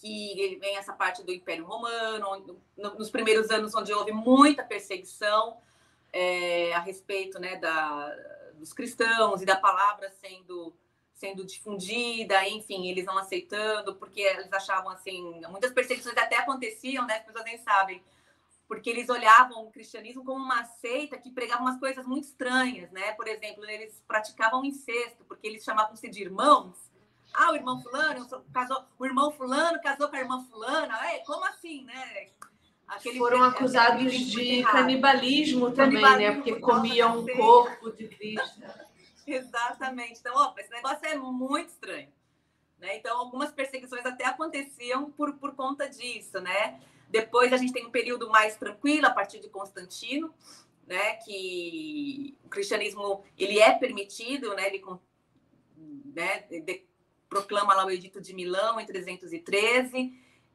que 0.00 0.56
vem 0.58 0.76
essa 0.76 0.94
parte 0.94 1.22
do 1.22 1.30
Império 1.30 1.66
Romano, 1.66 2.58
nos 2.76 3.10
primeiros 3.10 3.50
anos 3.50 3.74
onde 3.74 3.92
houve 3.92 4.12
muita 4.12 4.64
perseguição, 4.64 5.58
é, 6.12 6.72
a 6.74 6.80
respeito 6.80 7.38
né, 7.38 7.56
da, 7.56 8.14
dos 8.54 8.72
cristãos 8.72 9.42
e 9.42 9.46
da 9.46 9.56
palavra 9.56 10.10
sendo 10.10 10.74
sendo 11.20 11.44
difundida, 11.44 12.48
enfim, 12.48 12.88
eles 12.88 13.04
não 13.04 13.18
aceitando, 13.18 13.94
porque 13.96 14.22
eles 14.22 14.50
achavam 14.50 14.90
assim, 14.90 15.42
muitas 15.50 15.70
perseguições 15.70 16.16
até 16.16 16.38
aconteciam, 16.38 17.06
né? 17.06 17.18
As 17.18 17.24
pessoas 17.26 17.44
nem 17.44 17.58
sabem, 17.58 18.02
porque 18.66 18.88
eles 18.88 19.10
olhavam 19.10 19.66
o 19.66 19.70
cristianismo 19.70 20.24
como 20.24 20.42
uma 20.42 20.64
seita 20.64 21.18
que 21.18 21.30
pregava 21.30 21.60
umas 21.60 21.78
coisas 21.78 22.06
muito 22.06 22.24
estranhas, 22.24 22.90
né? 22.90 23.12
Por 23.12 23.28
exemplo, 23.28 23.66
eles 23.66 24.02
praticavam 24.08 24.64
incesto, 24.64 25.22
porque 25.24 25.46
eles 25.46 25.62
chamavam-se 25.62 26.08
de 26.08 26.22
irmãos. 26.22 26.90
Ah, 27.34 27.52
o 27.52 27.54
irmão 27.54 27.82
fulano 27.82 28.26
casou, 28.50 28.84
o 28.98 29.04
irmão 29.04 29.30
fulano 29.30 29.78
casou 29.82 30.08
com 30.08 30.16
a 30.16 30.20
irmã 30.20 30.42
fulana. 30.50 31.06
É, 31.10 31.18
como 31.18 31.44
assim, 31.44 31.84
né? 31.84 32.30
Aquele 32.90 33.18
Foram 33.18 33.44
acusados 33.44 34.12
de 34.12 34.64
canibalismo 34.64 35.70
também, 35.70 36.02
né? 36.02 36.08
canibalismo, 36.08 36.28
né? 36.28 36.34
Porque 36.34 36.60
comiam 36.60 37.20
o 37.20 37.36
corpo 37.36 37.92
de 37.92 38.08
Cristo. 38.08 38.60
Exatamente. 39.24 40.18
Então, 40.18 40.32
ó, 40.34 40.52
esse 40.58 40.70
negócio 40.70 41.06
é 41.06 41.16
muito 41.16 41.68
estranho. 41.68 42.08
Né? 42.80 42.96
Então, 42.96 43.16
algumas 43.16 43.52
perseguições 43.52 44.04
até 44.04 44.24
aconteciam 44.24 45.08
por, 45.12 45.34
por 45.34 45.54
conta 45.54 45.88
disso, 45.88 46.40
né? 46.40 46.80
Depois 47.08 47.52
a 47.52 47.56
gente 47.56 47.72
tem 47.72 47.86
um 47.86 47.92
período 47.92 48.28
mais 48.28 48.56
tranquilo, 48.56 49.06
a 49.06 49.10
partir 49.10 49.38
de 49.38 49.48
Constantino, 49.48 50.34
né? 50.84 51.14
Que 51.16 52.36
o 52.44 52.48
cristianismo, 52.48 53.22
ele 53.38 53.60
é 53.60 53.72
permitido, 53.72 54.52
né? 54.56 54.66
Ele 54.66 54.82
né? 56.06 56.40
De, 56.40 56.84
proclama 57.28 57.72
lá 57.72 57.86
o 57.86 57.90
Edito 57.90 58.20
de 58.20 58.34
Milão 58.34 58.80
em 58.80 58.86
313, 58.86 60.12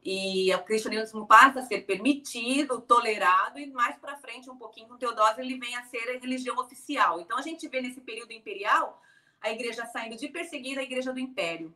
e 0.08 0.54
o 0.54 0.62
cristianismo 0.62 1.26
passa 1.26 1.58
a 1.58 1.62
ser 1.64 1.80
permitido, 1.80 2.80
tolerado, 2.80 3.58
e 3.58 3.66
mais 3.66 3.96
para 3.96 4.16
frente, 4.16 4.48
um 4.48 4.56
pouquinho 4.56 4.86
com 4.86 4.96
Teodósio, 4.96 5.42
ele 5.42 5.58
vem 5.58 5.74
a 5.74 5.82
ser 5.82 6.08
a 6.08 6.20
religião 6.20 6.56
oficial. 6.58 7.18
Então, 7.18 7.36
a 7.36 7.42
gente 7.42 7.66
vê 7.66 7.80
nesse 7.80 8.00
período 8.00 8.30
imperial 8.30 9.02
a 9.40 9.50
igreja 9.50 9.84
saindo 9.86 10.16
de 10.16 10.28
perseguir 10.28 10.78
a 10.78 10.82
igreja 10.84 11.12
do 11.12 11.18
império. 11.18 11.74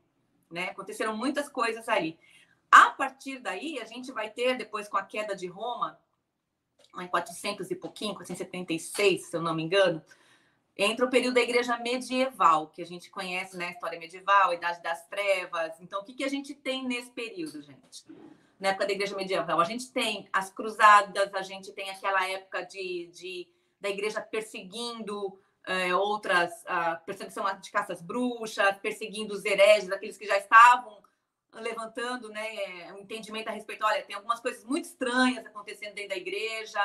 Né? 0.49 0.68
Aconteceram 0.68 1.16
muitas 1.16 1.49
coisas 1.49 1.89
aí. 1.89 2.16
A 2.70 2.91
partir 2.91 3.41
daí, 3.41 3.81
a 3.81 3.85
gente 3.85 4.12
vai 4.12 4.31
ter, 4.31 4.57
depois 4.57 4.87
com 4.87 4.97
a 4.97 5.03
queda 5.03 5.35
de 5.35 5.49
Roma, 5.49 5.99
em 7.01 7.09
400 7.09 7.68
e 7.68 7.74
pouquinho, 7.74 8.14
476, 8.14 9.26
se 9.26 9.37
eu 9.37 9.43
não 9.43 9.57
me 9.57 9.64
engano, 9.64 10.01
entra 10.83 11.05
o 11.05 11.11
período 11.11 11.35
da 11.35 11.43
igreja 11.43 11.76
medieval, 11.76 12.68
que 12.68 12.81
a 12.81 12.87
gente 12.87 13.11
conhece, 13.11 13.57
né? 13.57 13.72
História 13.72 13.99
medieval, 13.99 14.53
Idade 14.55 14.83
das 14.83 15.07
Trevas. 15.09 15.78
Então, 15.81 16.01
o 16.01 16.05
que, 16.05 16.14
que 16.14 16.24
a 16.24 16.28
gente 16.28 16.55
tem 16.55 16.87
nesse 16.87 17.11
período, 17.11 17.61
gente? 17.61 18.05
Na 18.59 18.68
época 18.68 18.87
da 18.87 18.93
igreja 18.93 19.14
medieval, 19.14 19.61
a 19.61 19.64
gente 19.64 19.93
tem 19.93 20.28
as 20.33 20.51
cruzadas, 20.51 21.35
a 21.35 21.43
gente 21.43 21.72
tem 21.72 21.91
aquela 21.91 22.26
época 22.28 22.62
de, 22.62 23.11
de 23.12 23.49
da 23.78 23.91
igreja 23.91 24.20
perseguindo 24.22 25.39
é, 25.66 25.95
outras, 25.95 26.51
a 26.66 26.97
perseguição 26.97 27.45
de 27.61 27.70
caças 27.70 28.01
bruxas, 28.01 28.78
perseguindo 28.78 29.35
os 29.35 29.45
hereges, 29.45 29.91
aqueles 29.91 30.16
que 30.16 30.26
já 30.26 30.39
estavam 30.39 31.03
levantando 31.55 32.28
né, 32.28 32.93
um 32.95 32.99
entendimento 32.99 33.49
a 33.49 33.53
respeito. 33.53 33.85
Olha, 33.85 34.03
tem 34.03 34.16
algumas 34.16 34.41
coisas 34.41 34.64
muito 34.64 34.85
estranhas 34.85 35.45
acontecendo 35.45 35.95
dentro 35.95 36.11
da 36.11 36.16
igreja, 36.16 36.81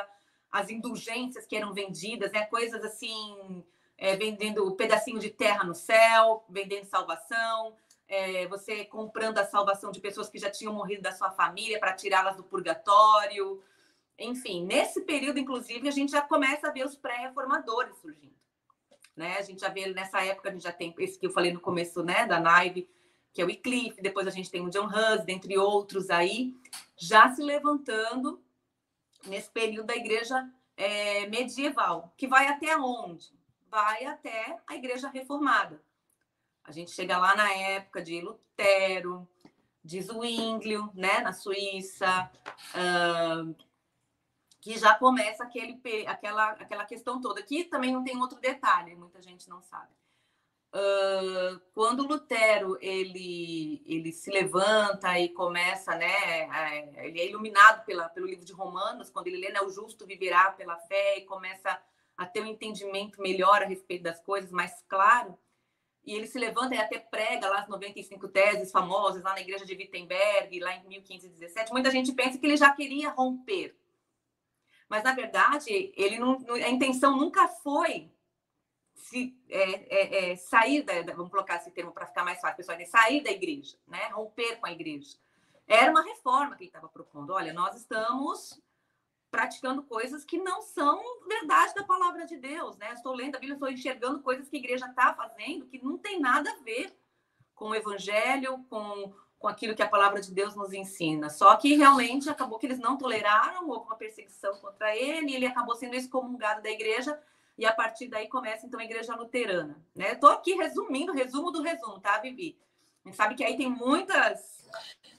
as 0.51 0.69
indulgências 0.69 1.45
que 1.45 1.55
eram 1.55 1.73
vendidas, 1.73 2.31
né, 2.31 2.45
coisas 2.45 2.83
assim 2.83 3.63
é, 3.97 4.15
vendendo 4.15 4.65
um 4.65 4.75
pedacinho 4.75 5.19
de 5.19 5.29
terra 5.29 5.63
no 5.63 5.73
céu, 5.73 6.45
vendendo 6.49 6.85
salvação, 6.85 7.75
é, 8.07 8.47
você 8.47 8.85
comprando 8.85 9.37
a 9.37 9.45
salvação 9.45 9.91
de 9.91 9.99
pessoas 9.99 10.29
que 10.29 10.37
já 10.37 10.49
tinham 10.49 10.73
morrido 10.73 11.01
da 11.01 11.11
sua 11.11 11.31
família 11.31 11.79
para 11.79 11.93
tirá-las 11.93 12.35
do 12.35 12.43
purgatório. 12.43 13.63
Enfim, 14.17 14.65
nesse 14.65 15.01
período, 15.01 15.39
inclusive, 15.39 15.87
a 15.87 15.91
gente 15.91 16.11
já 16.11 16.21
começa 16.21 16.67
a 16.67 16.71
ver 16.71 16.85
os 16.85 16.95
pré-reformadores 16.95 17.97
surgindo. 17.97 18.35
né? 19.15 19.37
A 19.37 19.41
gente 19.41 19.61
já 19.61 19.69
vê 19.69 19.87
nessa 19.87 20.23
época, 20.23 20.49
a 20.49 20.51
gente 20.51 20.63
já 20.63 20.71
tem 20.71 20.93
esse 20.99 21.17
que 21.17 21.25
eu 21.25 21.31
falei 21.31 21.51
no 21.51 21.59
começo, 21.59 22.03
né, 22.03 22.25
da 22.25 22.37
live, 22.37 22.87
que 23.33 23.41
é 23.41 23.45
o 23.45 23.47
Wycliffe, 23.47 24.01
depois 24.01 24.27
a 24.27 24.31
gente 24.31 24.51
tem 24.51 24.61
o 24.61 24.69
John 24.69 24.87
Hus, 24.87 25.25
dentre 25.25 25.57
outros 25.57 26.09
aí, 26.09 26.53
já 26.97 27.29
se 27.33 27.41
levantando 27.41 28.41
nesse 29.25 29.49
período 29.51 29.87
da 29.87 29.95
igreja 29.95 30.47
é, 30.77 31.27
medieval, 31.27 32.13
que 32.17 32.27
vai 32.27 32.47
até 32.47 32.77
onde? 32.77 33.33
Vai 33.75 34.05
até 34.05 34.57
a 34.65 34.75
igreja 34.75 35.09
reformada. 35.09 35.83
A 36.63 36.71
gente 36.71 36.91
chega 36.91 37.17
lá 37.17 37.35
na 37.35 37.51
época 37.51 38.01
de 38.01 38.21
Lutero, 38.21 39.27
de 39.83 40.01
Zwinglio, 40.01 40.89
né, 40.93 41.19
na 41.19 41.33
Suíça, 41.33 42.31
uh, 42.73 43.53
que 44.61 44.77
já 44.77 44.95
começa 44.95 45.43
aquele, 45.43 45.77
aquela, 46.07 46.51
aquela 46.51 46.85
questão 46.85 47.19
toda. 47.19 47.41
Aqui 47.41 47.65
também 47.65 47.91
não 47.91 48.01
tem 48.01 48.15
outro 48.15 48.39
detalhe, 48.39 48.95
muita 48.95 49.21
gente 49.21 49.49
não 49.49 49.61
sabe. 49.61 49.91
Uh, 50.73 51.59
quando 51.73 52.07
Lutero 52.07 52.77
ele, 52.79 53.83
ele 53.85 54.13
se 54.13 54.31
levanta 54.31 55.19
e 55.19 55.27
começa, 55.27 55.93
né, 55.97 56.87
ele 57.05 57.19
é 57.19 57.27
iluminado 57.27 57.83
pela, 57.83 58.07
pelo 58.07 58.25
livro 58.25 58.45
de 58.45 58.53
Romanos, 58.53 59.09
quando 59.09 59.27
ele 59.27 59.41
lê, 59.41 59.51
né, 59.51 59.59
o 59.59 59.69
justo 59.69 60.05
viverá 60.05 60.49
pela 60.53 60.77
fé 60.77 61.17
e 61.17 61.25
começa 61.25 61.77
a 62.17 62.25
ter 62.25 62.41
um 62.41 62.47
entendimento 62.47 63.21
melhor 63.21 63.61
a 63.61 63.65
respeito 63.65 64.03
das 64.03 64.19
coisas, 64.21 64.51
mais 64.51 64.83
claro, 64.87 65.37
e 66.05 66.13
ele 66.13 66.27
se 66.27 66.37
levanta 66.37 66.75
e 66.75 66.77
até 66.77 66.99
prega 66.99 67.49
lá 67.49 67.61
as 67.61 67.67
95 67.67 68.27
teses 68.27 68.71
famosas, 68.71 69.23
lá 69.23 69.33
na 69.33 69.41
igreja 69.41 69.65
de 69.65 69.73
Wittenberg, 69.73 70.59
lá 70.59 70.75
em 70.75 70.87
1517. 70.87 71.71
Muita 71.71 71.89
gente 71.89 72.11
pensa 72.13 72.37
que 72.37 72.45
ele 72.45 72.57
já 72.57 72.71
queria 72.71 73.09
romper. 73.09 73.75
Mas, 74.87 75.03
na 75.03 75.13
verdade, 75.13 75.91
ele 75.95 76.19
não, 76.19 76.37
a 76.51 76.69
intenção 76.69 77.17
nunca 77.17 77.47
foi 77.47 78.11
se, 78.93 79.35
é, 79.49 79.71
é, 79.71 80.31
é, 80.31 80.35
sair 80.35 80.83
da, 80.83 81.01
vamos 81.13 81.31
colocar 81.31 81.55
esse 81.55 81.71
termo 81.71 81.91
para 81.91 82.05
ficar 82.05 82.23
mais 82.23 82.39
fácil, 82.39 82.57
pessoal, 82.57 82.77
é 82.79 82.85
sair 82.85 83.21
da 83.21 83.31
igreja, 83.31 83.75
né? 83.87 84.07
romper 84.09 84.57
com 84.57 84.67
a 84.67 84.71
igreja. 84.71 85.17
Era 85.67 85.89
uma 85.89 86.03
reforma 86.03 86.55
que 86.55 86.63
ele 86.63 86.69
estava 86.69 86.87
propondo. 86.87 87.31
Olha, 87.31 87.51
nós 87.51 87.75
estamos 87.75 88.61
praticando 89.35 89.83
coisas 89.83 90.23
que 90.23 90.37
não 90.37 90.61
são 90.61 91.03
verdade 91.27 91.75
da 91.75 91.83
palavra 91.83 92.25
de 92.25 92.37
Deus, 92.37 92.77
né? 92.77 92.93
Estou 92.93 93.13
lendo 93.13 93.35
a 93.35 93.39
Bíblia, 93.39 93.55
estou 93.55 93.69
enxergando 93.69 94.21
coisas 94.21 94.47
que 94.47 94.55
a 94.55 94.59
igreja 94.59 94.85
está 94.85 95.13
fazendo 95.13 95.65
que 95.65 95.83
não 95.83 95.97
tem 95.97 96.21
nada 96.21 96.49
a 96.49 96.63
ver 96.63 96.97
com 97.53 97.71
o 97.71 97.75
evangelho, 97.75 98.63
com, 98.69 99.13
com 99.37 99.47
aquilo 99.49 99.75
que 99.75 99.83
a 99.83 99.89
palavra 99.89 100.21
de 100.21 100.33
Deus 100.33 100.55
nos 100.55 100.71
ensina. 100.71 101.29
Só 101.29 101.53
que 101.57 101.75
realmente 101.75 102.29
acabou 102.29 102.57
que 102.57 102.65
eles 102.65 102.79
não 102.79 102.97
toleraram, 102.97 103.67
houve 103.67 103.87
uma 103.87 103.97
perseguição 103.97 104.55
contra 104.59 104.95
ele, 104.95 105.35
ele 105.35 105.45
acabou 105.45 105.75
sendo 105.75 105.95
excomungado 105.95 106.63
da 106.63 106.69
igreja, 106.69 107.21
e 107.57 107.65
a 107.65 107.73
partir 107.73 108.07
daí 108.07 108.29
começa 108.29 108.65
então 108.65 108.79
a 108.79 108.85
igreja 108.85 109.15
luterana, 109.15 109.77
né? 109.93 110.13
Estou 110.13 110.29
aqui 110.29 110.53
resumindo, 110.55 111.11
resumo 111.11 111.51
do 111.51 111.61
resumo, 111.61 111.99
tá, 111.99 112.19
Vivi? 112.19 112.57
A 113.05 113.09
gente 113.09 113.17
sabe 113.17 113.35
que 113.35 113.43
aí 113.43 113.55
tem 113.55 113.69
muitas 113.69 114.55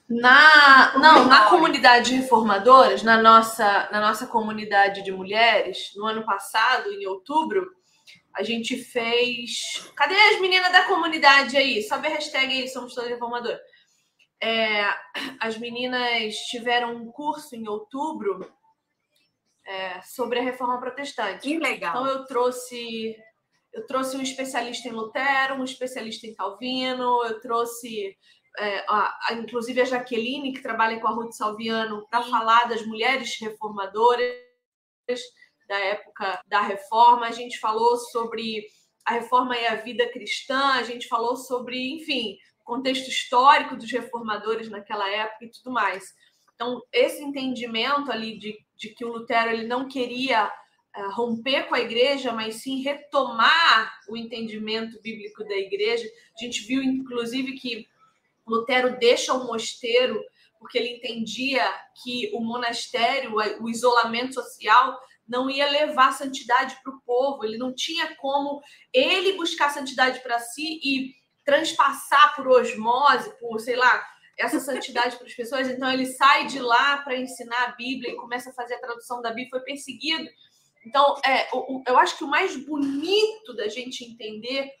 na, 0.09 0.97
não, 0.97 1.25
na 1.25 1.49
comunidade 1.49 2.11
de 2.11 2.15
reformadoras, 2.17 3.03
na 3.03 3.21
nossa, 3.21 3.89
na 3.91 3.99
nossa 3.99 4.25
comunidade 4.25 5.03
de 5.03 5.11
mulheres, 5.11 5.91
no 5.95 6.05
ano 6.05 6.25
passado, 6.25 6.89
em 6.91 7.05
outubro, 7.05 7.69
a 8.33 8.41
gente 8.41 8.77
fez. 8.77 9.91
Cadê 9.95 10.15
as 10.15 10.39
meninas 10.39 10.71
da 10.71 10.85
comunidade 10.85 11.57
aí? 11.57 11.83
Sobe 11.83 12.07
a 12.07 12.11
hashtag 12.11 12.53
aí, 12.53 12.67
somos 12.69 12.93
todas 12.93 13.09
reformadoras. 13.09 13.59
É, 14.41 14.85
as 15.41 15.57
meninas 15.57 16.35
tiveram 16.49 16.95
um 16.95 17.11
curso 17.11 17.55
em 17.55 17.67
outubro 17.67 18.49
é, 19.65 20.01
sobre 20.01 20.39
a 20.39 20.43
reforma 20.43 20.79
protestante. 20.79 21.41
Que 21.41 21.59
legal. 21.59 21.91
Então 21.91 22.07
eu 22.07 22.25
trouxe 22.25 23.17
eu 23.73 23.85
trouxe 23.85 24.17
um 24.17 24.21
especialista 24.21 24.87
em 24.87 24.91
Lutero, 24.91 25.55
um 25.55 25.63
especialista 25.63 26.25
em 26.25 26.33
Calvino, 26.33 27.23
eu 27.25 27.39
trouxe 27.39 28.17
é, 28.57 28.85
a, 28.87 29.17
a, 29.29 29.33
inclusive 29.33 29.81
a 29.81 29.85
Jaqueline, 29.85 30.53
que 30.53 30.61
trabalha 30.61 30.99
com 30.99 31.07
a 31.07 31.11
Ruth 31.11 31.33
Salviano, 31.33 32.07
para 32.09 32.23
falar 32.23 32.67
das 32.67 32.85
mulheres 32.85 33.37
reformadoras 33.39 34.33
da 35.67 35.77
época 35.77 36.41
da 36.47 36.61
reforma. 36.61 37.27
A 37.27 37.31
gente 37.31 37.59
falou 37.59 37.97
sobre 37.97 38.65
a 39.05 39.13
reforma 39.13 39.55
e 39.55 39.67
a 39.67 39.75
vida 39.75 40.09
cristã, 40.09 40.73
a 40.73 40.83
gente 40.83 41.07
falou 41.07 41.35
sobre, 41.35 41.95
enfim, 41.95 42.37
contexto 42.63 43.07
histórico 43.07 43.75
dos 43.75 43.89
reformadores 43.91 44.69
naquela 44.69 45.09
época 45.09 45.45
e 45.45 45.51
tudo 45.51 45.71
mais. 45.71 46.13
Então, 46.53 46.81
esse 46.91 47.23
entendimento 47.23 48.11
ali 48.11 48.37
de, 48.37 48.57
de 48.75 48.89
que 48.89 49.05
o 49.05 49.13
Lutero 49.13 49.51
ele 49.51 49.67
não 49.67 49.87
queria 49.87 50.51
romper 51.13 51.67
com 51.67 51.75
a 51.75 51.79
igreja, 51.79 52.31
mas 52.31 52.55
sim 52.55 52.81
retomar 52.81 53.99
o 54.09 54.17
entendimento 54.17 54.99
bíblico 55.01 55.43
da 55.43 55.55
igreja. 55.55 56.07
A 56.39 56.43
gente 56.43 56.63
viu, 56.63 56.81
inclusive, 56.81 57.53
que 57.53 57.87
Lutero 58.45 58.97
deixa 58.97 59.33
o 59.33 59.45
mosteiro 59.45 60.23
porque 60.59 60.77
ele 60.77 60.95
entendia 60.95 61.63
que 62.03 62.31
o 62.33 62.39
monastério, 62.39 63.33
o 63.61 63.69
isolamento 63.69 64.33
social, 64.33 64.99
não 65.27 65.49
ia 65.49 65.69
levar 65.69 66.13
santidade 66.13 66.77
para 66.81 66.93
o 66.93 67.01
povo. 67.01 67.43
Ele 67.43 67.57
não 67.57 67.73
tinha 67.73 68.15
como 68.15 68.61
ele 68.93 69.33
buscar 69.33 69.69
santidade 69.69 70.19
para 70.21 70.39
si 70.39 70.79
e 70.83 71.13
transpassar 71.45 72.35
por 72.35 72.47
osmose, 72.47 73.37
por 73.39 73.59
sei 73.59 73.75
lá, 73.75 74.05
essa 74.37 74.59
santidade 74.59 75.17
para 75.17 75.27
as 75.27 75.33
pessoas. 75.33 75.67
Então 75.67 75.91
ele 75.91 76.05
sai 76.05 76.45
de 76.47 76.59
lá 76.59 76.97
para 76.97 77.17
ensinar 77.17 77.63
a 77.63 77.71
Bíblia 77.71 78.11
e 78.11 78.15
começa 78.15 78.49
a 78.49 78.53
fazer 78.53 78.75
a 78.75 78.81
tradução 78.81 79.21
da 79.21 79.29
Bíblia. 79.29 79.49
Foi 79.49 79.61
perseguido. 79.61 80.29
Então, 80.87 81.19
é, 81.25 81.47
eu 81.85 81.97
acho 81.97 82.17
que 82.17 82.23
o 82.23 82.29
mais 82.29 82.55
bonito 82.55 83.53
da 83.55 83.67
gente 83.67 84.05
entender 84.05 84.71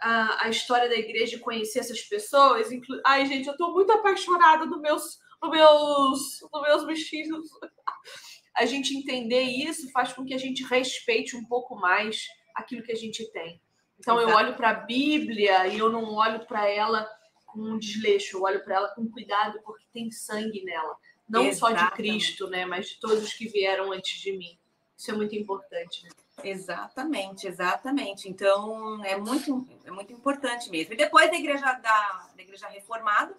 a, 0.00 0.46
a 0.46 0.48
história 0.48 0.88
da 0.88 0.96
igreja 0.96 1.36
e 1.36 1.40
conhecer 1.40 1.78
essas 1.78 2.02
pessoas. 2.02 2.72
Inclu... 2.72 3.00
Ai, 3.06 3.24
gente, 3.26 3.46
eu 3.46 3.56
tô 3.56 3.72
muito 3.72 3.92
apaixonada 3.92 4.66
nos 4.66 4.80
meus, 4.80 5.18
no 5.40 5.50
meus, 5.50 6.40
no 6.52 6.62
meus 6.62 6.84
bichinhos. 6.84 7.46
A 8.54 8.66
gente 8.66 8.94
entender 8.94 9.42
isso 9.42 9.90
faz 9.92 10.12
com 10.12 10.26
que 10.26 10.34
a 10.34 10.38
gente 10.38 10.62
respeite 10.64 11.34
um 11.34 11.42
pouco 11.42 11.74
mais 11.74 12.26
aquilo 12.54 12.82
que 12.82 12.92
a 12.92 12.96
gente 12.96 13.24
tem. 13.32 13.58
Então 13.98 14.18
Exato. 14.18 14.30
eu 14.30 14.36
olho 14.36 14.56
para 14.56 14.68
a 14.68 14.74
Bíblia 14.74 15.68
e 15.68 15.78
eu 15.78 15.90
não 15.90 16.12
olho 16.12 16.44
para 16.44 16.68
ela 16.68 17.08
com 17.46 17.60
um 17.60 17.78
desleixo, 17.78 18.36
eu 18.36 18.42
olho 18.42 18.62
para 18.62 18.74
ela 18.74 18.88
com 18.94 19.08
cuidado 19.08 19.58
porque 19.64 19.86
tem 19.90 20.10
sangue 20.10 20.62
nela, 20.64 20.94
não 21.26 21.46
Exatamente. 21.46 21.80
só 21.80 21.86
de 21.86 21.92
Cristo, 21.92 22.46
né, 22.48 22.66
mas 22.66 22.90
de 22.90 23.00
todos 23.00 23.22
os 23.22 23.32
que 23.32 23.48
vieram 23.48 23.90
antes 23.90 24.20
de 24.20 24.36
mim. 24.36 24.58
Isso 25.02 25.10
é 25.10 25.14
muito 25.14 25.34
importante. 25.34 26.04
Né? 26.04 26.10
Exatamente, 26.44 27.48
exatamente. 27.48 28.28
Então 28.28 29.04
é 29.04 29.16
muito, 29.16 29.66
é 29.84 29.90
muito 29.90 30.12
importante 30.12 30.70
mesmo. 30.70 30.94
E 30.94 30.96
depois 30.96 31.28
da 31.28 31.36
igreja 31.36 31.72
da, 31.72 32.30
da 32.36 32.40
igreja 32.40 32.68
reformada, 32.68 33.36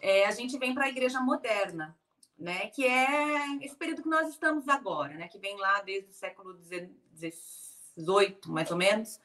é, 0.00 0.24
a 0.24 0.30
gente 0.30 0.56
vem 0.56 0.72
para 0.72 0.84
a 0.84 0.88
igreja 0.88 1.20
moderna, 1.20 1.98
né? 2.38 2.68
Que 2.68 2.86
é 2.86 3.56
esse 3.60 3.74
período 3.74 4.04
que 4.04 4.08
nós 4.08 4.28
estamos 4.28 4.68
agora, 4.68 5.14
né? 5.14 5.26
Que 5.26 5.36
vem 5.36 5.56
lá 5.56 5.82
desde 5.82 6.10
o 6.10 6.14
século 6.14 6.56
XVIII, 6.62 8.38
mais 8.46 8.70
ou 8.70 8.76
menos. 8.76 9.20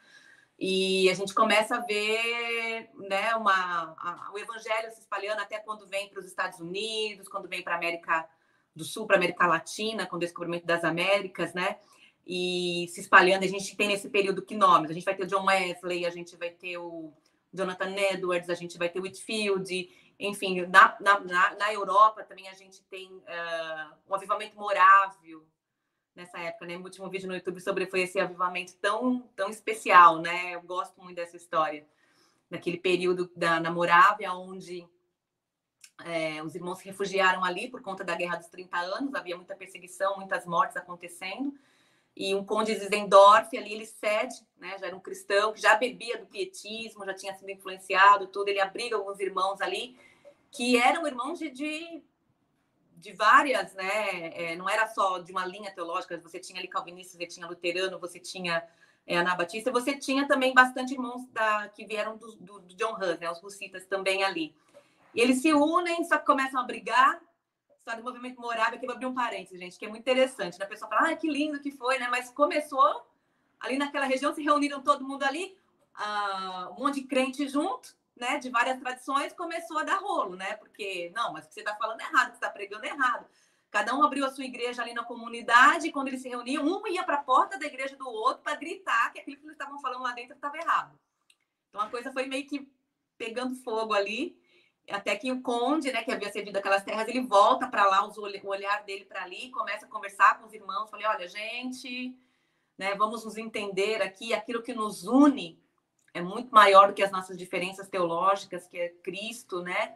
E 0.58 1.08
a 1.08 1.14
gente 1.14 1.36
começa 1.36 1.76
a 1.76 1.82
ver 1.82 2.90
né, 2.96 3.36
uma, 3.36 3.94
a, 4.00 4.32
o 4.34 4.40
evangelho 4.40 4.92
se 4.92 5.02
espalhando 5.02 5.42
até 5.42 5.60
quando 5.60 5.88
vem 5.88 6.10
para 6.10 6.20
os 6.20 6.26
Estados 6.26 6.60
Unidos, 6.60 7.28
quando 7.28 7.48
vem 7.48 7.62
para 7.62 7.76
a 7.76 7.78
América 7.78 8.28
do 8.76 8.84
Sul, 8.84 9.06
para 9.06 9.16
a 9.16 9.20
América 9.20 9.46
Latina, 9.46 10.06
com 10.06 10.16
o 10.16 10.20
descobrimento 10.20 10.66
das 10.66 10.84
Américas, 10.84 11.54
né? 11.54 11.78
e 12.26 12.88
se 12.90 13.02
espalhando. 13.02 13.44
A 13.44 13.48
gente 13.48 13.76
tem 13.76 13.88
nesse 13.88 14.10
período 14.10 14.42
que 14.42 14.56
nomes? 14.56 14.90
A 14.90 14.94
gente 14.94 15.06
vai 15.06 15.16
ter 15.16 15.24
o 15.24 15.28
John 15.28 15.46
Wesley, 15.46 16.06
a 16.06 16.10
gente 16.10 16.36
vai 16.38 16.50
ter 16.50 16.78
o 16.78 17.14
Jonathan 17.54 17.96
Edwards, 17.96 18.50
a 18.50 18.56
gente 18.56 18.78
vai 18.78 18.90
ter 18.90 19.00
o 19.00 19.04
Whitfield, 19.04 19.90
enfim, 20.20 20.62
na, 20.68 20.98
na, 21.00 21.56
na 21.56 21.74
Europa 21.74 22.24
também 22.24 22.48
a 22.48 22.54
gente 22.54 22.82
tem 22.84 23.10
uh, 23.10 23.94
um 24.08 24.16
avivamento 24.16 24.56
morável 24.56 25.46
nessa 26.16 26.40
época, 26.40 26.66
né? 26.66 26.78
O 26.78 26.84
último 26.84 27.10
vídeo 27.10 27.28
no 27.28 27.36
YouTube 27.36 27.60
sobre 27.60 27.88
foi 27.88 28.02
esse 28.02 28.20
avivamento 28.20 28.74
tão, 28.78 29.28
tão 29.36 29.50
especial, 29.50 30.20
né? 30.20 30.56
Eu 30.56 30.62
gosto 30.62 31.02
muito 31.02 31.16
dessa 31.16 31.36
história, 31.36 31.86
daquele 32.50 32.78
período 32.78 33.30
da 33.36 33.60
na 33.60 33.72
Morávia, 33.72 34.34
onde 34.34 34.88
é, 36.04 36.42
os 36.44 36.56
irmãos 36.56 36.80
se 36.80 36.86
refugiaram 36.86 37.44
ali 37.44 37.70
por 37.70 37.82
conta 37.82 38.04
da 38.04 38.16
Guerra 38.16 38.38
dos 38.38 38.48
30 38.48 38.78
anos, 38.78 39.14
havia 39.14 39.36
muita 39.36 39.56
perseguição, 39.56 40.18
muitas 40.18 40.46
mortes 40.46 40.76
acontecendo, 40.76 41.54
e 42.16 42.36
um 42.36 42.46
conde 42.46 42.76
Zizendorf, 42.76 43.58
ali 43.58 43.74
ele 43.74 43.86
cede, 43.86 44.36
né, 44.58 44.78
já 44.80 44.88
era 44.88 44.96
um 44.96 45.00
cristão, 45.00 45.52
que 45.52 45.62
já 45.62 45.76
bebia 45.76 46.18
do 46.18 46.28
pietismo, 46.28 47.06
já 47.06 47.14
tinha 47.14 47.34
sido 47.34 47.50
influenciado, 47.50 48.28
tudo, 48.28 48.50
ele 48.50 48.60
abriga 48.60 48.96
alguns 48.96 49.20
irmãos 49.20 49.62
ali, 49.62 49.98
que 50.52 50.78
eram 50.78 51.08
irmãos 51.08 51.40
de, 51.40 51.50
de, 51.50 52.04
de 52.98 53.14
várias, 53.14 53.74
né, 53.74 54.52
é, 54.52 54.56
não 54.56 54.70
era 54.70 54.88
só 54.88 55.20
de 55.20 55.32
uma 55.32 55.46
linha 55.46 55.72
teológica, 55.74 56.18
você 56.20 56.40
tinha 56.40 56.60
ali 56.60 56.68
calvinista, 56.68 57.18
você 57.18 57.26
tinha 57.26 57.48
luterano, 57.48 58.00
você 58.00 58.20
tinha 58.20 58.64
é, 59.08 59.18
anabatista, 59.18 59.72
você 59.72 59.98
tinha 59.98 60.28
também 60.28 60.54
bastante 60.54 60.94
irmãos 60.94 61.26
da, 61.32 61.68
que 61.70 61.86
vieram 61.86 62.16
do, 62.16 62.36
do, 62.36 62.60
do 62.60 62.76
John 62.76 62.94
Hus, 62.94 63.20
né, 63.20 63.32
os 63.32 63.42
russitas 63.42 63.86
também 63.86 64.24
ali. 64.24 64.56
E 65.14 65.22
eles 65.22 65.42
se 65.42 65.54
unem, 65.54 66.04
só 66.04 66.18
que 66.18 66.26
começam 66.26 66.60
a 66.60 66.64
brigar, 66.64 67.22
história 67.78 68.02
do 68.02 68.06
movimento 68.06 68.40
Morada, 68.40 68.78
que 68.78 68.86
eu 68.86 68.88
vou 68.88 68.96
abrir 68.96 69.06
um 69.06 69.14
parênteses, 69.14 69.60
gente, 69.60 69.78
que 69.78 69.86
é 69.86 69.90
muito 69.90 70.02
interessante. 70.02 70.58
Né? 70.58 70.66
A 70.66 70.70
pessoa 70.70 70.90
fala, 70.90 71.10
ah, 71.10 71.16
que 71.16 71.30
lindo 71.30 71.60
que 71.60 71.72
foi, 71.72 72.00
né? 72.00 72.08
Mas 72.10 72.30
começou 72.30 73.06
ali 73.60 73.78
naquela 73.78 74.06
região, 74.06 74.34
se 74.34 74.42
reuniram 74.42 74.82
todo 74.82 75.06
mundo 75.06 75.24
ali, 75.24 75.58
uh, 75.98 76.72
um 76.74 76.84
monte 76.84 77.02
de 77.02 77.08
crente 77.08 77.48
junto, 77.48 77.96
né, 78.16 78.38
de 78.38 78.50
várias 78.50 78.80
tradições, 78.80 79.34
começou 79.34 79.80
a 79.80 79.84
dar 79.84 79.98
rolo, 79.98 80.36
né? 80.36 80.56
Porque, 80.58 81.12
não, 81.16 81.34
mas 81.34 81.46
você 81.46 81.62
está 81.62 81.76
falando 81.76 82.00
errado, 82.02 82.30
você 82.30 82.36
está 82.36 82.50
pregando 82.50 82.86
errado. 82.86 83.26
Cada 83.72 83.96
um 83.96 84.04
abriu 84.04 84.26
a 84.26 84.30
sua 84.30 84.46
igreja 84.46 84.82
ali 84.82 84.94
na 84.94 85.04
comunidade, 85.04 85.88
e 85.88 85.92
quando 85.92 86.10
eles 86.10 86.22
se 86.22 86.30
reuniam, 86.30 86.64
um 86.64 86.88
ia 86.88 87.04
para 87.04 87.16
a 87.16 87.24
porta 87.24 87.58
da 87.58 87.66
igreja 87.66 87.96
do 87.96 88.08
outro 88.08 88.44
para 88.44 88.56
gritar 88.56 89.12
que 89.12 89.20
aquilo 89.20 89.38
que 89.38 89.44
eles 89.44 89.56
estavam 89.56 89.80
falando 89.80 90.04
lá 90.04 90.12
dentro 90.12 90.36
estava 90.36 90.58
errado. 90.58 90.98
Então 91.70 91.82
a 91.82 91.90
coisa 91.90 92.12
foi 92.12 92.28
meio 92.28 92.46
que 92.46 92.72
pegando 93.18 93.56
fogo 93.56 93.94
ali, 93.94 94.38
até 94.90 95.16
que 95.16 95.32
o 95.32 95.42
conde, 95.42 95.92
né, 95.92 96.04
que 96.04 96.12
havia 96.12 96.32
cedido 96.32 96.58
aquelas 96.58 96.84
terras, 96.84 97.08
ele 97.08 97.22
volta 97.22 97.68
para 97.68 97.86
lá, 97.86 98.06
o 98.06 98.48
olhar 98.48 98.84
dele 98.84 99.06
para 99.06 99.24
ali, 99.24 99.50
começa 99.50 99.86
a 99.86 99.90
conversar 99.90 100.40
com 100.40 100.46
os 100.46 100.54
irmãos, 100.54 100.90
falei, 100.90 101.06
olha, 101.06 101.28
gente, 101.28 102.16
né, 102.78 102.94
vamos 102.96 103.24
nos 103.24 103.38
entender 103.38 104.02
aqui, 104.02 104.34
aquilo 104.34 104.62
que 104.62 104.74
nos 104.74 105.06
une 105.06 105.62
é 106.14 106.22
muito 106.22 106.54
maior 106.54 106.90
do 106.90 106.94
que 106.94 107.04
as 107.04 107.12
nossas 107.12 107.38
diferenças 107.38 107.90
teológicas, 107.90 108.68
que 108.68 108.78
é 108.78 108.90
Cristo, 108.90 109.62
né? 109.64 109.96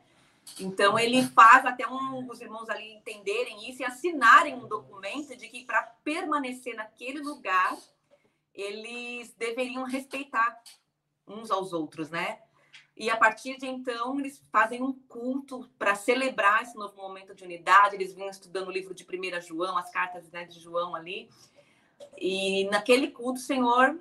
Então 0.59 0.97
ele 0.97 1.21
faz 1.23 1.65
até 1.65 1.88
um, 1.88 2.27
os 2.29 2.41
irmãos 2.41 2.69
ali 2.69 2.93
entenderem 2.93 3.69
isso 3.69 3.81
e 3.81 3.85
assinarem 3.85 4.55
um 4.55 4.67
documento 4.67 5.35
de 5.35 5.47
que 5.47 5.63
para 5.63 5.83
permanecer 6.03 6.75
naquele 6.75 7.19
lugar 7.19 7.77
eles 8.53 9.33
deveriam 9.35 9.83
respeitar 9.83 10.59
uns 11.27 11.51
aos 11.51 11.73
outros, 11.73 12.09
né? 12.09 12.39
E 12.98 13.12
a 13.12 13.16
partir 13.16 13.58
de 13.58 13.68
então 13.68 14.20
eles 14.20 14.41
fazem 14.52 14.82
um 14.82 14.91
culto 14.91 15.70
para 15.78 15.93
celebrar 15.93 16.64
esse 16.64 16.76
novo 16.76 16.98
momento 16.98 17.36
de 17.36 17.43
unidade. 17.43 17.95
Eles 17.95 18.12
vinham 18.12 18.30
estudando 18.30 18.70
o 18.70 18.72
livro 18.72 18.95
de 18.95 19.04
1 19.04 19.39
João, 19.41 19.78
as 19.78 19.91
cartas 19.91 20.28
né, 20.32 20.45
de 20.45 20.60
João 20.60 20.95
ali. 20.95 21.30
E 22.18 22.66
naquele 22.72 23.10
culto, 23.10 23.39
o 23.39 23.43
Senhor 23.43 24.00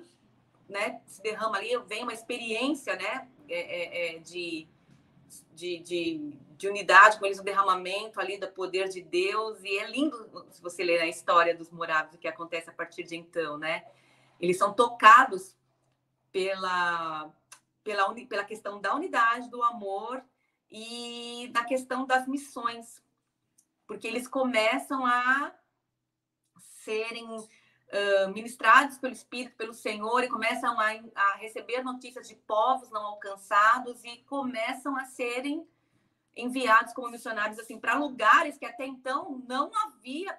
né, 0.67 0.99
se 1.05 1.21
derrama 1.21 1.57
ali, 1.57 1.77
vem 1.85 2.01
uma 2.01 2.13
experiência 2.13 2.95
né, 2.95 3.27
é, 3.47 3.59
é, 3.59 4.15
é, 4.15 4.19
de, 4.19 4.67
de, 5.53 5.79
de, 5.79 6.33
de, 6.57 6.67
unidade 6.67 7.19
com 7.19 7.25
eles, 7.27 7.39
um 7.39 7.43
derramamento 7.43 8.19
ali 8.19 8.39
do 8.39 8.47
poder 8.47 8.89
de 8.89 9.03
Deus. 9.03 9.63
E 9.63 9.77
é 9.77 9.87
lindo 9.91 10.27
se 10.49 10.59
você 10.59 10.83
ler 10.83 11.01
a 11.01 11.07
história 11.07 11.55
dos 11.55 11.69
morados, 11.69 12.15
o 12.15 12.17
que 12.17 12.27
acontece 12.27 12.67
a 12.67 12.73
partir 12.73 13.03
de 13.03 13.15
então, 13.15 13.59
né? 13.59 13.85
Eles 14.39 14.57
são 14.57 14.73
tocados 14.73 15.55
pela, 16.31 17.31
pela, 17.87 18.13
pela 18.27 18.43
questão 18.43 18.81
da 18.81 18.93
unidade, 18.93 19.49
do 19.49 19.63
amor 19.63 20.21
e 20.69 21.49
da 21.53 21.63
questão 21.63 22.05
das 22.05 22.27
missões, 22.27 23.01
porque 23.87 24.05
eles 24.05 24.27
começam 24.27 25.05
a 25.05 25.55
serem 26.83 27.25
uh, 27.25 28.33
ministrados 28.33 28.97
pelo 28.97 29.13
Espírito, 29.13 29.55
pelo 29.55 29.73
Senhor, 29.73 30.21
e 30.21 30.27
começam 30.27 30.77
a, 30.77 30.87
a 31.15 31.35
receber 31.37 31.81
notícias 31.81 32.27
de 32.27 32.35
povos 32.35 32.89
não 32.89 33.05
alcançados 33.05 34.03
e 34.03 34.17
começam 34.23 34.97
a 34.97 35.05
serem 35.05 35.65
enviados 36.35 36.93
como 36.93 37.09
missionários 37.09 37.57
assim 37.57 37.79
para 37.79 37.97
lugares 37.97 38.57
que 38.57 38.65
até 38.65 38.85
então 38.85 39.41
não 39.47 39.71
havia 39.85 40.37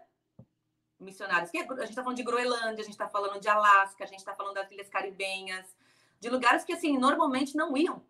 missionários. 1.00 1.50
A 1.54 1.56
gente 1.56 1.90
está 1.90 2.02
falando 2.02 2.18
de 2.18 2.22
Groenlândia, 2.22 2.82
a 2.82 2.84
gente 2.84 2.90
está 2.90 3.08
falando 3.08 3.40
de 3.40 3.48
Alasca, 3.48 4.04
a 4.04 4.06
gente 4.06 4.18
está 4.18 4.34
falando 4.34 4.54
das 4.54 4.70
Ilhas 4.70 4.90
Caribenhas, 4.90 5.74
de 6.20 6.28
lugares 6.28 6.64
que 6.64 6.72
assim 6.72 6.98
normalmente 6.98 7.56
não 7.56 7.76
iam 7.76 8.02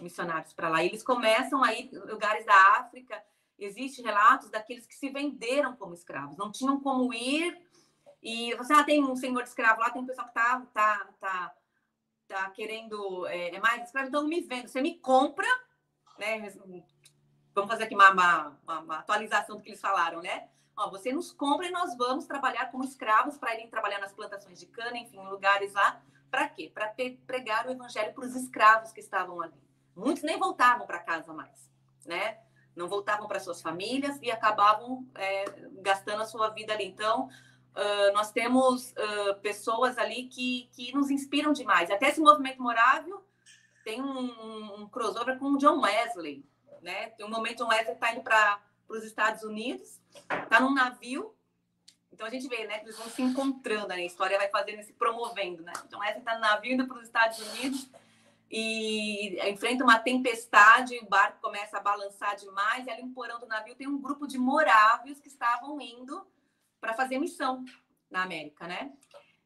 missionários 0.00 0.52
para 0.52 0.68
lá. 0.68 0.82
Eles 0.82 1.02
começam 1.02 1.62
a 1.62 1.72
ir 1.72 1.90
lugares 1.92 2.44
da 2.44 2.78
África. 2.78 3.22
Existem 3.58 4.04
relatos 4.04 4.50
daqueles 4.50 4.86
que 4.86 4.94
se 4.94 5.08
venderam 5.10 5.76
como 5.76 5.94
escravos, 5.94 6.36
não 6.36 6.50
tinham 6.50 6.80
como 6.80 7.12
ir 7.12 7.56
e 8.22 8.54
você 8.54 8.72
ah, 8.72 8.84
tem 8.84 9.02
um 9.02 9.16
senhor 9.16 9.42
de 9.42 9.48
escravo 9.48 9.80
lá, 9.80 9.90
tem 9.90 10.00
um 10.00 10.06
pessoal 10.06 10.28
que 10.28 10.34
tá, 10.34 10.60
tá, 10.72 11.08
tá, 11.20 11.54
tá 12.28 12.50
querendo 12.50 13.26
é, 13.26 13.54
é 13.54 13.60
mais 13.60 13.82
escravo, 13.84 14.08
então 14.08 14.26
me 14.26 14.40
vende. 14.40 14.70
Você 14.70 14.80
me 14.80 14.98
compra, 14.98 15.46
né? 16.18 16.48
Vamos 17.52 17.70
fazer 17.70 17.84
aqui 17.84 17.94
uma, 17.94 18.10
uma, 18.10 18.80
uma, 18.80 18.98
atualização 18.98 19.56
do 19.56 19.62
que 19.62 19.70
eles 19.70 19.80
falaram, 19.80 20.22
né? 20.22 20.48
Ó, 20.76 20.88
você 20.88 21.12
nos 21.12 21.32
compra 21.32 21.66
e 21.66 21.70
nós 21.70 21.96
vamos 21.96 22.24
trabalhar 22.24 22.70
como 22.70 22.84
escravos 22.84 23.36
para 23.36 23.54
irem 23.54 23.68
trabalhar 23.68 23.98
nas 23.98 24.12
plantações 24.12 24.58
de 24.58 24.66
cana, 24.66 24.96
enfim, 24.96 25.18
lugares 25.18 25.72
lá. 25.74 26.00
Para 26.32 26.48
quê? 26.48 26.72
Para 26.72 26.88
pregar 27.26 27.66
o 27.66 27.70
evangelho 27.70 28.14
para 28.14 28.24
os 28.24 28.34
escravos 28.34 28.90
que 28.90 29.00
estavam 29.00 29.42
ali. 29.42 29.52
Muitos 29.94 30.22
nem 30.22 30.38
voltavam 30.38 30.86
para 30.86 30.98
casa 30.98 31.30
mais, 31.34 31.70
né? 32.06 32.38
Não 32.74 32.88
voltavam 32.88 33.28
para 33.28 33.38
suas 33.38 33.60
famílias 33.60 34.18
e 34.22 34.30
acabavam 34.30 35.06
é, 35.14 35.44
gastando 35.82 36.22
a 36.22 36.26
sua 36.26 36.48
vida 36.48 36.72
ali. 36.72 36.86
Então, 36.86 37.28
Uh, 37.72 38.12
nós 38.12 38.30
temos 38.30 38.90
uh, 38.90 39.40
pessoas 39.40 39.96
ali 39.96 40.24
que, 40.24 40.68
que 40.74 40.92
nos 40.92 41.10
inspiram 41.10 41.54
demais. 41.54 41.90
Até 41.90 42.10
esse 42.10 42.20
movimento 42.20 42.62
morável 42.62 43.24
tem 43.82 44.02
um, 44.02 44.82
um 44.82 44.88
crossover 44.90 45.38
com 45.38 45.52
o 45.52 45.56
John 45.56 45.80
Wesley. 45.80 46.44
Né? 46.82 47.08
Tem 47.16 47.24
um 47.24 47.30
momento 47.30 47.64
John 47.64 47.68
Wesley 47.68 47.94
está 47.94 48.12
indo 48.12 48.20
para 48.20 48.60
os 48.86 49.02
Estados 49.04 49.42
Unidos, 49.42 49.98
está 50.12 50.60
num 50.60 50.74
navio. 50.74 51.34
Então 52.12 52.26
a 52.26 52.30
gente 52.30 52.46
vê 52.48 52.66
né, 52.66 52.78
que 52.78 52.84
eles 52.84 52.98
vão 52.98 53.08
se 53.08 53.22
encontrando, 53.22 53.88
né? 53.88 53.96
a 53.96 54.04
história 54.04 54.38
vai 54.38 54.48
fazendo, 54.48 54.82
se 54.82 54.92
promovendo. 54.92 55.62
Né? 55.62 55.72
John 55.90 55.98
Wesley 55.98 56.18
está 56.18 56.38
navio 56.38 56.74
indo 56.74 56.86
para 56.86 56.98
os 56.98 57.04
Estados 57.04 57.38
Unidos 57.38 57.88
e 58.50 59.38
enfrenta 59.48 59.82
uma 59.82 59.98
tempestade, 59.98 60.98
o 60.98 61.06
barco 61.06 61.40
começa 61.40 61.78
a 61.78 61.80
balançar 61.80 62.36
demais, 62.36 62.86
e 62.86 62.90
ali 62.90 63.02
no 63.02 63.14
porão 63.14 63.40
do 63.40 63.46
navio 63.46 63.74
tem 63.74 63.88
um 63.88 64.00
grupo 64.00 64.26
de 64.26 64.36
morávios 64.36 65.18
que 65.18 65.28
estavam 65.28 65.80
indo 65.80 66.26
para 66.78 66.92
fazer 66.92 67.18
missão 67.18 67.64
na 68.10 68.22
América, 68.22 68.66
né? 68.66 68.92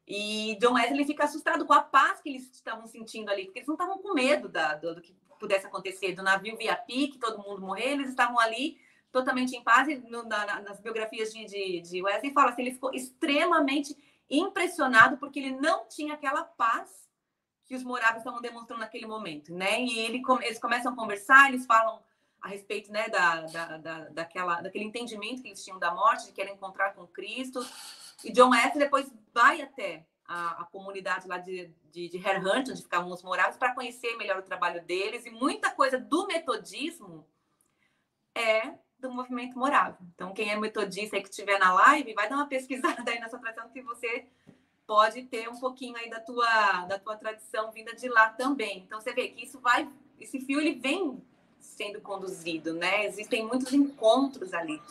E 0.05 0.57
John 0.59 0.73
Wesley 0.73 1.05
fica 1.05 1.23
assustado 1.23 1.65
com 1.65 1.73
a 1.73 1.81
paz 1.81 2.19
que 2.21 2.29
eles 2.29 2.51
estavam 2.51 2.85
sentindo 2.85 3.29
ali, 3.29 3.45
porque 3.45 3.59
eles 3.59 3.67
não 3.67 3.75
estavam 3.75 3.97
com 3.97 4.13
medo 4.13 4.49
da, 4.49 4.75
do, 4.75 4.95
do, 4.95 5.01
que 5.01 5.15
pudesse 5.39 5.65
acontecer, 5.65 6.13
do 6.13 6.23
navio 6.23 6.57
via 6.57 6.75
pique, 6.75 7.17
todo 7.17 7.41
mundo 7.41 7.61
morrer, 7.61 7.91
eles 7.91 8.09
estavam 8.09 8.37
ali 8.37 8.77
totalmente 9.11 9.55
em 9.55 9.63
paz, 9.63 9.87
no, 10.03 10.23
na, 10.23 10.61
nas 10.61 10.79
biografias 10.79 11.33
de, 11.33 11.45
de, 11.45 11.81
de 11.81 12.03
Wesley 12.03 12.33
fala 12.33 12.51
assim, 12.51 12.63
ele 12.63 12.73
ficou 12.73 12.93
extremamente 12.93 13.95
impressionado 14.29 15.17
porque 15.17 15.39
ele 15.39 15.51
não 15.51 15.87
tinha 15.87 16.13
aquela 16.13 16.43
paz 16.43 17.07
que 17.65 17.75
os 17.75 17.83
moráveis 17.83 18.19
estavam 18.19 18.41
demonstrando 18.41 18.81
naquele 18.81 19.05
momento, 19.05 19.53
né? 19.53 19.81
E 19.81 19.99
ele, 19.99 20.21
eles 20.41 20.59
começam 20.59 20.93
a 20.93 20.95
conversar, 20.95 21.49
eles 21.49 21.65
falam 21.65 22.01
a 22.41 22.47
respeito 22.47 22.91
né, 22.91 23.09
da, 23.09 23.41
da, 23.41 23.77
da, 23.77 23.99
daquela, 24.09 24.61
daquele 24.61 24.85
entendimento 24.85 25.41
que 25.41 25.49
eles 25.49 25.63
tinham 25.63 25.79
da 25.79 25.93
morte, 25.93 26.27
de 26.27 26.31
querer 26.31 26.51
encontrar 26.51 26.93
com 26.93 27.05
Cristo. 27.07 27.65
E 28.23 28.31
John 28.31 28.51
Wesley 28.51 28.79
depois 28.79 29.11
vai 29.33 29.61
até 29.61 30.05
a, 30.25 30.61
a 30.61 30.65
comunidade 30.65 31.27
lá 31.27 31.37
de, 31.37 31.71
de, 31.91 32.09
de 32.09 32.17
Herhunt, 32.17 32.69
onde 32.69 32.81
ficavam 32.81 33.11
os 33.11 33.23
morados, 33.23 33.57
para 33.57 33.73
conhecer 33.73 34.15
melhor 34.17 34.37
o 34.37 34.43
trabalho 34.43 34.83
deles. 34.85 35.25
E 35.25 35.31
muita 35.31 35.71
coisa 35.71 35.99
do 35.99 36.27
metodismo 36.27 37.27
é 38.35 38.75
do 38.99 39.11
movimento 39.11 39.57
morável. 39.57 39.97
Então, 40.15 40.33
quem 40.33 40.51
é 40.51 40.55
metodista 40.55 41.17
e 41.17 41.21
que 41.21 41.29
estiver 41.29 41.59
na 41.59 41.73
live, 41.73 42.13
vai 42.13 42.29
dar 42.29 42.35
uma 42.35 42.47
pesquisada 42.49 43.09
aí 43.09 43.19
nessa 43.19 43.37
tradição 43.37 43.69
que 43.69 43.81
você 43.81 44.25
pode 44.85 45.23
ter 45.23 45.49
um 45.49 45.59
pouquinho 45.59 45.97
aí 45.97 46.09
da 46.09 46.19
tua, 46.19 46.85
da 46.85 46.97
tua 46.97 47.15
tradição 47.17 47.71
vinda 47.71 47.93
de 47.93 48.07
lá 48.07 48.29
também. 48.29 48.79
Então, 48.85 48.99
você 48.99 49.13
vê 49.13 49.27
que 49.27 49.43
isso 49.43 49.59
vai, 49.59 49.87
esse 50.19 50.39
fio 50.39 50.59
ele 50.59 50.73
vem 50.73 51.21
sendo 51.59 51.99
conduzido, 52.01 52.73
né? 52.73 53.05
Existem 53.05 53.45
muitos 53.45 53.73
encontros 53.73 54.53
ali. 54.53 54.81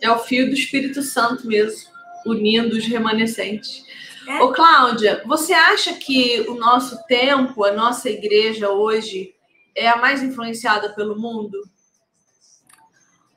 É 0.00 0.10
o 0.10 0.18
fio 0.18 0.46
do 0.46 0.52
Espírito 0.52 1.02
Santo 1.02 1.46
mesmo, 1.46 1.90
unindo 2.26 2.76
os 2.76 2.86
remanescentes. 2.86 3.84
É. 4.26 4.42
Ô, 4.42 4.52
Cláudia, 4.52 5.22
você 5.26 5.52
acha 5.52 5.94
que 5.94 6.40
o 6.42 6.54
nosso 6.54 7.02
tempo, 7.06 7.64
a 7.64 7.72
nossa 7.72 8.08
igreja 8.08 8.70
hoje, 8.70 9.34
é 9.74 9.88
a 9.88 9.96
mais 9.96 10.22
influenciada 10.22 10.94
pelo 10.94 11.18
mundo? 11.18 11.58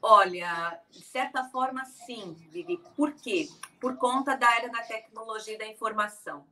Olha, 0.02 0.82
de 0.90 1.02
certa 1.02 1.44
forma, 1.46 1.84
sim, 1.86 2.34
Vivi. 2.52 2.78
Por 2.96 3.14
quê? 3.14 3.50
Por 3.80 3.98
conta 3.98 4.36
da 4.36 4.56
era 4.56 4.70
da 4.70 4.82
tecnologia 4.84 5.56
e 5.56 5.58
da 5.58 5.68
informação. 5.68 6.48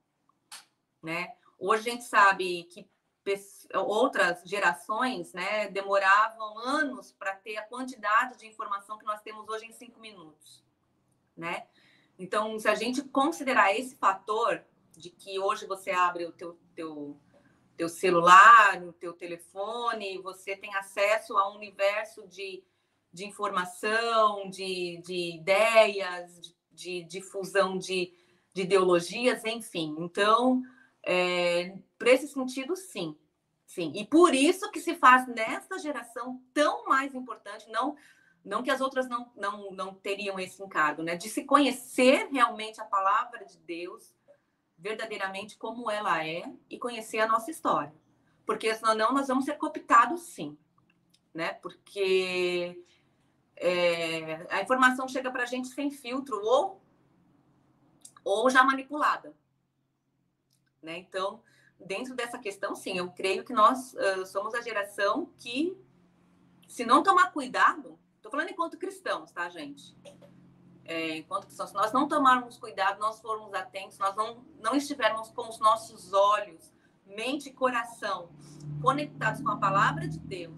Né? 1.01 1.35
Hoje 1.59 1.89
a 1.89 1.91
gente 1.93 2.03
sabe 2.03 2.63
que 2.63 2.89
outras 3.73 4.43
gerações 4.43 5.33
né, 5.33 5.67
demoravam 5.69 6.57
anos 6.59 7.11
para 7.11 7.35
ter 7.35 7.57
a 7.57 7.63
quantidade 7.63 8.37
de 8.37 8.47
informação 8.47 8.97
que 8.97 9.05
nós 9.05 9.21
temos 9.21 9.47
hoje 9.49 9.65
em 9.65 9.71
cinco 9.71 9.99
minutos. 9.99 10.63
Né? 11.35 11.67
Então, 12.17 12.57
se 12.59 12.67
a 12.67 12.75
gente 12.75 13.01
considerar 13.03 13.75
esse 13.75 13.95
fator 13.95 14.63
de 14.91 15.09
que 15.09 15.39
hoje 15.39 15.65
você 15.65 15.91
abre 15.91 16.25
o 16.25 16.31
teu, 16.31 16.57
teu, 16.73 17.19
teu 17.75 17.89
celular, 17.89 18.81
o 18.83 18.93
teu 18.93 19.13
telefone, 19.13 20.21
você 20.21 20.55
tem 20.55 20.73
acesso 20.75 21.37
a 21.37 21.49
um 21.51 21.55
universo 21.55 22.27
de, 22.27 22.63
de 23.16 23.26
informação, 23.26 24.49
de, 24.49 25.01
de 25.01 25.38
ideias, 25.38 26.53
de, 26.70 27.01
difusão 27.05 27.78
de, 27.78 28.13
de 28.53 28.63
ideologias, 28.63 29.45
enfim. 29.45 29.95
Então, 29.99 30.61
é, 31.01 31.78
para 31.97 32.11
esse 32.11 32.28
sentido, 32.28 32.76
sim. 32.76 33.18
Sim. 33.66 33.93
E 33.95 34.05
por 34.05 34.36
isso 34.36 34.70
que 34.70 34.82
se 34.82 34.95
faz 34.95 35.26
nesta 35.28 35.80
geração 35.80 36.41
tão 36.53 36.86
mais 36.88 37.16
importante, 37.16 37.70
não 37.70 37.95
não 38.43 38.61
que 38.61 38.70
as 38.70 38.80
outras 38.80 39.09
não, 39.09 39.32
não, 39.36 39.72
não 39.72 39.95
teriam 39.95 40.39
esse 40.39 40.61
encargo, 40.61 41.01
né? 41.01 41.16
De 41.16 41.28
se 41.30 41.45
conhecer 41.45 42.28
realmente 42.32 42.80
a 42.80 42.86
palavra 42.86 43.43
de 43.43 43.57
Deus, 43.57 44.13
verdadeiramente 44.78 45.57
como 45.57 45.89
ela 45.89 46.24
é 46.24 46.43
e 46.70 46.78
conhecer 46.78 47.20
a 47.20 47.28
nossa 47.28 47.49
história. 47.49 47.91
Porque 48.45 48.76
senão 48.76 49.13
nós 49.13 49.30
vamos 49.30 49.45
ser 49.45 49.55
cooptados 49.55 50.22
sim, 50.22 50.55
né? 51.34 51.53
Porque 51.53 52.86
é, 53.58 54.45
a 54.49 54.62
informação 54.62 55.08
chega 55.08 55.32
para 55.32 55.43
a 55.43 55.45
gente 55.45 55.70
sem 55.70 55.89
filtro 55.89 56.39
ou, 56.43 56.82
ou 58.24 58.49
já 58.49 58.64
manipulada. 58.64 59.34
Né? 60.82 60.97
Então, 60.97 61.41
dentro 61.80 62.16
dessa 62.16 62.38
questão, 62.38 62.76
sim, 62.76 62.97
eu 62.97 63.10
creio 63.12 63.43
que 63.43 63.53
nós 63.53 63.93
uh, 63.93 64.26
somos 64.26 64.53
a 64.53 64.62
geração 64.62 65.32
que, 65.38 65.78
se 66.68 66.86
não 66.86 67.01
tomar 67.01 67.32
cuidado, 67.32 67.97
estou 68.18 68.32
falando 68.32 68.49
enquanto 68.49 68.78
cristãos, 68.78 69.32
tá, 69.32 69.49
gente? 69.49 69.95
É, 70.84 71.18
enquanto 71.18 71.47
cristãos, 71.47 71.70
se 71.70 71.76
nós 71.76 71.91
não 71.91 72.08
tomarmos 72.08 72.58
cuidado, 72.58 72.99
nós 72.99 73.20
formos 73.20 73.53
atentos, 73.53 73.97
nós 73.97 74.16
não, 74.16 74.45
não 74.60 74.76
estivermos 74.76 75.32
com 75.32 75.49
os 75.49 75.60
nossos 75.60 76.14
olhos, 76.14 76.72
mente 77.06 77.49
e 77.49 77.53
coração 77.53 78.30
conectados 78.82 79.41
com 79.41 79.51
a 79.51 79.58
palavra 79.58 80.08
de 80.08 80.20
Deus, 80.20 80.56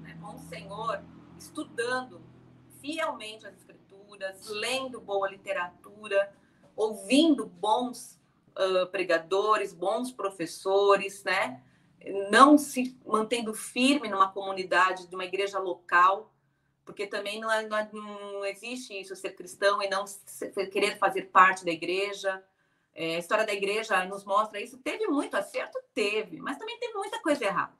né, 0.00 0.16
com 0.20 0.34
o 0.34 0.38
Senhor, 0.38 1.02
estudando 1.38 2.23
fielmente 2.84 3.46
as 3.46 3.54
Escrituras, 3.54 4.46
lendo 4.50 5.00
boa 5.00 5.30
literatura, 5.30 6.30
ouvindo 6.76 7.46
bons 7.46 8.20
uh, 8.50 8.86
pregadores, 8.88 9.72
bons 9.72 10.12
professores, 10.12 11.24
né? 11.24 11.62
Não 12.30 12.58
se 12.58 12.94
mantendo 13.06 13.54
firme 13.54 14.10
numa 14.10 14.30
comunidade, 14.30 15.06
de 15.06 15.14
uma 15.14 15.24
igreja 15.24 15.58
local, 15.58 16.30
porque 16.84 17.06
também 17.06 17.40
não, 17.40 17.50
é, 17.50 17.66
não, 17.66 18.44
é, 18.44 18.50
existe 18.50 18.92
isso, 18.92 19.16
ser 19.16 19.30
cristão 19.30 19.82
e 19.82 19.88
não 19.88 20.04
querer 20.70 20.98
fazer 20.98 21.22
parte 21.22 21.64
da 21.64 21.70
igreja. 21.70 22.44
É, 22.94 23.16
a 23.16 23.18
história 23.18 23.46
da 23.46 23.54
igreja 23.54 24.04
nos 24.04 24.24
mostra 24.24 24.60
isso. 24.60 24.76
Teve 24.76 25.06
muito 25.06 25.34
acerto? 25.34 25.78
Teve, 25.94 26.38
mas 26.38 26.58
também 26.58 26.78
teve 26.78 26.92
muita 26.92 27.18
coisa 27.22 27.46
errada. 27.46 27.72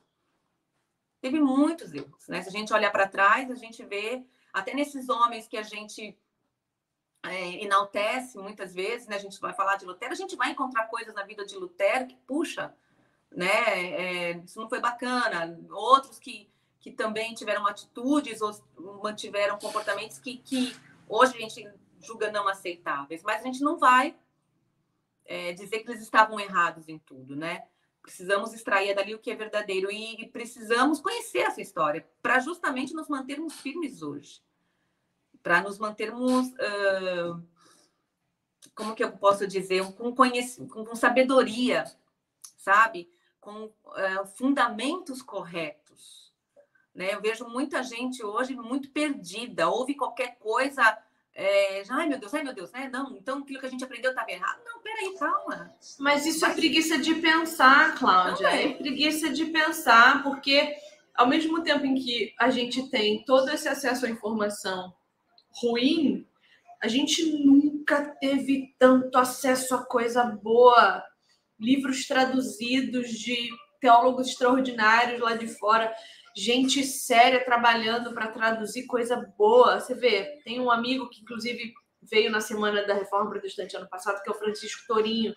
Teve 1.20 1.38
muitos 1.38 1.92
erros. 1.92 2.26
Né? 2.26 2.40
Se 2.40 2.48
a 2.48 2.52
gente 2.52 2.72
olhar 2.72 2.90
para 2.90 3.06
trás, 3.06 3.50
a 3.50 3.54
gente 3.54 3.84
vê 3.84 4.24
até 4.54 4.72
nesses 4.72 5.08
homens 5.08 5.48
que 5.48 5.56
a 5.56 5.62
gente 5.64 6.16
é, 7.24 7.64
enaltece 7.64 8.38
muitas 8.38 8.72
vezes, 8.72 9.08
né? 9.08 9.16
A 9.16 9.18
gente 9.20 9.40
vai 9.40 9.52
falar 9.52 9.74
de 9.74 9.84
Lutero, 9.84 10.12
a 10.12 10.16
gente 10.16 10.36
vai 10.36 10.52
encontrar 10.52 10.86
coisas 10.86 11.12
na 11.12 11.24
vida 11.24 11.44
de 11.44 11.56
Lutero 11.56 12.06
que, 12.06 12.16
puxa, 12.24 12.72
né? 13.32 13.48
É, 13.48 14.30
isso 14.38 14.60
não 14.60 14.68
foi 14.68 14.80
bacana. 14.80 15.58
Outros 15.70 16.20
que, 16.20 16.48
que 16.78 16.92
também 16.92 17.34
tiveram 17.34 17.66
atitudes 17.66 18.40
ou 18.40 18.54
mantiveram 19.02 19.58
comportamentos 19.58 20.20
que, 20.20 20.38
que 20.38 20.76
hoje 21.08 21.36
a 21.36 21.40
gente 21.40 21.68
julga 22.00 22.30
não 22.30 22.46
aceitáveis, 22.46 23.24
mas 23.24 23.40
a 23.40 23.44
gente 23.46 23.60
não 23.60 23.76
vai 23.76 24.14
é, 25.24 25.52
dizer 25.52 25.80
que 25.80 25.90
eles 25.90 26.02
estavam 26.02 26.38
errados 26.38 26.88
em 26.88 26.98
tudo, 26.98 27.34
né? 27.34 27.66
Precisamos 28.04 28.52
extrair 28.52 28.94
dali 28.94 29.14
o 29.14 29.18
que 29.18 29.30
é 29.30 29.34
verdadeiro 29.34 29.90
e 29.90 30.28
precisamos 30.28 31.00
conhecer 31.00 31.38
essa 31.38 31.62
história 31.62 32.06
para 32.20 32.38
justamente 32.38 32.92
nos 32.92 33.08
mantermos 33.08 33.54
firmes 33.54 34.02
hoje, 34.02 34.42
para 35.42 35.62
nos 35.62 35.78
mantermos, 35.78 36.48
uh, 36.48 37.42
como 38.74 38.94
que 38.94 39.02
eu 39.02 39.10
posso 39.12 39.46
dizer, 39.46 39.82
com, 39.94 40.14
conhecimento, 40.14 40.74
com 40.84 40.94
sabedoria, 40.94 41.84
sabe? 42.58 43.10
Com 43.40 43.64
uh, 43.64 44.26
fundamentos 44.36 45.22
corretos. 45.22 46.30
Né? 46.94 47.14
Eu 47.14 47.22
vejo 47.22 47.48
muita 47.48 47.82
gente 47.82 48.22
hoje 48.22 48.54
muito 48.54 48.90
perdida, 48.90 49.70
ouve 49.70 49.94
qualquer 49.94 50.36
coisa 50.38 50.82
é, 51.34 51.82
ai 51.90 52.06
meu 52.06 52.18
Deus, 52.18 52.32
ai 52.32 52.44
meu 52.44 52.54
Deus, 52.54 52.70
né? 52.70 52.88
Não, 52.92 53.16
então 53.16 53.38
aquilo 53.38 53.58
que 53.58 53.66
a 53.66 53.70
gente 53.70 53.82
aprendeu 53.82 54.12
estava 54.12 54.30
errado. 54.30 54.60
Não, 54.64 54.80
peraí, 54.80 55.14
calma. 55.18 55.74
Mas 55.98 56.24
isso 56.26 56.46
é 56.46 56.50
é 56.50 56.54
preguiça 56.54 56.96
de 56.96 57.14
pensar, 57.16 57.96
Cláudia. 57.98 58.46
É. 58.46 58.66
é 58.66 58.74
preguiça 58.74 59.30
de 59.30 59.46
pensar, 59.46 60.22
porque 60.22 60.76
ao 61.12 61.26
mesmo 61.26 61.62
tempo 61.62 61.84
em 61.84 61.96
que 61.96 62.32
a 62.38 62.50
gente 62.50 62.88
tem 62.88 63.24
todo 63.24 63.50
esse 63.50 63.68
acesso 63.68 64.06
à 64.06 64.10
informação 64.10 64.94
ruim, 65.60 66.24
a 66.80 66.86
gente 66.86 67.24
nunca 67.44 68.14
teve 68.20 68.74
tanto 68.78 69.18
acesso 69.18 69.74
a 69.74 69.84
coisa 69.84 70.24
boa. 70.24 71.02
Livros 71.58 72.06
traduzidos 72.06 73.10
de 73.10 73.48
teólogos 73.80 74.28
extraordinários 74.28 75.20
lá 75.20 75.34
de 75.34 75.48
fora 75.48 75.92
gente 76.34 76.82
séria 76.84 77.44
trabalhando 77.44 78.12
para 78.12 78.28
traduzir 78.28 78.86
coisa 78.86 79.16
boa. 79.38 79.78
Você 79.78 79.94
vê, 79.94 80.40
tem 80.44 80.60
um 80.60 80.70
amigo 80.70 81.08
que, 81.08 81.22
inclusive, 81.22 81.72
veio 82.02 82.30
na 82.30 82.40
semana 82.40 82.84
da 82.84 82.94
Reforma 82.94 83.30
Protestante 83.30 83.76
ano 83.76 83.88
passado, 83.88 84.22
que 84.22 84.28
é 84.28 84.32
o 84.32 84.36
Francisco 84.36 84.82
Torinho. 84.86 85.34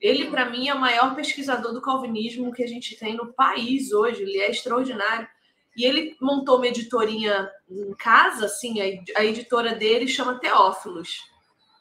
Ele, 0.00 0.30
para 0.30 0.48
mim, 0.48 0.68
é 0.68 0.74
o 0.74 0.80
maior 0.80 1.14
pesquisador 1.14 1.72
do 1.72 1.82
calvinismo 1.82 2.52
que 2.52 2.62
a 2.62 2.66
gente 2.66 2.96
tem 2.96 3.14
no 3.14 3.32
país 3.32 3.92
hoje. 3.92 4.22
Ele 4.22 4.38
é 4.38 4.50
extraordinário. 4.50 5.28
E 5.76 5.84
ele 5.84 6.16
montou 6.20 6.56
uma 6.56 6.68
editorinha 6.68 7.50
em 7.68 7.92
casa, 7.94 8.46
assim, 8.46 8.80
a 9.14 9.24
editora 9.24 9.74
dele 9.74 10.08
chama 10.08 10.40
Teófilos. 10.40 11.20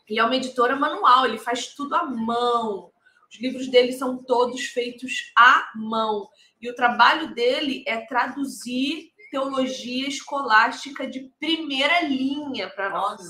E 0.09 0.19
é 0.19 0.23
uma 0.23 0.35
editora 0.35 0.75
manual, 0.75 1.25
ele 1.25 1.37
faz 1.37 1.67
tudo 1.73 1.95
à 1.95 2.03
mão. 2.03 2.91
Os 3.31 3.39
livros 3.39 3.67
dele 3.67 3.91
são 3.91 4.23
todos 4.23 4.65
feitos 4.65 5.31
à 5.37 5.71
mão. 5.75 6.29
E 6.61 6.69
o 6.69 6.75
trabalho 6.75 7.33
dele 7.33 7.83
é 7.87 7.97
traduzir 8.05 9.13
teologia 9.29 10.07
escolástica 10.07 11.07
de 11.07 11.31
primeira 11.39 12.01
linha 12.01 12.69
para 12.69 12.89
nós. 12.89 13.21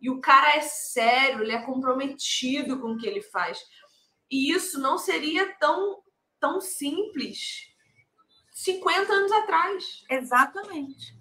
E 0.00 0.10
o 0.10 0.20
cara 0.20 0.56
é 0.56 0.62
sério, 0.62 1.42
ele 1.42 1.52
é 1.52 1.62
comprometido 1.62 2.80
com 2.80 2.92
o 2.92 2.98
que 2.98 3.06
ele 3.06 3.22
faz. 3.22 3.58
E 4.30 4.50
isso 4.50 4.80
não 4.80 4.96
seria 4.96 5.54
tão, 5.58 6.02
tão 6.40 6.60
simples 6.60 7.68
50 8.52 9.12
anos 9.12 9.32
atrás. 9.32 10.04
Exatamente. 10.10 11.14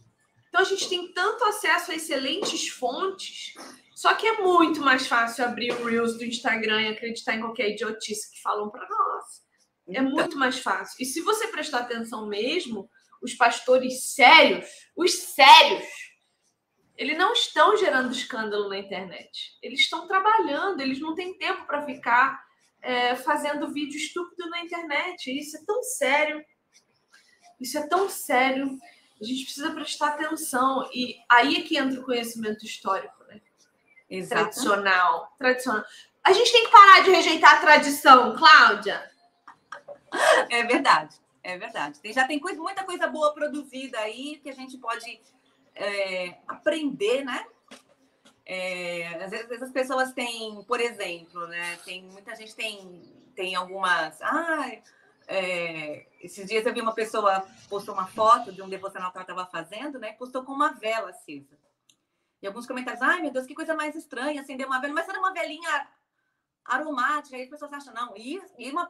Então 0.48 0.62
a 0.62 0.66
gente 0.66 0.88
tem 0.90 1.12
tanto 1.14 1.44
acesso 1.46 1.92
a 1.92 1.96
excelentes 1.96 2.68
fontes, 2.70 3.54
só 4.02 4.16
que 4.16 4.26
é 4.26 4.42
muito 4.42 4.82
mais 4.82 5.06
fácil 5.06 5.46
abrir 5.46 5.72
o 5.74 5.86
Reels 5.86 6.18
do 6.18 6.26
Instagram 6.26 6.82
e 6.82 6.88
acreditar 6.88 7.36
em 7.36 7.40
qualquer 7.40 7.70
idiotice 7.70 8.32
que 8.32 8.42
falam 8.42 8.72
para 8.72 8.90
nós. 8.90 9.44
É 9.90 10.02
muito 10.02 10.36
mais 10.40 10.58
fácil. 10.58 10.96
E 11.00 11.06
se 11.06 11.22
você 11.22 11.50
prestar 11.50 11.82
atenção 11.82 12.26
mesmo, 12.26 12.90
os 13.22 13.36
pastores 13.36 14.16
sérios, 14.16 14.68
os 14.96 15.14
sérios, 15.14 15.86
eles 16.98 17.16
não 17.16 17.34
estão 17.34 17.78
gerando 17.78 18.12
escândalo 18.12 18.70
na 18.70 18.80
internet. 18.80 19.56
Eles 19.62 19.82
estão 19.82 20.08
trabalhando, 20.08 20.82
eles 20.82 21.00
não 21.00 21.14
têm 21.14 21.38
tempo 21.38 21.68
para 21.68 21.86
ficar 21.86 22.44
é, 22.82 23.16
fazendo 23.16 23.72
vídeo 23.72 23.98
estúpido 23.98 24.50
na 24.50 24.62
internet. 24.62 25.30
Isso 25.30 25.58
é 25.58 25.64
tão 25.64 25.84
sério. 25.84 26.44
Isso 27.60 27.78
é 27.78 27.88
tão 27.88 28.10
sério. 28.10 28.80
A 29.22 29.24
gente 29.24 29.44
precisa 29.44 29.70
prestar 29.70 30.16
atenção. 30.16 30.90
E 30.92 31.18
aí 31.30 31.58
é 31.58 31.62
que 31.62 31.78
entra 31.78 32.02
o 32.02 32.04
conhecimento 32.04 32.66
histórico, 32.66 33.21
né? 34.20 34.28
Tradicional. 34.28 35.34
Tradicional. 35.38 35.84
A 36.24 36.34
gente 36.34 36.52
tem 36.52 36.66
que 36.66 36.72
parar 36.72 37.04
de 37.04 37.12
rejeitar 37.12 37.56
a 37.56 37.62
tradição, 37.62 38.36
Cláudia. 38.36 39.10
É 40.50 40.64
verdade, 40.64 41.16
é 41.42 41.58
verdade. 41.58 42.00
Tem, 42.00 42.12
já 42.12 42.28
tem 42.28 42.40
coisa, 42.40 42.62
muita 42.62 42.84
coisa 42.84 43.08
boa 43.08 43.34
produzida 43.34 43.98
aí 44.00 44.40
que 44.44 44.50
a 44.50 44.54
gente 44.54 44.78
pode 44.78 45.22
é, 45.74 46.36
aprender, 46.48 47.24
né? 47.24 47.46
É, 48.46 49.24
às 49.24 49.32
vezes 49.32 49.62
as 49.62 49.72
pessoas 49.72 50.12
têm, 50.12 50.64
por 50.68 50.80
exemplo, 50.80 51.48
né? 51.48 51.78
Tem 51.86 52.04
muita 52.04 52.36
gente 52.36 52.54
tem 52.56 53.02
tem 53.34 53.56
algumas, 53.56 54.22
ah, 54.22 54.70
é, 55.28 56.06
esses 56.20 56.46
dias 56.48 56.66
eu 56.66 56.74
vi 56.74 56.82
uma 56.82 56.94
pessoa 56.94 57.46
postou 57.70 57.94
uma 57.94 58.08
foto 58.08 58.52
de 58.52 58.62
um 58.62 58.68
devocional 58.68 59.12
que 59.12 59.18
ela 59.18 59.24
estava 59.24 59.46
fazendo, 59.46 59.98
né? 59.98 60.14
Postou 60.14 60.44
com 60.44 60.52
uma 60.52 60.74
vela 60.74 61.12
acesa. 61.12 61.61
E 62.42 62.48
alguns 62.48 62.66
comentários, 62.66 63.02
ai 63.02 63.22
meu 63.22 63.32
Deus, 63.32 63.46
que 63.46 63.54
coisa 63.54 63.76
mais 63.76 63.96
estranha 63.96 64.42
acender 64.42 64.66
uma 64.66 64.80
vela, 64.80 64.94
mas 64.94 65.08
era 65.08 65.20
uma 65.20 65.34
velinha 65.34 65.88
aromática. 66.66 67.36
Aí 67.36 67.44
as 67.44 67.50
pessoas 67.50 67.74
acham, 67.74 67.94
não, 67.94 68.16
e, 68.18 68.42
e 68.58 68.72
uma 68.72 68.90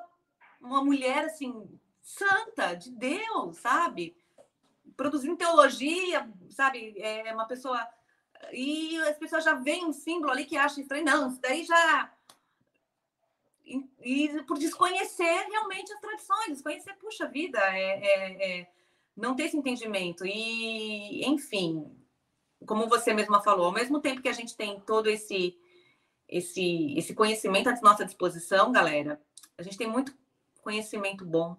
uma 0.61 0.83
mulher 0.83 1.25
assim 1.25 1.67
santa 2.01 2.75
de 2.75 2.91
Deus, 2.91 3.57
sabe? 3.57 4.15
Produzindo 4.95 5.35
teologia, 5.35 6.29
sabe? 6.49 6.93
É 6.99 7.33
uma 7.33 7.45
pessoa 7.45 7.85
e 8.51 8.97
as 9.01 9.17
pessoas 9.17 9.43
já 9.43 9.53
veem 9.53 9.85
um 9.85 9.93
símbolo 9.93 10.31
ali 10.31 10.45
que 10.45 10.57
acham 10.57 10.81
estranho. 10.81 11.05
Não, 11.05 11.29
isso 11.29 11.41
daí 11.41 11.63
já 11.63 12.11
e, 13.63 13.89
e 14.01 14.43
por 14.43 14.57
desconhecer 14.57 15.45
realmente 15.49 15.93
as 15.93 15.99
tradições, 15.99 16.47
desconhecer, 16.53 16.93
puxa 16.95 17.27
vida, 17.27 17.59
é, 17.59 17.99
é, 17.99 18.59
é, 18.59 18.71
não 19.15 19.35
ter 19.35 19.43
esse 19.43 19.57
entendimento. 19.57 20.25
E, 20.25 21.25
enfim, 21.25 21.95
como 22.65 22.87
você 22.87 23.13
mesma 23.13 23.41
falou, 23.41 23.65
ao 23.65 23.71
mesmo 23.71 23.99
tempo 23.99 24.21
que 24.21 24.29
a 24.29 24.33
gente 24.33 24.55
tem 24.55 24.79
todo 24.81 25.09
esse, 25.09 25.57
esse, 26.27 26.93
esse 26.97 27.13
conhecimento 27.13 27.69
à 27.69 27.79
nossa 27.81 28.05
disposição, 28.05 28.71
galera, 28.71 29.21
a 29.57 29.63
gente 29.63 29.77
tem 29.77 29.87
muito 29.87 30.15
conhecimento 30.61 31.25
bom. 31.25 31.57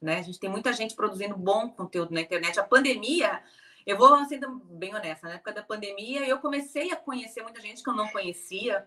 Né? 0.00 0.18
A 0.18 0.22
gente 0.22 0.38
tem 0.38 0.48
muita 0.48 0.72
gente 0.72 0.94
produzindo 0.94 1.36
bom 1.36 1.70
conteúdo 1.70 2.14
na 2.14 2.20
internet. 2.20 2.58
A 2.58 2.64
pandemia, 2.64 3.42
eu 3.84 3.96
vou 3.96 4.24
sendo 4.26 4.60
bem 4.64 4.94
honesta, 4.94 5.26
na 5.26 5.34
época 5.34 5.52
da 5.52 5.62
pandemia, 5.62 6.26
eu 6.26 6.38
comecei 6.38 6.92
a 6.92 6.96
conhecer 6.96 7.42
muita 7.42 7.60
gente 7.60 7.82
que 7.82 7.90
eu 7.90 7.94
não 7.94 8.08
conhecia. 8.08 8.86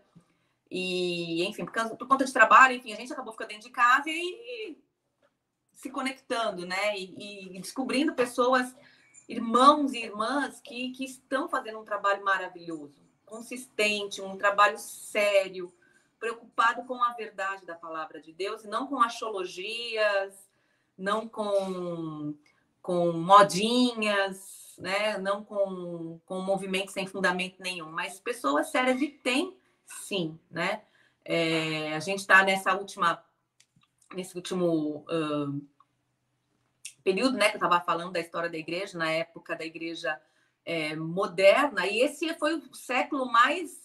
E, 0.70 1.44
enfim, 1.46 1.66
por, 1.66 1.98
por, 1.98 2.08
conta 2.08 2.24
de 2.24 2.32
trabalho, 2.32 2.76
enfim, 2.76 2.94
a 2.94 2.96
gente 2.96 3.12
acabou 3.12 3.34
ficando 3.34 3.50
dentro 3.50 3.68
de 3.68 3.72
casa 3.72 4.10
e 4.10 4.78
se 5.74 5.90
conectando, 5.90 6.66
né? 6.66 6.98
E, 6.98 7.58
e, 7.58 7.60
descobrindo 7.60 8.14
pessoas, 8.14 8.74
irmãos 9.32 9.94
e 9.94 10.04
irmãs 10.04 10.60
que, 10.60 10.92
que 10.92 11.06
estão 11.06 11.48
fazendo 11.48 11.80
um 11.80 11.86
trabalho 11.86 12.24
maravilhoso, 12.24 13.02
consistente, 13.26 14.22
um 14.22 14.38
trabalho 14.38 14.78
sério, 14.78 15.74
preocupado 16.20 16.84
com 16.84 17.02
a 17.02 17.14
verdade 17.14 17.66
da 17.66 17.76
palavra 17.76 18.22
de 18.22 18.34
Deus, 18.34 18.64
e 18.64 18.68
não 18.68 18.88
com 18.88 19.02
astrologias, 19.02 20.50
não 20.98 21.28
com, 21.28 22.36
com 22.82 23.14
modinhas, 23.14 24.76
né? 24.78 25.18
não 25.18 25.44
com, 25.44 26.20
com 26.26 26.42
movimentos 26.42 26.94
sem 26.94 27.08
fundamento 27.08 27.56
nenhum, 27.60 27.90
mas 27.90 28.20
pessoas 28.20 28.68
sérias 28.68 29.02
e 29.02 29.08
tem 29.08 29.58
sim, 29.86 30.38
né? 30.50 30.84
É, 31.24 31.94
a 31.94 32.00
gente 32.00 32.20
está 32.20 32.44
nessa 32.44 32.74
última, 32.76 33.24
nesse 34.14 34.36
último 34.36 35.06
uh, 35.08 35.62
período, 37.04 37.38
né, 37.38 37.50
que 37.50 37.56
eu 37.56 37.64
estava 37.64 37.82
falando 37.82 38.14
da 38.14 38.20
história 38.20 38.50
da 38.50 38.58
igreja, 38.58 38.98
na 38.98 39.12
época 39.12 39.56
da 39.56 39.66
igreja 39.66 40.20
é, 40.66 40.96
moderna, 40.96 41.86
e 41.88 42.02
esse 42.02 42.34
foi 42.36 42.56
o 42.56 42.74
século 42.74 43.26
mais 43.32 43.82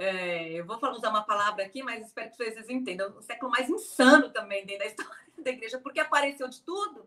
é, 0.00 0.52
eu 0.54 0.64
vou 0.64 0.78
usar 0.92 1.10
uma 1.10 1.22
palavra 1.22 1.62
aqui, 1.62 1.82
mas 1.82 2.06
espero 2.06 2.30
que 2.30 2.36
vocês 2.36 2.70
entendam. 2.70 3.14
O 3.18 3.20
século 3.20 3.50
mais 3.50 3.68
insano 3.68 4.30
também 4.30 4.64
dentro 4.64 4.78
da 4.78 4.86
história 4.90 5.12
da 5.36 5.50
igreja, 5.50 5.78
porque 5.78 6.00
apareceu 6.00 6.48
de 6.48 6.62
tudo, 6.62 7.06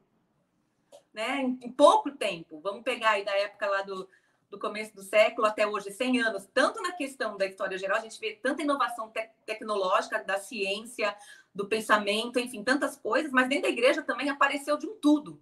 né? 1.12 1.42
Em 1.42 1.72
pouco 1.72 2.12
tempo. 2.12 2.60
Vamos 2.62 2.84
pegar 2.84 3.12
aí 3.12 3.26
da 3.26 3.36
época 3.36 3.66
lá 3.66 3.82
do, 3.82 4.08
do 4.54 4.60
começo 4.60 4.94
do 4.94 5.02
século 5.02 5.48
até 5.48 5.66
hoje, 5.66 5.92
100 5.92 6.22
anos, 6.22 6.48
tanto 6.54 6.80
na 6.80 6.92
questão 6.92 7.36
da 7.36 7.46
história 7.48 7.76
geral, 7.76 7.98
a 7.98 8.02
gente 8.02 8.20
vê 8.20 8.34
tanta 8.34 8.62
inovação 8.62 9.10
te 9.10 9.28
tecnológica, 9.48 10.24
da 10.24 10.38
ciência, 10.38 11.16
do 11.56 11.68
pensamento, 11.68 12.38
enfim, 12.38 12.64
tantas 12.64 12.96
coisas, 12.96 13.32
mas 13.32 13.50
dentro 13.50 13.64
da 13.64 13.70
igreja 13.70 14.04
também 14.04 14.30
apareceu 14.30 14.78
de 14.78 14.86
um 14.86 14.96
tudo. 14.96 15.42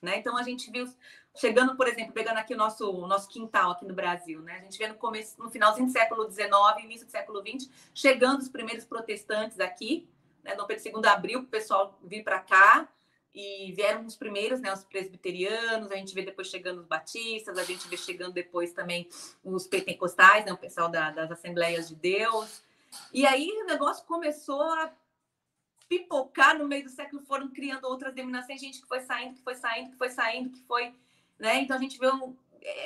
Né? 0.00 0.16
Então 0.18 0.36
a 0.36 0.44
gente 0.44 0.70
viu 0.70 0.86
chegando, 1.36 1.76
por 1.76 1.88
exemplo, 1.88 2.12
pegando 2.12 2.38
aqui 2.38 2.54
o 2.54 2.56
nosso, 2.56 2.88
o 2.88 3.06
nosso 3.08 3.28
quintal 3.28 3.72
aqui 3.72 3.84
no 3.84 3.94
Brasil, 3.94 4.40
né? 4.42 4.58
A 4.58 4.60
gente 4.60 4.78
vê 4.78 4.86
no 4.86 4.94
começo, 4.94 5.42
no 5.42 5.50
finalzinho 5.50 5.86
do 5.86 5.92
século 5.92 6.30
XIX, 6.30 6.50
início 6.84 7.06
do 7.06 7.10
século 7.10 7.40
XX, 7.40 7.68
chegando 7.94 8.40
os 8.40 8.48
primeiros 8.48 8.84
protestantes 8.84 9.58
aqui, 9.58 10.08
né? 10.44 10.54
Dom 10.54 10.66
Pedro 10.66 11.00
II 11.00 11.06
abriu 11.06 11.40
o 11.40 11.46
pessoal 11.46 11.98
vir 12.02 12.22
para 12.22 12.38
cá 12.38 12.88
e 13.34 13.72
vieram 13.72 14.04
os 14.04 14.16
primeiros, 14.16 14.60
né? 14.60 14.72
Os 14.72 14.84
presbiterianos, 14.84 15.90
a 15.90 15.96
gente 15.96 16.14
vê 16.14 16.22
depois 16.22 16.48
chegando 16.48 16.80
os 16.80 16.86
batistas, 16.86 17.56
a 17.56 17.64
gente 17.64 17.88
vê 17.88 17.96
chegando 17.96 18.32
depois 18.32 18.72
também 18.72 19.08
os 19.42 19.66
pentecostais, 19.66 20.44
né? 20.44 20.52
O 20.52 20.58
pessoal 20.58 20.88
da, 20.88 21.10
das 21.10 21.30
Assembleias 21.30 21.88
de 21.88 21.96
Deus. 21.96 22.62
E 23.12 23.26
aí 23.26 23.50
o 23.62 23.66
negócio 23.66 24.04
começou 24.04 24.62
a 24.62 24.92
pipocar 25.88 26.58
no 26.58 26.66
meio 26.66 26.84
do 26.84 26.90
século, 26.90 27.22
foram 27.22 27.48
criando 27.48 27.84
outras 27.84 28.14
denominações, 28.14 28.60
gente 28.60 28.80
que 28.80 28.88
foi 28.88 29.00
saindo, 29.00 29.34
que 29.34 29.42
foi 29.42 29.54
saindo, 29.54 29.90
que 29.90 29.96
foi 29.96 30.10
saindo, 30.10 30.50
que 30.50 30.60
foi 30.60 30.94
né? 31.42 31.60
Então 31.60 31.76
a 31.76 31.80
gente 31.80 31.98
vê 31.98 32.06
um, 32.06 32.36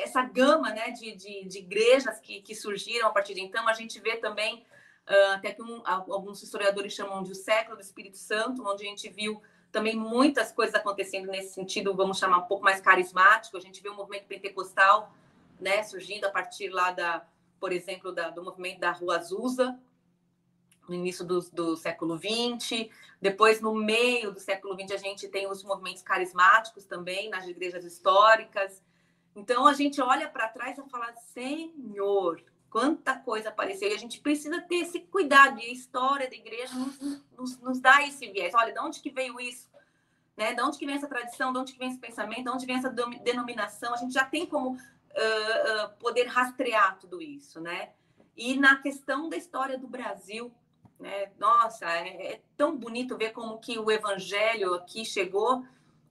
essa 0.03 0.23
gama 0.23 0.71
né, 0.71 0.91
de, 0.91 1.15
de, 1.15 1.45
de, 1.45 1.59
igrejas 1.59 2.19
que, 2.21 2.41
que 2.41 2.55
surgiram 2.55 3.09
a 3.09 3.11
partir 3.11 3.35
de 3.35 3.43
então. 3.43 3.69
A 3.69 3.75
gente 3.75 4.01
vê 4.01 4.17
também, 4.17 4.65
uh, 5.07 5.33
até 5.35 5.53
que 5.53 5.61
um, 5.61 5.83
alguns 5.85 6.43
historiadores 6.43 6.95
chamam 6.95 7.23
de 7.23 7.33
o 7.33 7.35
século 7.35 7.77
do 7.77 7.83
Espírito 7.83 8.17
Santo, 8.17 8.67
onde 8.67 8.87
a 8.87 8.89
gente 8.89 9.11
viu 9.11 9.43
também 9.77 9.95
muitas 9.95 10.51
coisas 10.51 10.75
acontecendo 10.75 11.27
nesse 11.27 11.53
sentido, 11.53 11.95
vamos 11.95 12.19
chamar 12.19 12.39
um 12.39 12.47
pouco 12.47 12.65
mais 12.65 12.81
carismático. 12.81 13.59
A 13.59 13.61
gente 13.61 13.83
vê 13.83 13.91
o 13.91 13.95
movimento 13.95 14.25
pentecostal 14.25 15.15
né, 15.61 15.83
surgindo 15.83 16.25
a 16.25 16.31
partir 16.31 16.71
lá 16.71 16.93
da, 16.93 17.27
por 17.61 17.73
exemplo, 17.73 18.11
da, 18.11 18.31
do 18.31 18.43
movimento 18.43 18.81
da 18.81 18.91
Rua 18.91 19.19
Azusa, 19.19 19.79
no 20.89 20.95
início 20.95 21.27
do, 21.27 21.41
do 21.51 21.77
século 21.77 22.17
XX. 22.17 22.89
Depois, 23.21 23.61
no 23.61 23.75
meio 23.75 24.33
do 24.33 24.41
século 24.41 24.75
XX, 24.81 24.93
a 24.93 24.97
gente 24.97 25.29
tem 25.29 25.47
os 25.47 25.63
movimentos 25.63 26.01
carismáticos 26.01 26.87
também, 26.87 27.29
nas 27.29 27.47
igrejas 27.47 27.85
históricas. 27.85 28.83
Então, 29.35 29.67
a 29.67 29.75
gente 29.75 30.01
olha 30.01 30.27
para 30.27 30.49
trás 30.49 30.79
e 30.79 30.89
fala, 30.89 31.13
Senhor, 31.17 32.43
quanta 32.77 33.17
coisa 33.17 33.49
apareceu. 33.49 33.89
E 33.89 33.95
a 33.95 33.99
gente 33.99 34.21
precisa 34.21 34.61
ter 34.61 34.83
esse 34.83 35.01
cuidado. 35.01 35.59
E 35.59 35.65
a 35.65 35.73
história 35.73 36.29
da 36.29 36.37
igreja 36.37 36.75
nos, 36.75 37.23
nos, 37.35 37.59
nos 37.59 37.81
dá 37.81 38.07
esse 38.07 38.31
viés. 38.31 38.53
Olha, 38.55 38.71
de 38.71 38.79
onde 38.79 39.01
que 39.01 39.09
veio 39.09 39.41
isso? 39.41 39.71
Né? 40.37 40.53
De 40.53 40.61
onde 40.61 40.77
que 40.77 40.85
vem 40.85 40.95
essa 40.95 41.09
tradição? 41.09 41.55
De 41.55 41.59
onde 41.59 41.73
que 41.73 41.79
vem 41.79 41.89
esse 41.89 41.99
pensamento? 41.99 42.45
De 42.45 42.51
onde 42.51 42.67
vem 42.67 42.77
essa 42.77 42.91
denominação? 42.91 43.95
A 43.95 43.97
gente 43.97 44.13
já 44.13 44.27
tem 44.27 44.45
como 44.45 44.73
uh, 44.73 44.77
uh, 44.77 45.99
poder 45.99 46.25
rastrear 46.25 46.99
tudo 46.99 47.23
isso, 47.23 47.63
né? 47.63 47.93
E 48.37 48.59
na 48.59 48.77
questão 48.77 49.31
da 49.31 49.39
história 49.39 49.79
do 49.79 49.89
Brasil, 49.89 50.53
né? 51.01 51.31
Nossa, 51.39 51.87
é, 51.87 52.33
é, 52.33 52.41
tão 52.59 52.77
bonito 52.77 53.17
ver 53.17 53.31
como 53.31 53.59
que 53.59 53.79
o 53.79 53.91
evangelho 53.91 54.75
aqui 54.75 55.03
chegou, 55.03 55.65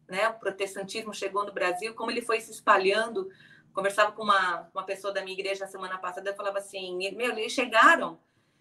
né? 0.07 0.29
O 0.29 0.39
protestantismo 0.39 1.13
chegou 1.13 1.45
no 1.45 1.53
Brasil, 1.53 1.93
como 1.93 2.09
ele 2.09 2.23
foi 2.23 2.41
se 2.41 2.49
espalhando. 2.49 3.29
Conversava 3.75 4.13
com 4.13 4.23
uma, 4.23 4.69
uma 4.73 4.83
pessoa 4.83 5.13
da 5.13 5.21
minha 5.21 5.37
igreja 5.37 5.65
na 5.65 5.71
semana 5.71 5.97
passada, 5.97 6.29
eu 6.29 6.35
falava 6.35 6.57
assim, 6.57 6.97
meu, 6.97 7.37
eles 7.37 7.51
chegaram 7.51 8.17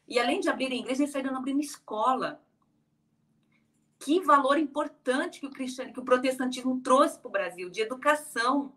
e 0.07 0.19
além 0.19 0.41
de 0.41 0.49
abrirem 0.49 0.81
igreja, 0.81 1.03
eles 1.03 1.13
saíram 1.13 1.37
abrindo 1.37 1.61
escola. 1.61 2.41
Que 3.99 4.21
valor 4.21 4.59
importante 4.59 5.41
que 5.41 5.47
o 5.47 5.51
cristiano, 5.51 5.93
que 5.93 6.01
o 6.01 6.05
protestantismo 6.05 6.81
trouxe 6.83 7.19
para 7.19 7.29
o 7.29 7.33
Brasil 7.33 7.71
de 7.71 7.81
educação, 7.81 8.75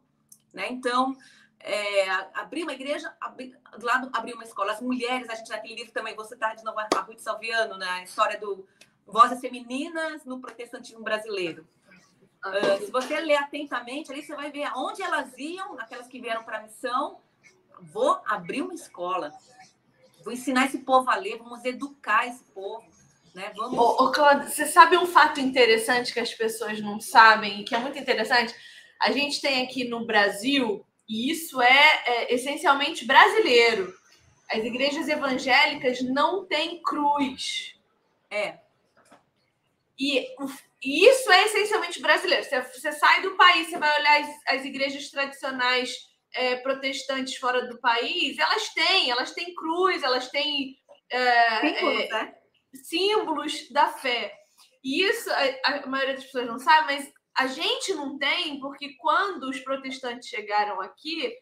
né? 0.53 0.67
Então, 0.69 1.17
é, 1.59 2.09
abrir 2.33 2.63
uma 2.63 2.73
igreja, 2.73 3.13
abrir, 3.19 3.59
do 3.77 3.85
lado 3.85 4.09
abrir 4.13 4.33
uma 4.33 4.43
escola. 4.43 4.71
As 4.71 4.81
mulheres, 4.81 5.29
a 5.29 5.35
gente 5.35 5.49
naquele 5.49 5.75
livro 5.75 5.91
também, 5.91 6.15
você 6.15 6.35
está 6.35 6.53
de 6.53 6.63
novo 6.63 6.79
a 6.79 7.01
Ruth 7.01 7.19
Salviano, 7.19 7.77
na 7.77 8.03
história 8.03 8.39
do 8.39 8.65
Vozes 9.05 9.41
Femininas 9.41 10.23
no 10.23 10.39
Protestantismo 10.39 11.03
Brasileiro. 11.03 11.67
Uh, 12.45 12.85
se 12.85 12.91
você 12.91 13.19
ler 13.19 13.35
atentamente, 13.35 14.11
ali 14.11 14.23
você 14.23 14.35
vai 14.35 14.51
ver 14.51 14.69
onde 14.75 15.01
elas 15.01 15.37
iam, 15.37 15.79
aquelas 15.79 16.07
que 16.07 16.19
vieram 16.19 16.43
para 16.43 16.59
a 16.59 16.61
missão. 16.63 17.19
Vou 17.79 18.19
abrir 18.25 18.61
uma 18.61 18.73
escola, 18.73 19.31
vou 20.23 20.33
ensinar 20.33 20.65
esse 20.65 20.79
povo 20.79 21.09
a 21.09 21.15
ler, 21.15 21.37
vamos 21.37 21.63
educar 21.63 22.27
esse 22.27 22.43
povo. 22.45 22.85
Né? 23.35 23.51
Vamos... 23.55 23.77
Ô, 23.77 24.03
ô, 24.03 24.11
você 24.43 24.65
sabe 24.65 24.97
um 24.97 25.05
fato 25.05 25.39
interessante 25.39 26.11
que 26.11 26.19
as 26.19 26.33
pessoas 26.33 26.81
não 26.81 26.99
sabem 26.99 27.61
e 27.61 27.63
que 27.63 27.75
é 27.75 27.77
muito 27.77 27.99
interessante? 27.99 28.53
A 28.99 29.11
gente 29.11 29.39
tem 29.39 29.63
aqui 29.63 29.83
no 29.83 30.05
Brasil 30.05 30.83
e 31.07 31.29
isso 31.31 31.61
é, 31.61 32.03
é 32.05 32.33
essencialmente 32.33 33.05
brasileiro. 33.05 33.93
As 34.49 34.63
igrejas 34.63 35.07
evangélicas 35.07 36.01
não 36.01 36.45
têm 36.45 36.81
cruz. 36.81 37.75
É. 38.29 38.57
E, 39.99 40.27
e 40.81 41.07
isso 41.07 41.31
é 41.31 41.45
essencialmente 41.45 42.01
brasileiro. 42.01 42.43
Você, 42.43 42.61
você, 42.61 42.91
sai 42.91 43.21
do 43.21 43.35
país, 43.35 43.67
você 43.67 43.77
vai 43.77 43.99
olhar 43.99 44.21
as, 44.21 44.29
as 44.47 44.65
igrejas 44.65 45.09
tradicionais 45.09 45.91
é, 46.33 46.57
protestantes 46.57 47.37
fora 47.37 47.67
do 47.67 47.79
país, 47.79 48.37
elas 48.37 48.69
têm, 48.73 49.09
elas 49.09 49.31
têm 49.31 49.55
cruz, 49.55 50.03
elas 50.03 50.29
têm 50.29 50.77
é, 51.09 51.59
símbolos, 51.61 52.03
é, 52.03 52.09
né? 52.09 52.33
símbolos 52.73 53.69
da 53.71 53.87
fé. 53.87 54.33
E 54.83 55.03
isso 55.03 55.29
a, 55.31 55.69
a 55.69 55.87
maioria 55.87 56.15
das 56.15 56.25
pessoas 56.25 56.47
não 56.47 56.59
sabe, 56.59 56.93
mas 56.93 57.11
a 57.37 57.47
gente 57.47 57.93
não 57.93 58.17
tem, 58.17 58.59
porque 58.59 58.95
quando 58.97 59.49
os 59.49 59.59
protestantes 59.59 60.29
chegaram 60.29 60.81
aqui, 60.81 61.33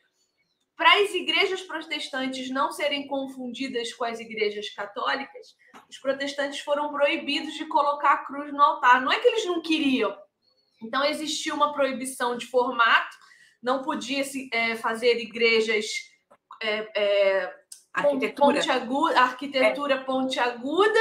para 0.75 1.01
as 1.01 1.13
igrejas 1.13 1.61
protestantes 1.61 2.49
não 2.49 2.71
serem 2.71 3.07
confundidas 3.07 3.93
com 3.93 4.03
as 4.03 4.19
igrejas 4.19 4.69
católicas, 4.69 5.55
os 5.89 5.97
protestantes 5.97 6.59
foram 6.59 6.91
proibidos 6.91 7.53
de 7.53 7.65
colocar 7.65 8.13
a 8.13 8.25
cruz 8.25 8.51
no 8.51 8.61
altar. 8.61 9.01
Não 9.01 9.11
é 9.11 9.19
que 9.19 9.27
eles 9.27 9.45
não 9.45 9.61
queriam. 9.61 10.15
Então, 10.81 11.03
existia 11.05 11.53
uma 11.53 11.73
proibição 11.73 12.37
de 12.37 12.45
formato, 12.45 13.15
não 13.63 13.81
podia 13.81 14.23
se 14.23 14.49
é, 14.51 14.75
fazer 14.75 15.17
igrejas 15.17 15.85
é, 16.61 16.91
é, 16.95 17.55
arquitetura. 17.93 18.57
Pontiaguda, 18.57 19.21
arquitetura 19.21 19.93
é. 19.95 20.03
pontiaguda 20.03 20.99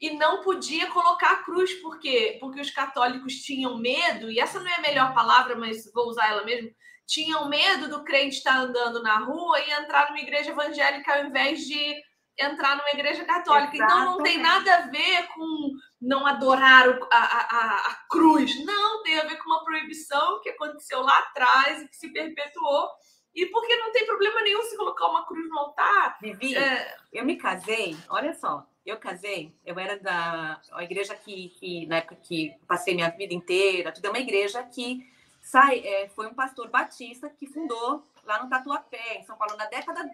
e 0.00 0.10
não 0.10 0.42
podia 0.42 0.86
colocar 0.90 1.32
a 1.32 1.42
cruz, 1.42 1.72
por 1.74 1.98
quê? 1.98 2.36
Porque 2.38 2.60
os 2.60 2.70
católicos 2.70 3.36
tinham 3.36 3.78
medo, 3.78 4.30
e 4.30 4.38
essa 4.38 4.60
não 4.60 4.68
é 4.68 4.74
a 4.74 4.82
melhor 4.82 5.14
palavra, 5.14 5.56
mas 5.56 5.90
vou 5.92 6.08
usar 6.08 6.28
ela 6.28 6.44
mesmo, 6.44 6.70
tinham 7.06 7.48
medo 7.48 7.88
do 7.88 8.04
crente 8.04 8.36
estar 8.36 8.56
andando 8.56 9.02
na 9.02 9.18
rua 9.18 9.60
e 9.60 9.70
entrar 9.70 10.08
numa 10.08 10.20
igreja 10.20 10.50
evangélica 10.50 11.14
ao 11.14 11.26
invés 11.26 11.60
de 11.60 12.02
entrar 12.38 12.76
numa 12.76 12.90
igreja 12.90 13.24
católica. 13.24 13.74
Exatamente. 13.74 14.02
Então 14.02 14.16
não 14.16 14.22
tem 14.22 14.38
nada 14.38 14.74
a 14.74 14.80
ver 14.88 15.28
com 15.34 15.70
não 16.00 16.26
adorar 16.26 16.88
a, 17.10 17.18
a, 17.18 17.76
a, 17.90 17.94
cruz. 18.10 18.64
Não, 18.64 19.02
tem 19.02 19.18
a 19.18 19.24
ver 19.24 19.36
com 19.36 19.50
uma 19.50 19.64
proibição 19.64 20.40
que 20.42 20.50
aconteceu 20.50 21.00
lá 21.00 21.16
atrás 21.18 21.82
e 21.82 21.88
que 21.88 21.96
se 21.96 22.12
perpetuou. 22.12 22.88
E 23.34 23.46
porque 23.46 23.76
não 23.76 23.90
tem 23.90 24.06
problema 24.06 24.42
nenhum 24.42 24.62
se 24.62 24.76
colocar 24.76 25.08
uma 25.08 25.26
cruz 25.26 25.48
no 25.48 25.58
altar. 25.58 26.18
Vivi, 26.20 26.56
é... 26.56 26.96
eu 27.12 27.24
me 27.24 27.36
casei, 27.36 27.96
olha 28.08 28.32
só, 28.32 28.64
eu 28.86 28.96
casei, 28.96 29.52
eu 29.66 29.76
era 29.78 29.98
da 29.98 30.60
igreja 30.80 31.16
que, 31.16 31.48
que 31.58 31.86
na 31.86 31.96
época 31.96 32.16
que 32.16 32.54
passei 32.68 32.94
minha 32.94 33.10
vida 33.10 33.34
inteira, 33.34 33.90
tudo 33.90 34.06
é 34.06 34.10
uma 34.10 34.20
igreja 34.20 34.62
que 34.62 35.04
sai, 35.44 35.78
é, 35.78 36.08
foi 36.08 36.26
um 36.26 36.34
pastor 36.34 36.68
batista 36.68 37.30
que 37.30 37.46
fundou 37.46 38.02
lá 38.24 38.42
no 38.42 38.50
Tatuapé, 38.50 39.18
em 39.18 39.24
São 39.24 39.36
Paulo, 39.36 39.56
na 39.56 39.66
década 39.66 40.10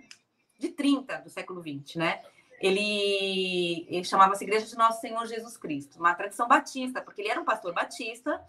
de 0.59 0.69
30 0.69 1.19
do 1.19 1.31
século 1.31 1.63
20, 1.63 1.97
né? 1.97 2.21
ele, 2.61 3.87
ele 3.89 4.05
chamava-se 4.05 4.45
Igreja 4.45 4.67
de 4.67 4.77
Nosso 4.77 5.01
Senhor 5.01 5.27
Jesus 5.27 5.57
Cristo, 5.57 5.99
uma 5.99 6.15
tradição 6.15 6.47
batista, 6.47 7.01
porque 7.01 7.23
ele 7.23 7.31
era 7.31 7.41
um 7.41 7.45
pastor 7.45 7.73
batista, 7.73 8.41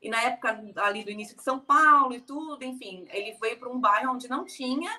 e 0.00 0.08
na 0.08 0.20
época 0.22 0.58
ali 0.78 1.04
do 1.04 1.10
início 1.10 1.36
de 1.36 1.42
São 1.42 1.60
Paulo 1.60 2.14
e 2.14 2.20
tudo, 2.20 2.64
enfim, 2.64 3.06
ele 3.10 3.36
veio 3.38 3.58
para 3.58 3.68
um 3.68 3.78
bairro 3.78 4.14
onde 4.14 4.28
não 4.28 4.46
tinha, 4.46 4.90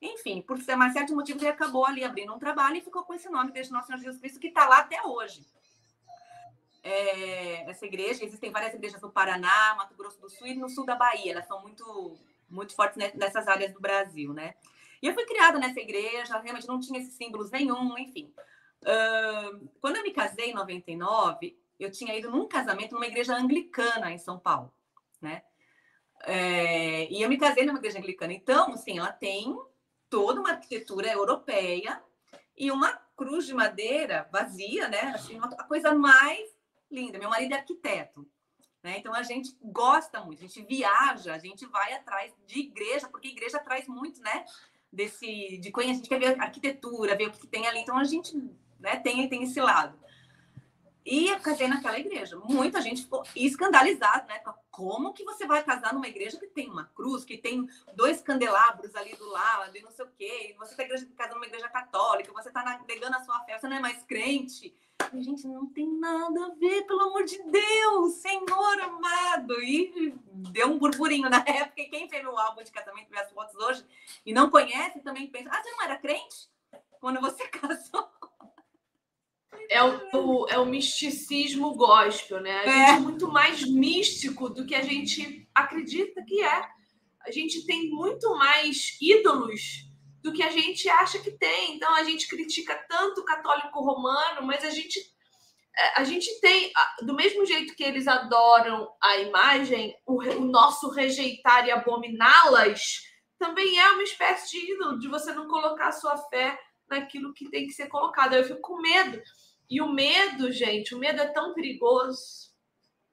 enfim, 0.00 0.40
por 0.40 0.58
mais 0.76 0.94
certos 0.94 1.14
motivos, 1.14 1.42
ele 1.42 1.50
acabou 1.50 1.84
ali 1.84 2.02
abrindo 2.02 2.32
um 2.32 2.38
trabalho 2.38 2.76
e 2.76 2.80
ficou 2.80 3.02
com 3.02 3.12
esse 3.12 3.28
nome, 3.28 3.50
Igreja 3.50 3.68
de 3.68 3.74
Nosso 3.74 3.88
Senhor 3.88 3.98
Jesus 3.98 4.18
Cristo, 4.18 4.40
que 4.40 4.48
está 4.48 4.66
lá 4.66 4.78
até 4.78 5.02
hoje. 5.04 5.44
É, 6.82 7.68
essa 7.70 7.86
igreja, 7.86 8.24
existem 8.24 8.50
várias 8.50 8.74
igrejas 8.74 9.00
no 9.00 9.10
Paraná, 9.10 9.74
Mato 9.76 9.94
Grosso 9.94 10.20
do 10.20 10.30
Sul 10.30 10.46
e 10.46 10.54
no 10.54 10.68
sul 10.68 10.84
da 10.86 10.94
Bahia, 10.94 11.32
elas 11.32 11.46
são 11.46 11.60
muito, 11.60 12.16
muito 12.48 12.74
fortes 12.74 12.96
nessas 13.14 13.48
áreas 13.48 13.72
do 13.72 13.80
Brasil, 13.80 14.32
né? 14.32 14.54
E 15.02 15.06
eu 15.06 15.14
fui 15.14 15.24
criada 15.26 15.58
nessa 15.58 15.80
igreja, 15.80 16.38
realmente 16.38 16.66
não 16.66 16.80
tinha 16.80 17.00
esses 17.00 17.14
símbolos 17.14 17.50
nenhum, 17.50 17.96
enfim. 17.98 18.32
Uh, 18.82 19.68
quando 19.80 19.96
eu 19.96 20.02
me 20.02 20.12
casei 20.12 20.50
em 20.50 20.54
99, 20.54 21.56
eu 21.78 21.90
tinha 21.90 22.16
ido 22.16 22.30
num 22.30 22.48
casamento 22.48 22.94
numa 22.94 23.06
igreja 23.06 23.34
anglicana 23.34 24.10
em 24.10 24.18
São 24.18 24.38
Paulo, 24.38 24.72
né? 25.20 25.42
É, 26.24 27.10
e 27.12 27.22
eu 27.22 27.28
me 27.28 27.38
casei 27.38 27.64
numa 27.64 27.78
igreja 27.78 27.98
anglicana. 27.98 28.32
Então, 28.32 28.72
assim, 28.72 28.98
ela 28.98 29.12
tem 29.12 29.56
toda 30.10 30.40
uma 30.40 30.50
arquitetura 30.50 31.08
europeia 31.12 32.02
e 32.56 32.72
uma 32.72 32.92
cruz 33.16 33.46
de 33.46 33.54
madeira 33.54 34.28
vazia, 34.32 34.88
né? 34.88 35.12
Assim, 35.14 35.38
a 35.38 35.64
coisa 35.64 35.94
mais 35.94 36.57
linda. 36.90 37.18
Meu 37.18 37.30
marido 37.30 37.52
é 37.54 37.56
arquiteto. 37.58 38.26
Né? 38.82 38.98
Então 38.98 39.12
a 39.12 39.22
gente 39.22 39.56
gosta 39.62 40.20
muito, 40.20 40.38
a 40.38 40.46
gente 40.46 40.62
viaja, 40.62 41.34
a 41.34 41.38
gente 41.38 41.66
vai 41.66 41.92
atrás 41.94 42.32
de 42.46 42.60
igreja, 42.60 43.08
porque 43.08 43.28
igreja 43.28 43.58
traz 43.58 43.88
muito, 43.88 44.20
né? 44.20 44.44
desse 44.92 45.58
de 45.58 45.70
conhecer, 45.70 45.92
a 45.92 45.96
gente 45.96 46.08
quer 46.08 46.18
ver 46.18 46.40
arquitetura, 46.40 47.16
ver 47.16 47.28
o 47.28 47.32
que 47.32 47.46
tem 47.46 47.66
ali, 47.66 47.80
então 47.80 47.96
a 47.96 48.04
gente 48.04 48.36
né, 48.80 48.96
tem, 48.96 49.28
tem 49.28 49.42
esse 49.42 49.60
lado. 49.60 49.98
E 51.04 51.28
eu 51.28 51.40
casei 51.40 51.66
naquela 51.66 51.98
igreja. 51.98 52.38
Muita 52.44 52.82
gente 52.82 53.02
ficou 53.02 53.22
escandalizada, 53.34 54.26
né? 54.26 54.42
Como 54.70 55.14
que 55.14 55.24
você 55.24 55.46
vai 55.46 55.64
casar 55.64 55.94
numa 55.94 56.06
igreja 56.06 56.38
que 56.38 56.46
tem 56.48 56.68
uma 56.68 56.84
cruz, 56.84 57.24
que 57.24 57.38
tem 57.38 57.66
dois 57.94 58.20
candelabros 58.20 58.94
ali 58.94 59.16
do 59.16 59.26
lado, 59.30 59.74
e 59.74 59.80
não 59.80 59.90
sei 59.90 60.04
o 60.04 60.10
quê, 60.10 60.54
você 60.58 60.82
está 60.82 61.06
casando 61.16 61.36
numa 61.36 61.46
igreja 61.46 61.68
católica, 61.70 62.30
você 62.30 62.48
está 62.48 62.78
negando 62.86 63.16
a 63.16 63.24
sua 63.24 63.40
fé, 63.44 63.58
você 63.58 63.66
não 63.66 63.78
é 63.78 63.80
mais 63.80 64.02
crente. 64.02 64.74
E, 65.14 65.22
gente, 65.22 65.46
não 65.46 65.66
tem 65.66 65.88
nada 65.98 66.46
a 66.46 66.54
ver, 66.54 66.86
pelo 66.86 67.00
amor 67.00 67.24
de 67.24 67.42
Deus, 67.42 68.14
Senhor 68.14 68.80
amado. 68.80 69.60
E 69.62 70.14
deu 70.52 70.68
um 70.68 70.78
burburinho 70.78 71.28
na 71.28 71.38
época. 71.46 71.80
E 71.80 71.88
quem 71.88 72.08
fez 72.08 72.22
meu 72.22 72.38
álbum 72.38 72.62
de 72.62 72.70
casamento, 72.70 73.10
vê 73.10 73.18
as 73.18 73.32
fotos 73.32 73.54
hoje, 73.56 73.84
e 74.24 74.32
não 74.32 74.50
conhece, 74.50 75.00
também 75.00 75.26
pensa: 75.28 75.50
ah, 75.50 75.62
você 75.62 75.70
não 75.70 75.82
era 75.82 75.96
crente? 75.96 76.48
Quando 77.00 77.20
você 77.20 77.46
casou. 77.48 78.08
É 79.70 79.82
o, 79.82 80.00
o, 80.14 80.48
é 80.48 80.58
o 80.58 80.66
misticismo 80.66 81.74
gospel, 81.74 82.40
né? 82.40 82.60
A 82.60 82.66
gente 82.66 82.90
é. 82.90 82.96
é 82.96 83.00
muito 83.00 83.28
mais 83.28 83.68
místico 83.68 84.48
do 84.48 84.64
que 84.64 84.74
a 84.74 84.82
gente 84.82 85.48
acredita 85.54 86.22
que 86.24 86.42
é. 86.42 86.68
A 87.20 87.30
gente 87.30 87.66
tem 87.66 87.90
muito 87.90 88.30
mais 88.36 88.96
ídolos 89.00 89.87
do 90.22 90.32
que 90.32 90.42
a 90.42 90.50
gente 90.50 90.88
acha 90.88 91.18
que 91.18 91.30
tem. 91.30 91.76
Então 91.76 91.94
a 91.94 92.04
gente 92.04 92.28
critica 92.28 92.74
tanto 92.88 93.20
o 93.20 93.24
católico 93.24 93.80
romano, 93.80 94.46
mas 94.46 94.64
a 94.64 94.70
gente 94.70 95.00
é, 95.78 96.00
a 96.00 96.04
gente 96.04 96.40
tem, 96.40 96.72
do 97.02 97.14
mesmo 97.14 97.46
jeito 97.46 97.74
que 97.76 97.84
eles 97.84 98.08
adoram 98.08 98.92
a 99.00 99.16
imagem, 99.18 99.96
o, 100.04 100.20
o 100.20 100.44
nosso 100.44 100.90
rejeitar 100.90 101.66
e 101.66 101.70
abominá-las 101.70 103.06
também 103.38 103.78
é 103.78 103.88
uma 103.92 104.02
espécie 104.02 104.50
de 104.50 104.72
ídolo, 104.72 104.98
de 104.98 105.06
você 105.06 105.32
não 105.32 105.46
colocar 105.46 105.88
a 105.88 105.92
sua 105.92 106.16
fé 106.28 106.58
naquilo 106.88 107.32
que 107.32 107.48
tem 107.48 107.66
que 107.66 107.72
ser 107.72 107.86
colocado. 107.86 108.34
Eu 108.34 108.44
fico 108.44 108.60
com 108.60 108.82
medo. 108.82 109.22
E 109.70 109.80
o 109.80 109.88
medo, 109.88 110.50
gente, 110.50 110.94
o 110.94 110.98
medo 110.98 111.20
é 111.20 111.28
tão 111.28 111.54
perigoso. 111.54 112.48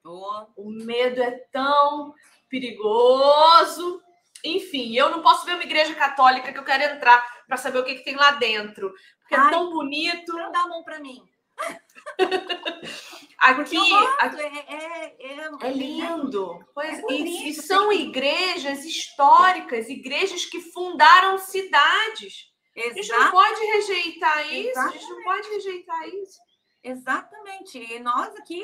Oh. 0.04 0.46
O 0.58 0.72
medo 0.72 1.22
é 1.22 1.32
tão 1.52 2.14
perigoso 2.50 4.02
enfim, 4.46 4.96
eu 4.96 5.10
não 5.10 5.22
posso 5.22 5.46
ver 5.46 5.54
uma 5.54 5.64
igreja 5.64 5.94
católica 5.96 6.52
que 6.52 6.58
eu 6.58 6.64
quero 6.64 6.96
entrar 6.96 7.24
para 7.48 7.58
saber 7.58 7.80
o 7.80 7.84
que, 7.84 7.96
que, 7.96 8.04
tem 8.04 8.16
lá 8.16 8.32
dentro. 8.32 8.94
Porque 9.20 9.36
é 9.36 9.38
Ai, 9.38 9.48
é 9.48 9.50
tão 9.50 9.72
bonito. 9.72 10.34
Não 10.34 10.52
dá 10.52 10.62
a 10.62 10.68
mão 10.68 10.84
para 10.84 11.00
mim. 11.00 11.22
aqui, 13.40 13.78
aqui 14.20 14.42
é, 14.42 14.46
é, 14.46 15.16
é, 15.20 15.50
é, 15.62 15.72
lindo. 15.72 16.64
Pois, 16.74 17.00
é 17.00 17.04
e, 17.12 17.50
e 17.50 17.54
são 17.54 17.92
igrejas 17.92 18.84
históricas, 18.84 19.90
igrejas 19.90 20.46
que 20.46 20.62
fundaram 20.62 21.38
cidades. 21.38 22.54
Exato. 22.76 23.00
A 23.00 23.02
gente 23.02 23.12
não 23.12 23.32
pode 23.32 23.66
rejeitar 23.66 24.54
isso. 24.54 24.70
Exatamente. 24.70 24.96
A 24.96 25.00
gente 25.00 25.10
não 25.10 25.24
pode 25.24 25.50
rejeitar 25.50 26.10
isso. 26.10 26.40
Exatamente. 26.84 27.78
E 27.80 28.00
nós 28.00 28.36
aqui 28.36 28.64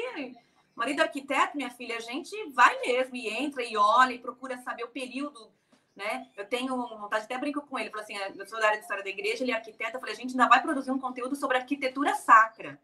marido 0.75 1.01
arquiteto, 1.01 1.57
minha 1.57 1.69
filha, 1.69 1.97
a 1.97 1.99
gente 1.99 2.36
vai 2.51 2.79
mesmo 2.82 3.15
e 3.15 3.27
entra 3.27 3.63
e 3.63 3.77
olha 3.77 4.13
e 4.13 4.19
procura 4.19 4.57
saber 4.57 4.84
o 4.84 4.89
período 4.89 5.51
né? 5.95 6.27
Eu 6.35 6.45
tenho 6.45 6.75
vontade, 6.75 7.25
até 7.25 7.37
brinco 7.37 7.61
com 7.61 7.77
ele, 7.77 7.89
falo 7.89 8.03
assim, 8.03 8.15
eu 8.17 8.45
sou 8.47 8.59
da 8.59 8.67
área 8.67 8.77
de 8.77 8.83
história 8.83 9.03
da 9.03 9.09
igreja, 9.09 9.43
ele 9.43 9.51
é 9.51 9.55
arquiteto, 9.55 9.95
eu 9.95 9.99
falei, 9.99 10.15
a 10.15 10.17
gente 10.17 10.31
ainda 10.31 10.47
vai 10.47 10.61
produzir 10.61 10.91
um 10.91 10.99
conteúdo 10.99 11.35
sobre 11.35 11.57
arquitetura 11.57 12.15
sacra. 12.15 12.79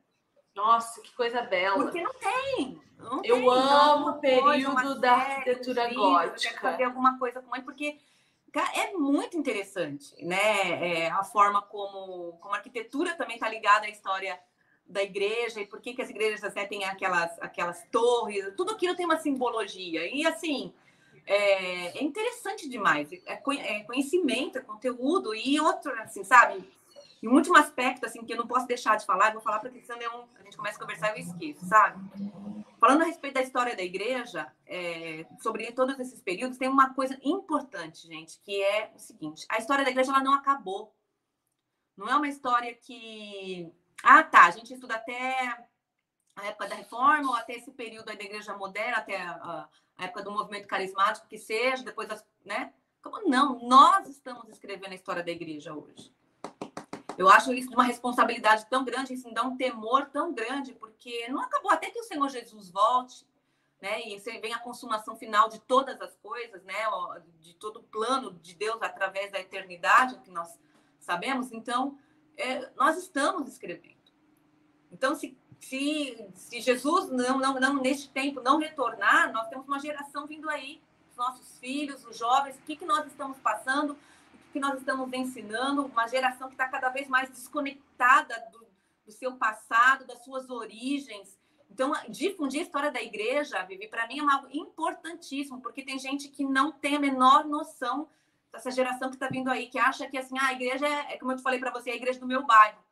Nossa, 0.56 1.02
que 1.02 1.14
coisa 1.16 1.42
bela. 1.42 1.84
Porque 1.84 2.02
não 2.02 2.14
tem. 2.14 2.82
Não 2.98 3.22
eu 3.24 3.36
tem, 3.36 3.50
amo 3.50 4.10
o 4.10 4.20
período 4.20 5.00
da 5.00 5.14
arquitetura 5.14 5.94
gótica. 5.94 6.60
fazer 6.60 6.84
alguma 6.84 7.18
coisa 7.20 7.42
com 7.42 7.56
ele, 7.56 7.64
porque 7.64 8.00
cara, 8.52 8.72
é 8.74 8.94
muito 8.94 9.38
interessante, 9.38 10.16
né? 10.26 11.04
É, 11.04 11.12
a 11.12 11.24
forma 11.24 11.62
como, 11.62 12.38
como 12.40 12.56
a 12.56 12.58
arquitetura 12.58 13.14
também 13.16 13.36
está 13.36 13.48
ligada 13.48 13.86
à 13.86 13.90
história 13.90 14.40
da 14.84 15.04
igreja 15.04 15.62
e 15.62 15.68
por 15.68 15.80
que, 15.80 15.94
que 15.94 16.02
as 16.02 16.10
igrejas 16.10 16.44
até 16.44 16.66
têm 16.66 16.86
aquelas, 16.86 17.38
aquelas 17.40 17.84
torres, 17.92 18.54
tudo 18.56 18.72
aquilo 18.72 18.96
tem 18.96 19.06
uma 19.06 19.20
simbologia. 19.20 20.08
E 20.12 20.26
assim, 20.26 20.74
é, 21.28 22.00
é 22.00 22.04
interessante 22.04 22.70
demais. 22.70 23.12
É, 23.12 23.34
é, 23.34 23.84
conhecimento, 23.84 24.58
é 24.58 24.62
conteúdo 24.62 25.36
e 25.36 25.60
outro, 25.60 25.92
assim, 26.02 26.24
sabe? 26.24 26.64
E 27.22 27.28
um 27.28 27.34
último 27.34 27.58
aspecto, 27.58 28.06
assim, 28.06 28.24
que 28.24 28.32
eu 28.32 28.38
não 28.38 28.48
posso 28.48 28.66
deixar 28.66 28.96
de 28.96 29.06
falar, 29.06 29.34
vou 29.34 29.42
falar 29.42 29.60
porque 29.60 29.82
senão 29.82 30.30
a 30.40 30.44
gente 30.44 30.56
começa 30.56 30.78
a 30.78 30.80
conversar 30.80 31.10
e 31.10 31.20
eu 31.20 31.26
esqueço, 31.26 31.66
sabe? 31.66 32.00
Falando 32.80 33.02
a 33.02 33.06
respeito 33.06 33.34
da 33.34 33.42
história 33.42 33.76
da 33.76 33.84
igreja, 33.84 34.52
é, 34.66 35.26
sobre 35.40 35.72
todos 35.72 36.00
esses 36.00 36.22
períodos, 36.22 36.58
tem 36.58 36.70
uma 36.70 36.94
coisa 36.94 37.18
importante, 37.24 38.08
gente, 38.08 38.40
que 38.42 38.62
é 38.64 38.92
o 38.96 39.00
seguinte: 39.00 39.46
a 39.50 39.58
história 39.58 39.84
da 39.84 39.90
igreja 39.90 40.12
ela 40.12 40.24
não 40.24 40.34
acabou. 40.34 40.96
Não 41.98 42.08
é 42.08 42.16
uma 42.16 42.28
história 42.28 42.74
que. 42.76 43.72
Ah, 44.04 44.24
tá, 44.24 44.46
a 44.46 44.52
gente 44.52 44.72
estuda 44.72 44.96
até 44.96 45.67
a 46.38 46.46
época 46.46 46.68
da 46.68 46.76
reforma, 46.76 47.30
ou 47.30 47.36
até 47.36 47.56
esse 47.56 47.72
período 47.72 48.06
da 48.06 48.14
igreja 48.14 48.56
moderna, 48.56 48.98
até 48.98 49.18
a, 49.18 49.68
a 49.98 50.06
época 50.06 50.22
do 50.22 50.32
movimento 50.32 50.68
carismático, 50.68 51.28
que 51.28 51.38
seja, 51.38 51.84
depois 51.84 52.08
das. 52.08 52.24
Né? 52.46 52.72
Como 53.02 53.28
não? 53.28 53.60
Nós 53.68 54.08
estamos 54.08 54.48
escrevendo 54.48 54.92
a 54.92 54.96
história 54.96 55.24
da 55.24 55.32
igreja 55.32 55.74
hoje. 55.74 56.14
Eu 57.18 57.28
acho 57.28 57.52
isso 57.52 57.74
uma 57.74 57.84
responsabilidade 57.84 58.68
tão 58.70 58.86
grande, 58.86 59.16
isso 59.16 59.28
me 59.28 59.34
dá 59.34 59.42
um 59.42 59.58
temor 59.58 60.06
tão 60.12 60.32
grande, 60.32 60.74
porque 60.74 61.28
não 61.30 61.42
acabou 61.42 61.72
até 61.72 61.90
que 61.90 62.00
o 62.00 62.04
Senhor 62.04 62.30
Jesus 62.30 62.70
volte, 62.70 63.26
né? 63.82 64.08
E 64.08 64.20
vem 64.40 64.54
a 64.54 64.60
consumação 64.60 65.16
final 65.16 65.50
de 65.50 65.60
todas 65.62 66.00
as 66.00 66.16
coisas, 66.18 66.64
né? 66.64 66.76
De 67.40 67.56
todo 67.56 67.78
o 67.80 67.84
plano 67.84 68.34
de 68.34 68.54
Deus 68.54 68.80
através 68.84 69.32
da 69.32 69.40
eternidade, 69.40 70.20
que 70.20 70.30
nós 70.30 70.60
sabemos. 71.00 71.52
Então, 71.52 71.98
é, 72.36 72.70
nós 72.76 72.96
estamos 72.96 73.48
escrevendo. 73.48 73.98
Então, 74.92 75.16
se 75.16 75.36
se, 75.60 76.30
se 76.36 76.62
Jesus 76.62 77.10
não, 77.10 77.40
não, 77.40 77.60
não, 77.60 77.74
neste 77.76 78.10
tempo, 78.10 78.42
não 78.42 78.58
retornar, 78.58 79.32
nós 79.32 79.48
temos 79.48 79.68
uma 79.68 79.80
geração 79.80 80.26
vindo 80.26 80.50
aí, 80.50 80.82
os 81.12 81.16
nossos 81.18 81.58
filhos, 81.60 82.06
os 82.06 82.18
jovens, 82.18 82.56
o 82.56 82.62
que, 82.62 82.76
que 82.76 82.86
nós 82.86 83.06
estamos 83.08 83.38
passando, 83.40 83.94
o 83.94 84.38
que, 84.38 84.54
que 84.54 84.60
nós 84.60 84.78
estamos 84.78 85.12
ensinando, 85.12 85.86
uma 85.86 86.08
geração 86.08 86.48
que 86.48 86.54
está 86.54 86.68
cada 86.68 86.90
vez 86.90 87.08
mais 87.08 87.30
desconectada 87.30 88.36
do, 88.52 88.66
do 89.06 89.12
seu 89.12 89.36
passado, 89.36 90.06
das 90.06 90.24
suas 90.24 90.50
origens. 90.50 91.38
Então, 91.70 91.92
difundir 92.08 92.62
a 92.62 92.64
história 92.64 92.92
da 92.92 93.02
igreja, 93.02 93.64
Vivi, 93.64 93.88
para 93.88 94.08
mim 94.08 94.20
é 94.20 94.32
algo 94.32 94.48
importantíssimo, 94.52 95.62
porque 95.62 95.82
tem 95.82 96.00
gente 96.00 96.30
que 96.30 96.44
não 96.44 96.72
tem 96.72 96.96
a 96.96 97.00
menor 97.00 97.46
noção 97.46 98.08
dessa 98.52 98.72
geração 98.72 99.10
que 99.10 99.16
está 99.16 99.28
vindo 99.28 99.50
aí, 99.50 99.68
que 99.68 99.78
acha 99.78 100.08
que 100.08 100.18
assim, 100.18 100.38
ah, 100.40 100.48
a 100.48 100.54
igreja 100.54 100.88
é, 100.88 101.14
é 101.14 101.18
como 101.18 101.32
eu 101.32 101.36
te 101.36 101.44
falei 101.44 101.60
para 101.60 101.72
você, 101.72 101.90
é 101.90 101.94
a 101.94 101.98
igreja 101.98 102.20
do 102.20 102.28
meu 102.28 102.46
bairro. 102.46 102.87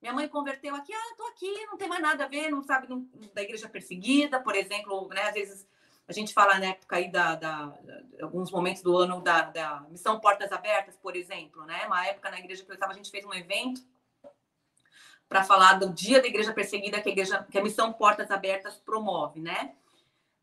Minha 0.00 0.12
mãe 0.12 0.28
converteu 0.28 0.74
aqui, 0.76 0.92
ah, 0.92 1.14
tô 1.16 1.24
aqui, 1.24 1.66
não 1.66 1.76
tem 1.76 1.88
mais 1.88 2.00
nada 2.00 2.24
a 2.24 2.28
ver, 2.28 2.50
não 2.50 2.62
sabe 2.62 2.88
não, 2.88 3.08
da 3.34 3.42
igreja 3.42 3.68
perseguida, 3.68 4.40
por 4.40 4.54
exemplo, 4.54 5.08
né? 5.08 5.22
Às 5.22 5.34
vezes 5.34 5.68
a 6.06 6.12
gente 6.12 6.32
fala 6.32 6.58
na 6.58 6.66
época 6.66 6.96
aí 6.96 7.10
da, 7.10 7.34
da, 7.34 7.76
alguns 8.22 8.50
momentos 8.50 8.80
do 8.80 8.96
ano 8.96 9.20
da, 9.20 9.42
da, 9.42 9.80
missão 9.90 10.20
Portas 10.20 10.52
Abertas, 10.52 10.96
por 10.96 11.16
exemplo, 11.16 11.64
né? 11.64 11.84
Uma 11.86 12.06
época 12.06 12.30
na 12.30 12.38
igreja 12.38 12.64
que 12.64 12.70
eu 12.70 12.74
estava, 12.74 12.92
a 12.92 12.96
gente 12.96 13.10
fez 13.10 13.24
um 13.24 13.34
evento 13.34 13.82
para 15.28 15.42
falar 15.42 15.74
do 15.74 15.92
dia 15.92 16.22
da 16.22 16.28
igreja 16.28 16.54
perseguida 16.54 17.02
que 17.02 17.08
a, 17.08 17.12
igreja, 17.12 17.46
que 17.50 17.58
a 17.58 17.62
missão 17.62 17.92
Portas 17.92 18.30
Abertas 18.30 18.76
promove, 18.76 19.40
né? 19.40 19.74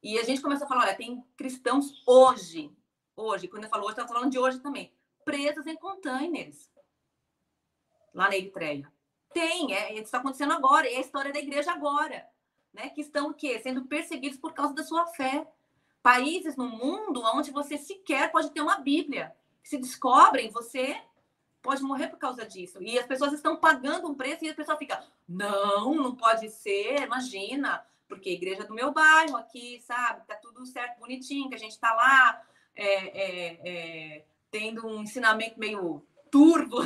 E 0.03 0.19
a 0.19 0.23
gente 0.23 0.41
começou 0.41 0.65
a 0.65 0.67
falar, 0.67 0.83
olha, 0.83 0.95
tem 0.95 1.23
cristãos 1.37 2.03
hoje, 2.05 2.69
hoje, 3.15 3.47
quando 3.47 3.63
eu 3.63 3.69
falo 3.69 3.83
hoje, 3.83 3.91
eu 3.91 4.03
estava 4.03 4.13
falando 4.13 4.31
de 4.31 4.37
hoje 4.37 4.59
também, 4.59 4.93
presos 5.23 5.65
em 5.65 5.77
containers 5.77 6.69
lá 8.13 8.27
na 8.29 8.35
Eritreia 8.35 8.93
Tem, 9.35 9.73
é, 9.73 9.91
isso 9.95 10.03
está 10.03 10.19
acontecendo 10.19 10.53
agora, 10.53 10.89
é 10.89 10.95
a 10.95 11.01
história 11.01 11.33
da 11.33 11.39
igreja 11.39 11.69
agora, 11.69 12.25
né? 12.73 12.87
Que 12.91 13.01
estão 13.01 13.31
o 13.31 13.33
quê? 13.33 13.59
Sendo 13.59 13.83
perseguidos 13.83 14.39
por 14.39 14.53
causa 14.53 14.73
da 14.73 14.81
sua 14.81 15.07
fé. 15.07 15.45
Países 16.01 16.55
no 16.55 16.69
mundo 16.69 17.21
onde 17.33 17.51
você 17.51 17.77
sequer 17.77 18.31
pode 18.31 18.51
ter 18.51 18.61
uma 18.61 18.77
Bíblia. 18.77 19.35
Se 19.61 19.77
descobrem, 19.77 20.49
você 20.51 20.95
pode 21.61 21.83
morrer 21.83 22.07
por 22.07 22.17
causa 22.17 22.45
disso. 22.45 22.81
E 22.81 22.97
as 22.97 23.05
pessoas 23.05 23.33
estão 23.33 23.57
pagando 23.57 24.07
um 24.07 24.15
preço 24.15 24.45
e 24.45 24.49
a 24.49 24.55
pessoa 24.55 24.77
fica, 24.77 25.03
não, 25.27 25.93
não 25.93 26.15
pode 26.15 26.49
ser, 26.49 27.01
imagina, 27.01 27.85
porque 28.07 28.29
a 28.29 28.33
igreja 28.33 28.63
do 28.63 28.73
meu 28.73 28.93
bairro 28.93 29.35
aqui, 29.35 29.81
sabe, 29.81 30.25
tá 30.25 30.35
tudo 30.35 30.65
certo, 30.65 30.97
bonitinho, 30.97 31.49
que 31.49 31.55
a 31.55 31.59
gente 31.59 31.77
tá 31.77 31.93
lá 31.93 32.41
é, 32.73 32.85
é, 32.85 33.59
é, 33.65 34.25
tendo 34.49 34.87
um 34.87 35.01
ensinamento 35.01 35.59
meio 35.59 36.07
turvo, 36.31 36.77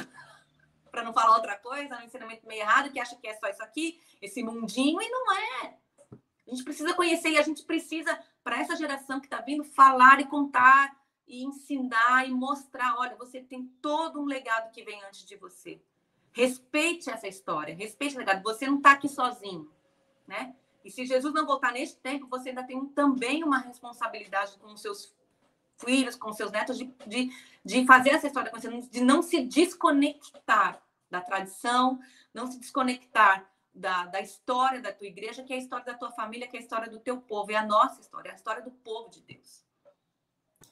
para 0.91 1.03
não 1.03 1.13
falar 1.13 1.35
outra 1.35 1.55
coisa, 1.57 1.97
um 1.97 2.03
ensinamento 2.03 2.47
meio 2.47 2.61
errado, 2.61 2.91
que 2.91 2.99
acha 2.99 3.15
que 3.15 3.27
é 3.27 3.35
só 3.35 3.47
isso 3.47 3.63
aqui, 3.63 3.99
esse 4.21 4.43
mundinho, 4.43 5.01
e 5.01 5.09
não 5.09 5.33
é. 5.33 5.77
A 6.47 6.51
gente 6.51 6.63
precisa 6.63 6.93
conhecer 6.93 7.29
e 7.29 7.37
a 7.37 7.43
gente 7.43 7.63
precisa, 7.63 8.19
para 8.43 8.59
essa 8.59 8.75
geração 8.75 9.19
que 9.19 9.27
está 9.27 9.39
vindo, 9.39 9.63
falar 9.63 10.19
e 10.19 10.25
contar 10.25 10.97
e 11.27 11.43
ensinar 11.43 12.27
e 12.27 12.31
mostrar: 12.31 12.97
olha, 12.97 13.15
você 13.15 13.39
tem 13.39 13.65
todo 13.81 14.19
um 14.19 14.25
legado 14.25 14.71
que 14.71 14.83
vem 14.83 15.01
antes 15.03 15.23
de 15.25 15.35
você. 15.35 15.79
Respeite 16.31 17.09
essa 17.09 17.27
história, 17.27 17.75
respeite 17.75 18.15
o 18.15 18.19
legado. 18.19 18.41
Você 18.43 18.65
não 18.65 18.77
está 18.77 18.91
aqui 18.93 19.07
sozinho, 19.07 19.71
né? 20.27 20.55
E 20.83 20.89
se 20.89 21.05
Jesus 21.05 21.33
não 21.33 21.45
voltar 21.45 21.71
neste 21.71 21.97
tempo, 21.97 22.27
você 22.27 22.49
ainda 22.49 22.63
tem 22.63 22.83
também 22.87 23.43
uma 23.43 23.59
responsabilidade 23.59 24.57
com 24.57 24.73
os 24.73 24.81
seus 24.81 25.13
filhos, 25.79 26.15
com 26.15 26.31
seus 26.33 26.51
netos, 26.51 26.77
de, 26.77 26.85
de, 27.07 27.29
de 27.63 27.85
fazer 27.85 28.11
essa 28.11 28.27
história 28.27 28.49
acontecer, 28.49 28.89
de 28.89 29.01
não 29.01 29.21
se 29.21 29.41
desconectar 29.41 30.81
da 31.09 31.21
tradição, 31.21 31.99
não 32.33 32.47
se 32.47 32.59
desconectar 32.59 33.49
da, 33.73 34.05
da 34.05 34.21
história 34.21 34.81
da 34.81 34.91
tua 34.91 35.07
igreja, 35.07 35.43
que 35.43 35.53
é 35.53 35.55
a 35.55 35.59
história 35.59 35.85
da 35.85 35.93
tua 35.93 36.11
família, 36.11 36.47
que 36.47 36.57
é 36.57 36.59
a 36.59 36.63
história 36.63 36.89
do 36.89 36.99
teu 36.99 37.19
povo, 37.21 37.51
é 37.51 37.55
a 37.55 37.65
nossa 37.65 38.01
história, 38.01 38.29
é 38.29 38.31
a 38.33 38.35
história 38.35 38.61
do 38.61 38.71
povo 38.71 39.09
de 39.09 39.21
Deus. 39.21 39.63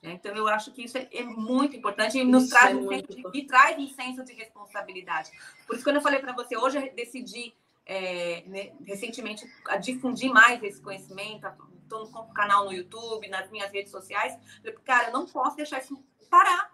É, 0.01 0.11
então, 0.11 0.35
eu 0.35 0.47
acho 0.47 0.71
que 0.71 0.83
isso 0.83 0.97
é, 0.97 1.07
é 1.11 1.23
muito 1.23 1.75
importante 1.75 2.17
e 2.17 2.23
nos 2.23 2.43
isso 2.43 2.51
traz, 2.51 2.71
é 2.71 2.75
um 2.75 2.87
senso 2.87 3.07
de, 3.07 3.23
e 3.33 3.47
traz 3.47 3.79
um 3.79 3.87
senso 3.87 4.23
de 4.23 4.33
responsabilidade. 4.33 5.31
Por 5.65 5.75
isso, 5.75 5.83
quando 5.83 5.95
eu 5.95 6.01
falei 6.01 6.19
para 6.19 6.33
você, 6.33 6.55
hoje 6.55 6.77
eu 6.77 6.93
decidi 6.93 7.55
é, 7.87 8.43
né, 8.45 8.73
recentemente 8.85 9.49
a 9.67 9.77
difundir 9.77 10.31
mais 10.31 10.61
esse 10.61 10.81
conhecimento, 10.81 11.47
estou 11.81 12.09
no 12.09 12.33
canal 12.33 12.65
no 12.65 12.73
YouTube, 12.73 13.27
nas 13.29 13.49
minhas 13.49 13.71
redes 13.71 13.91
sociais. 13.91 14.37
Falei, 14.57 14.77
cara, 14.83 15.07
eu 15.07 15.13
não 15.13 15.25
posso 15.25 15.55
deixar 15.55 15.79
isso 15.79 15.97
parar. 16.29 16.69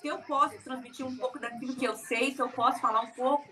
Se 0.00 0.08
eu 0.08 0.18
posso 0.18 0.58
transmitir 0.62 1.06
um 1.06 1.16
pouco 1.16 1.38
daquilo 1.38 1.76
que 1.76 1.84
eu 1.84 1.96
sei, 1.96 2.32
se 2.32 2.42
eu 2.42 2.48
posso 2.48 2.80
falar 2.80 3.00
um 3.00 3.12
pouco 3.12 3.48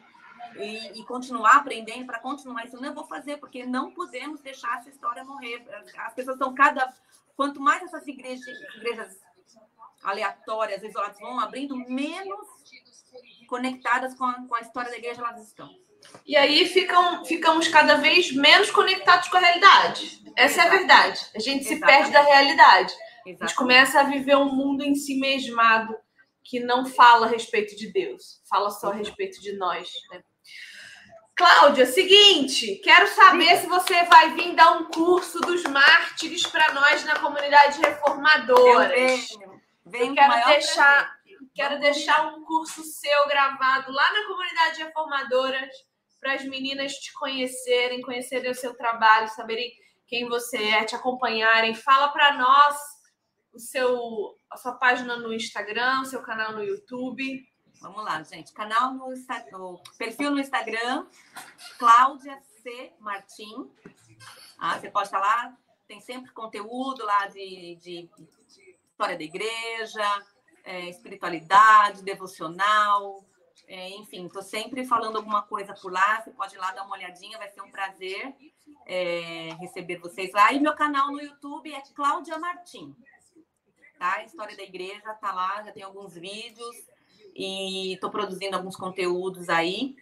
e, 0.57 1.01
e 1.01 1.05
continuar 1.05 1.57
aprendendo 1.57 2.07
para 2.07 2.19
continuar 2.19 2.65
isso, 2.67 2.85
eu 2.85 2.95
vou 2.95 3.07
fazer, 3.07 3.39
porque 3.39 3.65
não 3.65 3.93
podemos 3.93 4.41
deixar 4.41 4.79
essa 4.79 4.91
história 4.91 5.25
morrer. 5.25 5.65
As 5.97 6.13
pessoas 6.13 6.37
estão 6.37 6.55
cada 6.55 6.93
Quanto 7.37 7.61
mais 7.61 7.83
essas 7.83 8.07
igrejas, 8.07 8.47
igrejas 8.77 9.21
aleatórias, 10.03 10.83
isoladas 10.83 11.19
vão 11.19 11.41
abrindo, 11.41 11.77
menos 11.77 12.47
conectadas 13.49 14.15
com 14.15 14.25
a, 14.25 14.35
com 14.47 14.55
a 14.55 14.61
história 14.61 14.91
da 14.91 14.99
igreja 14.99 15.21
elas 15.21 15.43
estão. 15.43 15.69
E 16.27 16.37
aí 16.37 16.67
ficam, 16.67 17.25
ficamos 17.25 17.69
cada 17.69 17.97
vez 17.97 18.33
menos 18.33 18.71
conectados 18.71 19.29
com 19.29 19.37
a 19.37 19.41
realidade. 19.41 20.23
Essa 20.37 20.63
Exato. 20.63 20.69
é 20.69 20.77
a 20.77 20.79
verdade. 20.79 21.21
A 21.35 21.39
gente 21.39 21.65
se 21.65 21.75
Exatamente. 21.75 21.99
perde 21.99 22.13
da 22.13 22.23
realidade. 22.23 22.93
Exatamente. 22.93 23.43
A 23.43 23.47
gente 23.47 23.57
começa 23.57 24.01
a 24.01 24.05
viver 24.05 24.37
um 24.37 24.53
mundo 24.55 24.83
em 24.83 24.95
si 24.95 25.19
mesmado 25.19 25.95
que 26.43 26.61
não 26.61 26.85
fala 26.85 27.27
a 27.27 27.31
respeito 27.31 27.75
de 27.75 27.91
Deus, 27.91 28.43
fala 28.49 28.71
só 28.71 28.91
a 28.91 28.95
respeito 28.95 29.41
de 29.41 29.57
nós. 29.57 29.91
Né? 30.11 30.23
Cláudia, 31.35 31.87
seguinte, 31.87 32.77
quero 32.77 33.09
saber 33.09 33.57
Sim. 33.57 33.63
se 33.63 33.67
você 33.67 34.05
vai 34.05 34.35
vir 34.35 34.55
dar 34.55 34.73
um 34.73 34.85
curso 34.85 35.41
dos 35.41 35.65
mártires 35.65 36.47
para 36.47 36.73
nós 36.73 37.05
na 37.05 37.19
comunidade 37.19 37.81
reformadora. 37.81 38.97
Eu 38.97 39.09
venho, 39.09 39.63
venho 39.85 40.11
Eu 40.11 40.15
quero 40.15 40.47
deixar, 40.47 41.17
quero 41.55 41.81
deixar 41.81 42.27
um 42.29 42.45
curso 42.45 42.85
seu 42.85 43.27
gravado 43.27 43.91
lá 43.91 44.13
na 44.13 44.27
comunidade 44.27 44.85
reformadora 44.85 45.69
para 46.25 46.37
as 46.37 46.45
meninas 46.47 46.95
te 46.95 47.13
conhecerem, 47.13 48.01
conhecerem 48.01 48.51
o 48.51 48.55
seu 48.55 48.75
trabalho, 48.75 49.29
saberem 49.29 49.71
quem 50.07 50.27
você 50.27 50.57
é, 50.57 50.83
te 50.83 50.97
acompanharem. 50.97 51.75
Fala 51.75 52.09
para 52.09 52.39
nós 52.39 52.79
o 53.53 53.59
seu, 53.59 54.35
a 54.51 54.57
sua 54.57 54.73
página 54.73 55.19
no 55.19 55.35
Instagram, 55.35 56.03
seu 56.07 56.23
canal 56.23 56.53
no 56.53 56.65
YouTube. 56.65 57.47
Vamos 57.79 58.03
lá, 58.03 58.23
gente. 58.23 58.55
Canal 58.55 58.95
no 58.95 59.13
Instagram, 59.13 59.77
perfil 59.99 60.31
no 60.31 60.41
Instagram, 60.41 61.07
Cláudia 61.79 62.41
C. 62.63 62.95
Martim. 62.99 63.71
Ah, 64.59 64.81
você 64.81 64.91
pode 64.91 65.09
estar 65.09 65.21
lá, 65.21 65.55
tem 65.87 66.01
sempre 66.01 66.33
conteúdo 66.33 67.05
lá 67.05 67.27
de, 67.27 67.77
de 67.83 68.09
história 68.91 69.19
da 69.19 69.25
igreja, 69.25 70.27
é, 70.65 70.89
espiritualidade, 70.89 72.03
devocional, 72.03 73.23
é, 73.67 73.91
enfim, 73.91 74.27
estou 74.27 74.43
sempre 74.43 74.85
falando 74.85 75.17
alguma 75.17 75.43
coisa 75.43 75.75
por 75.75 75.93
lá. 75.93 76.23
Você 76.23 76.31
pode 76.31 76.55
ir 76.55 76.59
lá 76.59 76.73
dar 76.73 76.85
uma 76.85 76.97
olhadinha, 76.97 77.39
vai 77.39 77.49
ser 77.49 77.63
um 77.63 77.71
prazer 77.71 78.35
é, 78.87 79.55
receber 79.61 79.99
vocês 79.99 80.33
lá. 80.33 80.53
E 80.53 80.61
meu 80.61 80.75
canal 80.75 81.11
no 81.11 81.21
YouTube 81.21 81.73
é 81.73 81.81
Cláudia 81.95 82.39
Martim. 82.39 82.95
Tá? 83.99 84.23
História 84.25 84.57
da 84.57 84.63
igreja 84.63 85.15
tá 85.15 85.33
lá, 85.33 85.63
já 85.63 85.73
tem 85.73 85.83
alguns 85.83 86.15
vídeos 86.15 86.77
e 87.35 87.95
estou 87.95 88.11
produzindo 88.11 88.57
alguns 88.57 88.77
conteúdos 88.77 89.49
aí. 89.49 89.97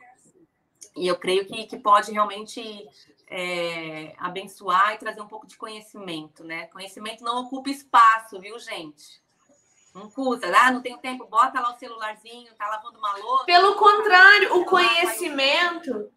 E 0.97 1.07
eu 1.07 1.19
creio 1.19 1.47
que, 1.47 1.65
que 1.67 1.79
pode 1.79 2.13
realmente 2.13 2.61
é, 3.29 4.15
abençoar 4.19 4.95
e 4.95 4.99
trazer 4.99 5.23
um 5.23 5.29
pouco 5.29 5.47
de 5.47 5.57
conhecimento, 5.57 6.45
né? 6.45 6.67
Conhecimento 6.67 7.25
não 7.25 7.45
ocupa 7.45 7.71
espaço, 7.71 8.39
viu, 8.41 8.59
gente? 8.59 9.22
Não 9.95 10.11
custa, 10.11 10.51
ah, 10.57 10.71
não 10.71 10.81
tenho 10.81 10.99
tempo, 10.99 11.27
bota 11.27 11.61
lá 11.61 11.75
o 11.75 11.79
celularzinho, 11.79 12.55
tá 12.55 12.67
lavando 12.67 12.99
uma 12.99 13.15
louça. 13.17 13.45
Pelo 13.45 13.75
contrário, 13.75 14.57
o 14.57 14.65
conhecimento, 14.65 16.11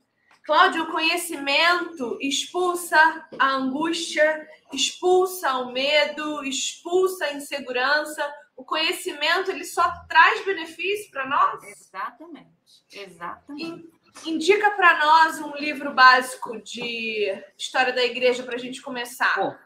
Cláudio, 0.44 0.84
o 0.84 0.92
conhecimento 0.92 2.18
expulsa 2.22 3.28
a 3.38 3.50
angústia, 3.50 4.48
expulsa 4.72 5.58
o 5.58 5.72
medo, 5.72 6.44
expulsa 6.46 7.26
a 7.26 7.34
insegurança, 7.34 8.34
o 8.56 8.64
conhecimento 8.64 9.52
ele 9.52 9.66
só 9.66 9.84
traz 10.08 10.46
benefício 10.46 11.12
para 11.12 11.28
nós? 11.28 11.64
Exatamente. 11.64 12.86
Exatamente. 12.94 13.90
Indica 14.26 14.72
para 14.72 14.98
nós 15.00 15.40
um 15.40 15.56
livro 15.58 15.94
básico 15.94 16.62
de 16.62 17.44
história 17.58 17.92
da 17.92 18.06
igreja 18.06 18.44
para 18.44 18.56
a 18.56 18.60
gente 18.60 18.82
começar. 18.82 19.60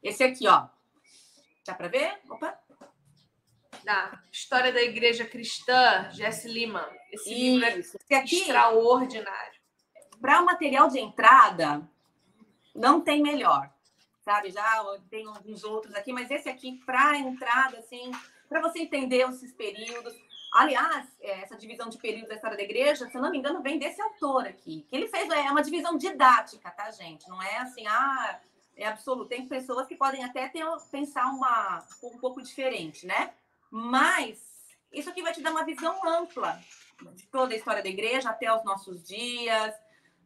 Esse 0.00 0.22
aqui, 0.22 0.46
ó. 0.46 0.68
Dá 1.66 1.74
para 1.74 1.88
ver? 1.88 2.20
Opa. 2.30 2.56
Da 3.88 4.20
História 4.30 4.70
da 4.70 4.82
Igreja 4.82 5.24
Cristã, 5.24 6.10
Jesse 6.12 6.46
Lima. 6.46 6.86
Esse 7.10 7.30
Isso. 7.30 7.64
livro 7.64 7.98
é 8.10 8.16
aqui, 8.16 8.36
extraordinário. 8.36 9.60
Para 10.20 10.42
o 10.42 10.44
material 10.44 10.90
de 10.90 10.98
entrada, 10.98 11.80
não 12.74 13.00
tem 13.00 13.22
melhor 13.22 13.72
sabe? 14.20 14.50
Já 14.50 14.84
tem 15.08 15.26
alguns 15.26 15.64
outros 15.64 15.94
aqui, 15.94 16.12
mas 16.12 16.30
esse 16.30 16.50
aqui, 16.50 16.82
para 16.84 17.16
entrada, 17.16 17.78
assim, 17.78 18.10
para 18.46 18.60
você 18.60 18.80
entender 18.80 19.26
esses 19.26 19.54
períodos. 19.54 20.12
Aliás, 20.52 21.06
é, 21.22 21.40
essa 21.40 21.56
divisão 21.56 21.88
de 21.88 21.96
períodos 21.96 22.28
da 22.28 22.34
história 22.34 22.58
da 22.58 22.62
igreja, 22.62 23.08
se 23.08 23.16
eu 23.16 23.22
não 23.22 23.30
me 23.30 23.38
engano, 23.38 23.62
vem 23.62 23.78
desse 23.78 24.02
autor 24.02 24.46
aqui, 24.46 24.84
que 24.86 24.94
ele 24.94 25.08
fez, 25.08 25.30
é 25.30 25.50
uma 25.50 25.62
divisão 25.62 25.96
didática, 25.96 26.70
tá, 26.70 26.90
gente? 26.90 27.26
Não 27.26 27.42
é 27.42 27.56
assim, 27.56 27.86
ah, 27.86 28.38
é 28.76 28.86
absoluto. 28.86 29.30
Tem 29.30 29.48
pessoas 29.48 29.86
que 29.86 29.96
podem 29.96 30.22
até 30.22 30.46
ter, 30.46 30.62
pensar 30.90 31.30
uma, 31.30 31.82
um 32.02 32.18
pouco 32.18 32.42
diferente, 32.42 33.06
né? 33.06 33.32
Mas 33.70 34.38
isso 34.92 35.10
aqui 35.10 35.22
vai 35.22 35.32
te 35.32 35.40
dar 35.40 35.50
uma 35.50 35.64
visão 35.64 35.98
ampla 36.06 36.60
de 37.14 37.24
toda 37.26 37.54
a 37.54 37.56
história 37.56 37.82
da 37.82 37.88
igreja 37.88 38.30
até 38.30 38.52
os 38.52 38.64
nossos 38.64 39.02
dias, 39.02 39.74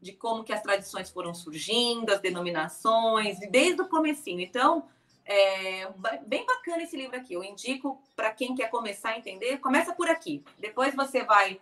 de 0.01 0.13
como 0.13 0.43
que 0.43 0.53
as 0.53 0.63
tradições 0.63 1.11
foram 1.11 1.35
surgindo, 1.35 2.13
as 2.13 2.21
denominações, 2.21 3.39
desde 3.51 3.83
o 3.83 3.89
comecinho. 3.89 4.41
Então, 4.41 4.89
é 5.25 5.89
bem 6.27 6.45
bacana 6.45 6.83
esse 6.83 6.97
livro 6.97 7.17
aqui. 7.17 7.35
Eu 7.35 7.45
indico 7.45 8.03
para 8.17 8.33
quem 8.33 8.55
quer 8.55 8.69
começar 8.69 9.11
a 9.11 9.19
entender, 9.19 9.59
começa 9.59 9.93
por 9.93 10.09
aqui. 10.09 10.43
Depois 10.59 10.95
você 10.95 11.25
vai 11.25 11.61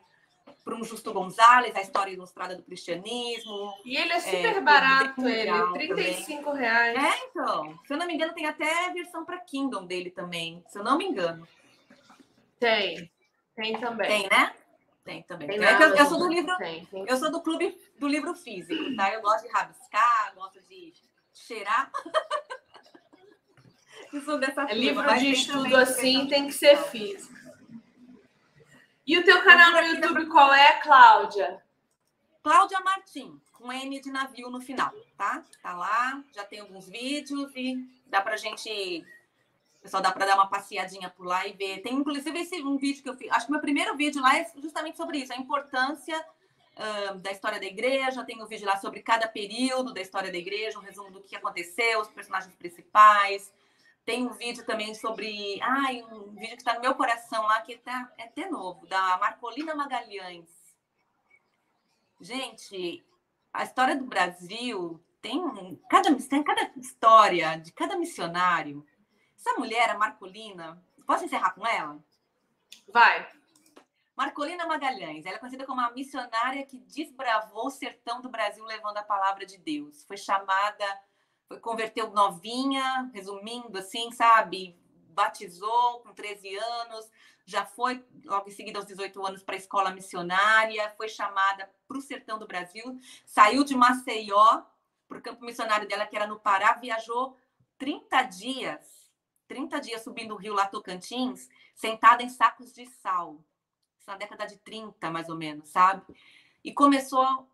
para 0.65 0.75
um 0.75 0.85
Justo 0.85 1.13
Gonzalez, 1.13 1.75
a 1.77 1.81
história 1.81 2.13
ilustrada 2.13 2.57
do 2.57 2.63
cristianismo. 2.63 3.75
E 3.85 3.97
ele 3.97 4.13
é 4.13 4.21
super 4.21 4.57
é, 4.57 4.61
barato, 4.61 5.27
ele, 5.27 5.73
35 5.73 6.43
também. 6.43 6.61
reais. 6.61 6.97
É, 6.97 7.27
então. 7.27 7.79
Se 7.87 7.93
eu 7.93 7.99
não 7.99 8.07
me 8.07 8.15
engano, 8.15 8.35
tem 8.35 8.47
até 8.47 8.87
a 8.87 8.93
versão 8.93 9.25
para 9.25 9.39
Kindle 9.39 9.83
dele 9.83 10.11
também, 10.11 10.65
se 10.69 10.79
eu 10.79 10.85
não 10.85 10.97
me 10.99 11.05
engano. 11.05 11.47
Tem, 12.61 13.11
tem 13.57 13.81
também. 13.81 14.09
Tem, 14.09 14.29
né? 14.31 14.55
Tem 15.03 15.23
também. 15.23 15.49
Tem 15.49 15.65
é 15.65 15.83
eu, 15.83 15.97
eu, 15.97 16.07
sou 16.07 16.19
do 16.19 16.29
livro, 16.29 16.57
tem, 16.59 16.85
tem. 16.85 17.05
eu 17.09 17.17
sou 17.17 17.31
do 17.31 17.41
clube 17.41 17.77
do 17.99 18.07
livro 18.07 18.35
físico, 18.35 18.95
tá? 18.95 19.13
Eu 19.13 19.23
gosto 19.23 19.47
de 19.47 19.53
rabiscar, 19.53 20.35
gosto 20.35 20.61
de 20.63 20.93
cheirar. 21.33 21.91
dessa 24.41 24.63
é 24.63 24.75
livro 24.75 25.07
de 25.19 25.33
estudo 25.33 25.77
assim 25.77 26.27
tem 26.27 26.47
que 26.47 26.53
ser 26.53 26.77
físico. 26.77 27.39
E 29.07 29.19
o 29.19 29.25
teu 29.25 29.43
canal 29.43 29.73
no 29.73 29.89
YouTube 29.89 30.27
qual 30.27 30.53
é, 30.53 30.81
Cláudia? 30.81 31.63
Cláudia 32.43 32.81
Martim, 32.81 33.41
com 33.53 33.73
N 33.73 34.01
de 34.01 34.11
navio 34.11 34.51
no 34.51 34.61
final, 34.61 34.93
tá? 35.17 35.45
Tá 35.63 35.75
lá, 35.75 36.23
já 36.35 36.45
tem 36.45 36.61
alguns 36.61 36.89
vídeos 36.89 37.51
e 37.55 37.79
dá 38.07 38.21
pra 38.21 38.37
gente. 38.37 39.05
Pessoal, 39.81 40.03
dá 40.03 40.13
para 40.13 40.27
dar 40.27 40.35
uma 40.35 40.49
passeadinha 40.49 41.09
por 41.09 41.25
lá 41.25 41.47
e 41.47 41.53
ver. 41.53 41.81
Tem 41.81 41.95
inclusive 41.95 42.39
esse 42.39 42.63
um 42.63 42.77
vídeo 42.77 43.03
que 43.03 43.09
eu 43.09 43.17
fiz. 43.17 43.31
Acho 43.31 43.47
que 43.47 43.53
meu 43.53 43.61
primeiro 43.61 43.97
vídeo 43.97 44.21
lá 44.21 44.39
é 44.39 44.47
justamente 44.57 44.97
sobre 44.97 45.19
isso, 45.19 45.33
a 45.33 45.37
importância 45.37 46.19
uh, 46.77 47.15
da 47.19 47.33
história 47.33 47.59
da 47.59 47.65
igreja. 47.65 48.25
Tem 48.25 48.43
um 48.43 48.47
vídeo 48.47 48.67
lá 48.67 48.77
sobre 48.77 49.01
cada 49.01 49.27
período 49.27 49.95
da 49.95 50.01
história 50.01 50.31
da 50.31 50.37
igreja, 50.37 50.79
um 50.79 50.83
resumo 50.83 51.11
do 51.11 51.23
que 51.23 51.35
aconteceu, 51.35 52.01
os 52.01 52.09
personagens 52.09 52.55
principais. 52.57 53.51
Tem 54.05 54.27
um 54.27 54.33
vídeo 54.35 54.67
também 54.67 54.95
sobre. 54.95 55.59
Ai, 55.63 56.03
um 56.03 56.31
vídeo 56.35 56.57
que 56.57 56.63
está 56.63 56.75
no 56.75 56.81
meu 56.81 56.95
coração 56.95 57.43
lá, 57.45 57.63
que 57.63 57.79
tá, 57.79 58.13
é 58.19 58.25
até 58.25 58.51
novo, 58.51 58.87
da 58.87 59.17
Marcolina 59.19 59.75
Magalhães. 59.75 60.49
Gente, 62.21 63.03
a 63.51 63.65
história 63.65 63.97
do 63.97 64.05
Brasil 64.05 65.03
tem 65.23 65.41
cada, 65.89 66.15
tem 66.15 66.43
cada 66.43 66.71
história 66.77 67.57
de 67.57 67.73
cada 67.73 67.97
missionário. 67.97 68.87
Essa 69.41 69.59
mulher, 69.59 69.89
a 69.89 69.97
Marcolina, 69.97 70.85
posso 71.07 71.25
encerrar 71.25 71.55
com 71.55 71.67
ela? 71.67 71.99
Vai. 72.87 73.27
Marcolina 74.15 74.67
Magalhães, 74.67 75.25
ela 75.25 75.37
é 75.37 75.39
conhecida 75.39 75.65
como 75.65 75.81
a 75.81 75.91
missionária 75.93 76.67
que 76.67 76.79
desbravou 76.81 77.69
o 77.69 77.71
sertão 77.71 78.21
do 78.21 78.29
Brasil 78.29 78.63
levando 78.67 78.99
a 78.99 79.03
palavra 79.03 79.47
de 79.47 79.57
Deus. 79.57 80.05
Foi 80.05 80.19
chamada, 80.19 80.85
foi 81.49 81.59
converteu 81.59 82.11
novinha, 82.11 83.11
resumindo 83.15 83.79
assim, 83.79 84.13
sabe? 84.13 84.79
Batizou 85.09 86.01
com 86.01 86.13
13 86.13 86.57
anos, 86.57 87.11
já 87.47 87.65
foi 87.65 88.05
logo 88.27 88.47
em 88.47 88.53
seguida 88.53 88.79
aos 88.79 88.87
18 88.87 89.27
anos 89.27 89.43
para 89.43 89.55
a 89.55 89.59
escola 89.59 89.91
missionária, 89.91 90.91
foi 90.99 91.09
chamada 91.09 91.71
para 91.89 91.97
o 91.97 92.03
sertão 92.03 92.39
do 92.39 92.47
Brasil, 92.47 93.01
saiu 93.25 93.65
de 93.65 93.75
Maceió 93.75 94.65
para 95.09 95.17
o 95.17 95.23
campo 95.23 95.47
missionário 95.47 95.89
dela, 95.89 96.05
que 96.05 96.15
era 96.15 96.27
no 96.27 96.39
Pará, 96.39 96.75
viajou 96.75 97.39
30 97.79 98.23
dias, 98.25 99.00
30 99.51 99.81
dias 99.81 100.03
subindo 100.05 100.33
o 100.33 100.37
rio 100.37 100.55
lá 100.55 100.65
Tocantins, 100.65 101.49
sentada 101.75 102.23
em 102.23 102.29
sacos 102.29 102.73
de 102.73 102.87
sal. 102.87 103.43
Isso 103.99 104.09
na 104.09 104.17
década 104.17 104.47
de 104.47 104.57
30, 104.59 105.11
mais 105.11 105.29
ou 105.29 105.37
menos, 105.37 105.69
sabe? 105.71 106.05
E 106.63 106.73
começou 106.73 107.51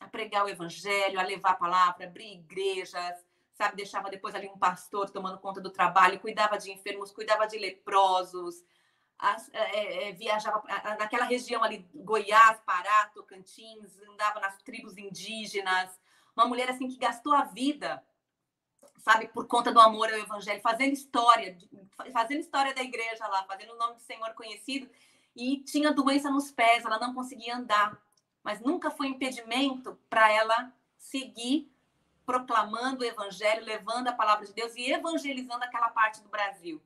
a 0.00 0.08
pregar 0.08 0.46
o 0.46 0.48
evangelho, 0.48 1.20
a 1.20 1.22
levar 1.22 1.50
a 1.50 1.56
palavra, 1.56 2.06
abrir 2.06 2.32
igrejas, 2.32 3.22
sabe? 3.52 3.76
Deixava 3.76 4.08
depois 4.08 4.34
ali 4.34 4.48
um 4.48 4.56
pastor 4.56 5.10
tomando 5.10 5.38
conta 5.38 5.60
do 5.60 5.68
trabalho, 5.68 6.18
cuidava 6.18 6.56
de 6.56 6.72
enfermos, 6.72 7.12
cuidava 7.12 7.46
de 7.46 7.58
leprosos, 7.58 8.64
as, 9.18 9.52
é, 9.52 9.58
é, 9.58 10.08
é 10.08 10.12
viajava 10.12 10.62
naquela 10.98 11.26
região 11.26 11.62
ali, 11.62 11.86
Goiás, 11.94 12.58
Pará, 12.64 13.10
Tocantins, 13.12 14.00
andava 14.08 14.40
nas 14.40 14.56
tribos 14.62 14.96
indígenas. 14.96 15.90
Uma 16.34 16.46
mulher 16.46 16.70
assim 16.70 16.88
que 16.88 16.96
gastou 16.96 17.34
a 17.34 17.42
vida, 17.42 18.02
sabe, 18.98 19.28
por 19.28 19.46
conta 19.46 19.72
do 19.72 19.80
amor 19.80 20.12
ao 20.12 20.18
evangelho, 20.18 20.60
fazendo 20.60 20.92
história, 20.92 21.56
fazendo 22.12 22.40
história 22.40 22.74
da 22.74 22.82
igreja 22.82 23.26
lá, 23.26 23.44
fazendo 23.44 23.72
o 23.72 23.78
nome 23.78 23.94
do 23.94 24.02
Senhor 24.02 24.32
conhecido. 24.34 24.88
E 25.34 25.58
tinha 25.58 25.92
doença 25.92 26.30
nos 26.30 26.50
pés, 26.50 26.84
ela 26.84 26.98
não 26.98 27.14
conseguia 27.14 27.56
andar. 27.56 28.00
Mas 28.42 28.60
nunca 28.60 28.90
foi 28.90 29.08
impedimento 29.08 29.98
para 30.08 30.32
ela 30.32 30.72
seguir 30.96 31.70
proclamando 32.26 33.02
o 33.02 33.06
evangelho, 33.06 33.64
levando 33.64 34.08
a 34.08 34.12
palavra 34.12 34.46
de 34.46 34.52
Deus 34.52 34.74
e 34.76 34.90
evangelizando 34.90 35.64
aquela 35.64 35.88
parte 35.88 36.20
do 36.20 36.28
Brasil. 36.28 36.80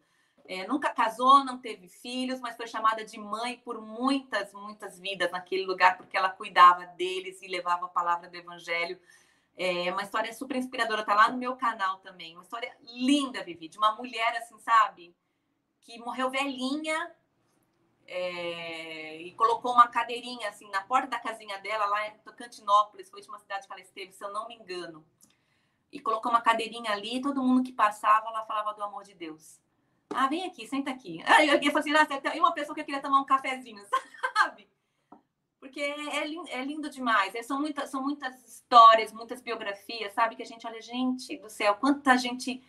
É, 0.44 0.66
nunca 0.66 0.90
casou, 0.90 1.44
não 1.44 1.58
teve 1.58 1.88
filhos, 1.88 2.40
mas 2.40 2.56
foi 2.56 2.66
chamada 2.66 3.04
de 3.04 3.18
mãe 3.18 3.60
por 3.64 3.80
muitas, 3.80 4.52
muitas 4.52 4.98
vidas 4.98 5.30
naquele 5.30 5.64
lugar, 5.64 5.96
porque 5.96 6.16
ela 6.16 6.30
cuidava 6.30 6.84
deles 6.86 7.40
e 7.42 7.48
levava 7.48 7.86
a 7.86 7.88
palavra 7.88 8.28
do 8.28 8.36
Evangelho. 8.36 9.00
É 9.56 9.92
uma 9.92 10.02
história 10.02 10.32
super 10.32 10.56
inspiradora, 10.56 11.04
tá 11.04 11.14
lá 11.14 11.30
no 11.30 11.36
meu 11.36 11.56
canal 11.56 11.98
também. 11.98 12.34
Uma 12.34 12.42
história 12.42 12.74
linda, 12.80 13.44
Vivi, 13.44 13.68
de 13.68 13.78
uma 13.78 13.94
mulher, 13.94 14.36
assim, 14.36 14.58
sabe? 14.58 15.14
Que 15.80 15.98
morreu 15.98 16.30
velhinha 16.30 17.14
é, 18.06 19.20
e 19.22 19.32
colocou 19.32 19.72
uma 19.72 19.88
cadeirinha, 19.88 20.48
assim, 20.48 20.68
na 20.70 20.82
porta 20.82 21.08
da 21.08 21.18
casinha 21.18 21.58
dela, 21.58 21.86
lá 21.86 22.08
em 22.08 22.18
Tocantinópolis, 22.18 23.10
foi 23.10 23.22
uma 23.28 23.38
cidade 23.38 23.66
que 23.66 23.72
ela 23.72 23.80
esteve, 23.80 24.12
se 24.12 24.24
eu 24.24 24.32
não 24.32 24.48
me 24.48 24.54
engano. 24.54 25.04
E 25.90 26.00
colocou 26.00 26.30
uma 26.30 26.40
cadeirinha 26.40 26.90
ali, 26.90 27.16
e 27.16 27.22
todo 27.22 27.42
mundo 27.42 27.62
que 27.62 27.72
passava, 27.72 28.28
ela 28.28 28.44
falava 28.44 28.74
do 28.74 28.82
amor 28.82 29.04
de 29.04 29.14
Deus. 29.14 29.60
Ah, 30.10 30.26
vem 30.26 30.44
aqui, 30.44 30.66
senta 30.66 30.90
aqui. 30.90 31.22
Aí 31.26 31.48
eu, 31.48 31.54
eu 31.54 31.72
falei 31.72 31.94
assim, 31.96 32.36
e 32.36 32.40
uma 32.40 32.52
pessoa 32.52 32.74
que 32.74 32.84
queria 32.84 33.00
tomar 33.00 33.20
um 33.20 33.26
cafezinho, 33.26 33.82
sabe? 34.36 34.68
Porque 35.62 35.80
é, 35.80 36.26
lindo, 36.26 36.48
é 36.48 36.64
lindo 36.64 36.90
demais. 36.90 37.36
É, 37.36 37.42
são, 37.44 37.60
muitas, 37.60 37.88
são 37.88 38.02
muitas 38.02 38.34
histórias, 38.44 39.12
muitas 39.12 39.40
biografias, 39.40 40.12
sabe? 40.12 40.34
Que 40.34 40.42
a 40.42 40.46
gente 40.46 40.66
olha, 40.66 40.82
gente 40.82 41.36
do 41.36 41.48
céu, 41.48 41.76
quanta 41.76 42.18
gente 42.18 42.60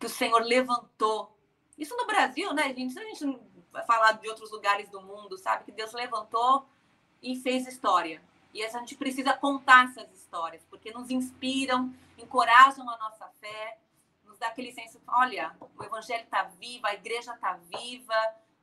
que 0.00 0.06
o 0.06 0.08
Senhor 0.08 0.40
levantou. 0.40 1.38
Isso 1.76 1.94
no 1.94 2.06
Brasil, 2.06 2.54
né, 2.54 2.72
gente? 2.72 2.94
Se 2.94 2.98
a 2.98 3.04
gente 3.04 3.38
falar 3.86 4.12
de 4.12 4.26
outros 4.26 4.50
lugares 4.50 4.88
do 4.88 5.02
mundo, 5.02 5.36
sabe? 5.36 5.64
Que 5.64 5.72
Deus 5.72 5.92
levantou 5.92 6.66
e 7.22 7.36
fez 7.36 7.66
história. 7.66 8.22
E 8.54 8.64
a 8.64 8.68
gente 8.70 8.94
precisa 8.94 9.34
contar 9.34 9.84
essas 9.84 10.10
histórias, 10.14 10.64
porque 10.70 10.90
nos 10.90 11.10
inspiram, 11.10 11.94
encorajam 12.16 12.88
a 12.88 12.96
nossa 12.96 13.28
fé 13.38 13.78
nos 14.24 14.38
dá 14.38 14.48
aquele 14.48 14.72
senso, 14.72 15.00
olha, 15.06 15.54
o 15.78 15.84
evangelho 15.84 16.24
está 16.24 16.44
vivo, 16.58 16.86
a 16.86 16.94
igreja 16.94 17.34
está 17.34 17.58
viva, 17.70 18.14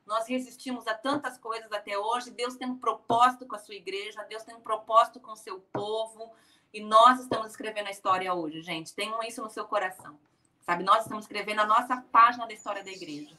nós 0.06 0.26
resistimos 0.26 0.86
a 0.86 0.94
tantas 0.94 1.38
coisas 1.38 1.70
até 1.72 1.98
hoje, 1.98 2.30
Deus 2.30 2.56
tem 2.56 2.68
um 2.68 2.78
propósito 2.78 3.46
com 3.46 3.56
a 3.56 3.58
sua 3.58 3.74
igreja, 3.74 4.26
Deus 4.28 4.42
tem 4.42 4.54
um 4.54 4.60
propósito 4.60 5.20
com 5.20 5.32
o 5.32 5.36
seu 5.36 5.60
povo, 5.72 6.32
e 6.72 6.82
nós 6.82 7.20
estamos 7.20 7.48
escrevendo 7.48 7.88
a 7.88 7.90
história 7.90 8.32
hoje, 8.32 8.62
gente. 8.62 8.94
Tenham 8.94 9.22
isso 9.22 9.42
no 9.42 9.50
seu 9.50 9.64
coração. 9.64 10.18
Sabe, 10.62 10.84
nós 10.84 11.02
estamos 11.02 11.24
escrevendo 11.24 11.60
a 11.60 11.66
nossa 11.66 11.96
página 12.12 12.46
da 12.46 12.54
história 12.54 12.84
da 12.84 12.90
igreja, 12.90 13.36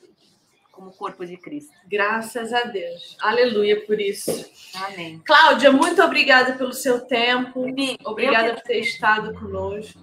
como 0.72 0.92
corpo 0.92 1.26
de 1.26 1.38
Cristo. 1.38 1.74
Graças 1.86 2.54
a 2.54 2.64
Deus. 2.66 3.18
Aleluia 3.22 3.86
por 3.86 4.00
isso. 4.00 4.32
Amém. 4.76 5.22
Cláudia, 5.26 5.72
muito 5.72 6.02
obrigada 6.04 6.54
pelo 6.54 6.74
seu 6.74 7.06
tempo. 7.06 7.66
obrigada 8.04 8.56
por 8.56 8.64
ter 8.64 8.80
estado 8.80 9.34
conosco. 9.40 10.00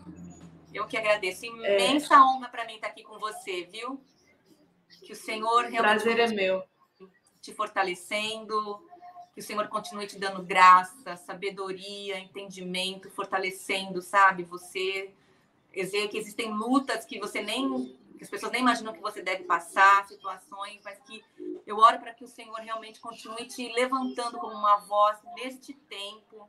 Eu 0.73 0.87
que 0.87 0.97
agradeço. 0.97 1.45
Imensa 1.45 2.15
é. 2.15 2.19
honra 2.19 2.49
para 2.49 2.65
mim 2.65 2.77
estar 2.77 2.89
aqui 2.89 3.03
com 3.03 3.19
você, 3.19 3.65
viu? 3.71 4.01
Que 5.05 5.13
o 5.13 5.17
Senhor 5.17 5.65
realmente. 5.65 6.03
Prazer 6.03 6.19
é 6.19 6.29
meu. 6.29 6.63
Te 7.41 7.55
fortalecendo, 7.55 8.83
que 9.35 9.41
o 9.41 9.43
Senhor 9.43 9.67
continue 9.69 10.07
te 10.07 10.19
dando 10.19 10.43
graça, 10.43 11.17
sabedoria, 11.17 12.19
entendimento, 12.19 13.11
fortalecendo, 13.11 14.03
sabe? 14.03 14.45
Você. 14.45 15.13
Dizer 15.73 16.09
que 16.09 16.19
existem 16.19 16.53
lutas 16.53 17.05
que 17.05 17.19
você 17.19 17.41
nem. 17.41 17.97
que 18.19 18.25
as 18.25 18.31
pessoas 18.31 18.53
nem 18.53 18.61
imaginam 18.61 18.93
que 18.93 19.01
você 19.01 19.23
deve 19.23 19.45
passar, 19.45 20.07
situações, 20.07 20.81
mas 20.85 20.99
que 21.01 21.25
eu 21.67 21.79
oro 21.79 21.99
para 22.01 22.13
que 22.13 22.25
o 22.25 22.29
Senhor 22.29 22.59
realmente 22.59 23.01
continue 23.01 23.47
te 23.47 23.73
levantando 23.73 24.39
como 24.39 24.55
uma 24.55 24.77
voz 24.79 25.19
neste 25.37 25.73
tempo 25.73 26.49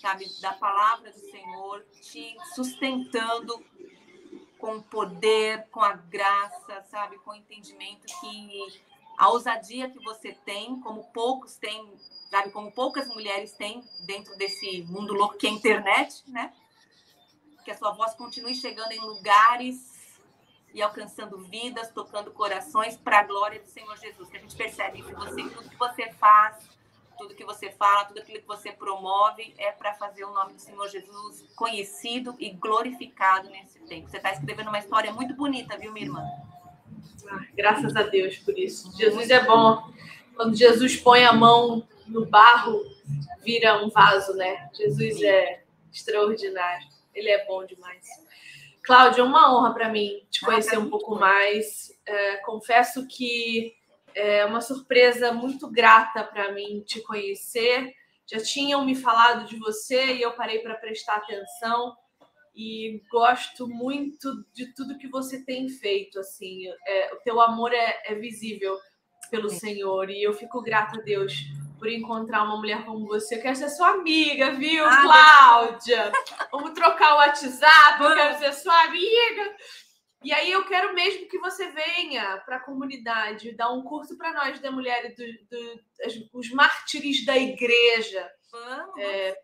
sabe, 0.00 0.26
da 0.40 0.54
palavra 0.54 1.12
do 1.12 1.18
Senhor, 1.18 1.84
te 2.00 2.36
sustentando 2.54 3.62
com 4.60 4.76
o 4.76 4.82
poder, 4.82 5.66
com 5.70 5.80
a 5.80 5.94
graça, 5.94 6.84
sabe, 6.90 7.18
com 7.18 7.30
o 7.30 7.34
entendimento 7.34 8.06
que 8.20 8.82
a 9.16 9.28
ousadia 9.28 9.90
que 9.90 9.98
você 10.04 10.32
tem, 10.32 10.80
como 10.80 11.04
poucos 11.12 11.56
têm, 11.56 11.92
sabe, 12.30 12.50
como 12.50 12.70
poucas 12.70 13.08
mulheres 13.08 13.52
têm 13.52 13.82
dentro 14.06 14.36
desse 14.36 14.82
mundo 14.82 15.12
louco 15.14 15.36
que 15.36 15.46
é 15.46 15.50
a 15.50 15.52
internet, 15.52 16.22
né? 16.28 16.52
Que 17.64 17.70
a 17.70 17.76
sua 17.76 17.92
voz 17.92 18.14
continue 18.14 18.54
chegando 18.54 18.92
em 18.92 19.00
lugares 19.00 20.18
e 20.72 20.80
alcançando 20.80 21.38
vidas, 21.38 21.90
tocando 21.90 22.30
corações 22.30 22.96
para 22.96 23.20
a 23.20 23.24
glória 23.24 23.60
do 23.60 23.68
Senhor 23.68 23.96
Jesus. 23.98 24.30
Que 24.30 24.36
a 24.36 24.40
gente 24.40 24.56
percebe 24.56 25.02
que 25.02 25.12
você, 25.12 25.42
tudo 25.50 25.68
que 25.68 25.76
você 25.76 26.10
faz, 26.12 26.69
tudo 27.20 27.34
que 27.34 27.44
você 27.44 27.70
fala, 27.70 28.06
tudo 28.06 28.20
aquilo 28.20 28.40
que 28.40 28.46
você 28.46 28.72
promove 28.72 29.52
é 29.58 29.70
para 29.70 29.92
fazer 29.92 30.24
o 30.24 30.32
nome 30.32 30.54
do 30.54 30.58
Senhor 30.58 30.88
Jesus 30.88 31.44
conhecido 31.54 32.34
e 32.38 32.48
glorificado 32.48 33.50
nesse 33.50 33.78
tempo. 33.80 34.08
Você 34.08 34.16
está 34.16 34.32
escrevendo 34.32 34.68
uma 34.68 34.78
história 34.78 35.12
muito 35.12 35.34
bonita, 35.34 35.76
viu, 35.76 35.92
minha 35.92 36.06
irmã? 36.06 36.24
Ah, 37.28 37.44
graças 37.54 37.94
a 37.94 38.04
Deus 38.04 38.38
por 38.38 38.58
isso. 38.58 38.90
Jesus 38.96 39.28
é 39.28 39.44
bom. 39.44 39.92
Quando 40.34 40.56
Jesus 40.56 40.96
põe 40.96 41.22
a 41.24 41.32
mão 41.34 41.86
no 42.06 42.24
barro, 42.24 42.82
vira 43.44 43.84
um 43.84 43.90
vaso, 43.90 44.32
né? 44.34 44.70
Jesus 44.72 45.20
é 45.22 45.62
extraordinário. 45.92 46.88
Ele 47.14 47.28
é 47.28 47.44
bom 47.44 47.66
demais. 47.66 48.08
Cláudia, 48.82 49.20
é 49.20 49.24
uma 49.24 49.54
honra 49.54 49.74
para 49.74 49.90
mim 49.90 50.22
te 50.30 50.40
conhecer 50.40 50.76
ah, 50.76 50.80
um 50.80 50.88
pouco 50.88 51.14
mais. 51.16 51.92
É, 52.06 52.36
confesso 52.38 53.06
que 53.06 53.74
é 54.14 54.44
uma 54.44 54.60
surpresa 54.60 55.32
muito 55.32 55.68
grata 55.68 56.24
para 56.24 56.52
mim 56.52 56.82
te 56.86 57.00
conhecer. 57.00 57.92
Já 58.26 58.38
tinham 58.38 58.84
me 58.84 58.94
falado 58.94 59.46
de 59.46 59.56
você 59.56 60.14
e 60.14 60.22
eu 60.22 60.32
parei 60.32 60.60
para 60.60 60.74
prestar 60.74 61.16
atenção 61.16 61.96
e 62.54 63.02
gosto 63.10 63.66
muito 63.68 64.44
de 64.52 64.72
tudo 64.74 64.98
que 64.98 65.08
você 65.08 65.44
tem 65.44 65.68
feito. 65.68 66.18
Assim, 66.20 66.68
é, 66.86 67.14
o 67.14 67.18
teu 67.18 67.40
amor 67.40 67.72
é, 67.72 68.02
é 68.04 68.14
visível 68.14 68.78
pelo 69.30 69.48
Sim. 69.48 69.58
Senhor 69.58 70.10
e 70.10 70.22
eu 70.22 70.32
fico 70.32 70.62
grata 70.62 70.98
a 70.98 71.02
Deus 71.02 71.32
por 71.78 71.88
encontrar 71.88 72.42
uma 72.42 72.58
mulher 72.58 72.84
como 72.84 73.06
você. 73.06 73.36
Eu 73.36 73.42
quero 73.42 73.56
ser 73.56 73.70
sua 73.70 73.88
amiga, 73.92 74.52
viu, 74.52 74.84
ah, 74.84 75.00
Cláudia? 75.00 76.12
Vamos 76.52 76.72
trocar 76.72 77.14
o 77.14 77.16
WhatsApp, 77.16 78.04
eu 78.04 78.14
quero 78.14 78.38
ser 78.38 78.52
sua 78.52 78.82
amiga. 78.82 79.56
E 80.22 80.32
aí 80.32 80.52
eu 80.52 80.66
quero 80.66 80.94
mesmo 80.94 81.28
que 81.28 81.38
você 81.38 81.70
venha 81.70 82.38
para 82.44 82.56
a 82.56 82.64
comunidade, 82.64 83.56
dar 83.56 83.72
um 83.72 83.82
curso 83.82 84.18
para 84.18 84.32
nós 84.32 84.60
da 84.60 84.70
mulher, 84.70 85.14
do, 85.14 85.24
do, 85.48 85.80
os 86.34 86.50
mártires 86.50 87.24
da 87.24 87.36
igreja. 87.38 88.30
Vamos. 88.52 89.00
É, 89.00 89.34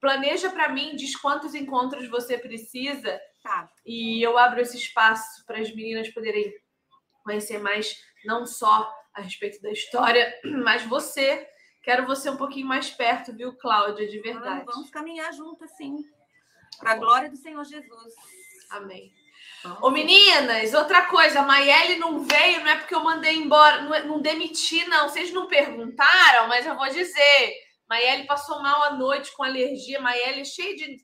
planeja 0.00 0.50
para 0.50 0.70
mim, 0.70 0.96
diz 0.96 1.14
quantos 1.14 1.54
encontros 1.54 2.08
você 2.08 2.38
precisa. 2.38 3.20
Tá. 3.42 3.70
E 3.84 4.22
eu 4.22 4.38
abro 4.38 4.60
esse 4.60 4.78
espaço 4.78 5.44
para 5.46 5.60
as 5.60 5.74
meninas 5.74 6.08
poderem 6.08 6.54
conhecer 7.22 7.58
mais, 7.58 7.94
não 8.24 8.46
só 8.46 8.90
a 9.12 9.20
respeito 9.20 9.60
da 9.60 9.70
história, 9.70 10.34
mas 10.64 10.82
você. 10.84 11.48
Quero 11.82 12.06
você 12.06 12.30
um 12.30 12.38
pouquinho 12.38 12.66
mais 12.66 12.88
perto, 12.88 13.30
viu, 13.36 13.54
Cláudia, 13.58 14.08
de 14.08 14.18
verdade. 14.18 14.60
Vamos, 14.60 14.74
vamos 14.74 14.90
caminhar 14.90 15.30
juntas, 15.34 15.70
sim. 15.76 15.98
Para 16.78 16.92
a 16.92 16.96
glória 16.96 17.28
do 17.28 17.36
Senhor 17.36 17.62
Jesus. 17.62 18.14
Amém. 18.70 19.12
Ô, 19.80 19.90
meninas, 19.90 20.74
outra 20.74 21.06
coisa, 21.06 21.40
a 21.40 21.46
Maiele 21.46 21.96
não 21.96 22.20
veio, 22.22 22.60
não 22.60 22.70
é 22.70 22.76
porque 22.76 22.94
eu 22.94 23.02
mandei 23.02 23.34
embora, 23.34 23.80
não, 23.82 23.94
é, 23.94 24.02
não 24.02 24.20
demiti, 24.20 24.84
não. 24.88 25.08
Vocês 25.08 25.32
não 25.32 25.48
perguntaram, 25.48 26.48
mas 26.48 26.66
eu 26.66 26.76
vou 26.76 26.88
dizer. 26.88 27.54
Maiele 27.88 28.26
passou 28.26 28.62
mal 28.62 28.82
à 28.84 28.90
noite 28.92 29.32
com 29.32 29.42
alergia. 29.42 30.00
Maiele 30.00 30.44
cheia 30.44 30.76
de 30.76 30.98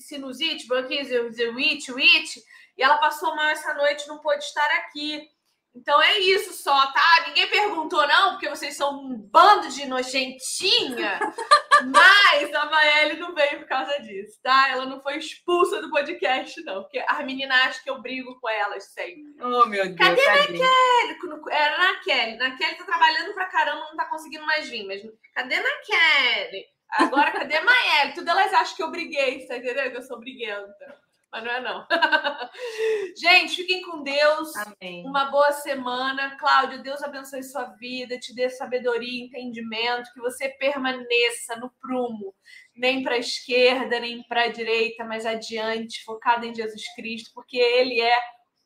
sinusite, 0.00 0.66
bronquite, 0.66 1.14
it, 1.14 1.92
it, 1.92 2.40
e 2.76 2.82
ela 2.82 2.98
passou 2.98 3.34
mal 3.36 3.48
essa 3.48 3.74
noite, 3.74 4.08
não 4.08 4.18
pôde 4.20 4.42
estar 4.42 4.70
aqui. 4.76 5.28
Então 5.74 6.02
é 6.02 6.18
isso 6.18 6.52
só, 6.52 6.86
tá? 6.92 7.24
Ninguém 7.28 7.48
perguntou, 7.48 8.06
não, 8.06 8.32
porque 8.32 8.48
vocês 8.48 8.76
são 8.76 9.00
um 9.00 9.16
bando 9.16 9.68
de 9.68 9.86
nojentinha. 9.86 11.20
Mas 11.86 12.54
a 12.54 12.66
Maeli 12.66 13.18
não 13.18 13.34
veio 13.34 13.60
por 13.60 13.68
causa 13.68 13.98
disso, 14.00 14.38
tá? 14.42 14.68
Ela 14.70 14.84
não 14.84 15.00
foi 15.00 15.16
expulsa 15.16 15.80
do 15.80 15.90
podcast, 15.90 16.60
não. 16.64 16.82
Porque 16.82 17.02
as 17.08 17.24
meninas 17.24 17.58
acham 17.60 17.82
que 17.84 17.90
eu 17.90 18.02
brigo 18.02 18.38
com 18.40 18.48
elas 18.48 18.92
sempre. 18.92 19.34
Oh, 19.40 19.66
meu 19.66 19.84
Deus. 19.84 19.96
Cadê 19.96 20.28
a 20.28 20.46
Kelly? 20.46 21.50
Era 21.50 21.78
na 21.78 22.00
Kelly. 22.00 22.36
Na 22.36 22.56
Kelly 22.56 22.74
tá 22.74 22.84
trabalhando 22.84 23.32
pra 23.32 23.46
caramba, 23.46 23.86
não 23.88 23.96
tá 23.96 24.06
conseguindo 24.06 24.44
mais 24.44 24.68
vir. 24.68 24.84
Mas 24.86 25.02
cadê 25.34 25.56
na 25.56 25.70
Kelly? 25.86 26.66
Agora, 26.90 27.30
cadê 27.30 27.56
a 27.56 27.64
Maeli? 27.64 28.14
Tudo 28.14 28.28
elas 28.28 28.52
acham 28.52 28.76
que 28.76 28.82
eu 28.82 28.90
briguei, 28.90 29.46
tá 29.46 29.56
entendendo? 29.56 29.92
Que 29.92 29.98
eu 29.98 30.02
sou 30.02 30.18
briguenta 30.18 31.00
mas 31.32 31.44
não 31.44 31.50
é 31.50 31.60
não. 31.60 31.86
Gente, 33.16 33.56
fiquem 33.56 33.82
com 33.82 34.02
Deus. 34.02 34.52
Amém. 34.56 35.06
Uma 35.06 35.26
boa 35.26 35.52
semana. 35.52 36.36
Cláudia, 36.36 36.78
Deus 36.78 37.02
abençoe 37.02 37.42
sua 37.42 37.64
vida, 37.76 38.18
te 38.18 38.34
dê 38.34 38.48
sabedoria 38.48 39.08
e 39.08 39.26
entendimento, 39.26 40.12
que 40.12 40.20
você 40.20 40.48
permaneça 40.48 41.56
no 41.56 41.70
prumo, 41.80 42.34
nem 42.74 43.02
para 43.02 43.14
a 43.14 43.18
esquerda, 43.18 44.00
nem 44.00 44.22
para 44.24 44.44
a 44.44 44.48
direita, 44.48 45.04
mas 45.04 45.24
adiante, 45.24 46.04
focada 46.04 46.44
em 46.46 46.54
Jesus 46.54 46.82
Cristo, 46.94 47.30
porque 47.34 47.58
Ele 47.58 48.00
é 48.00 48.18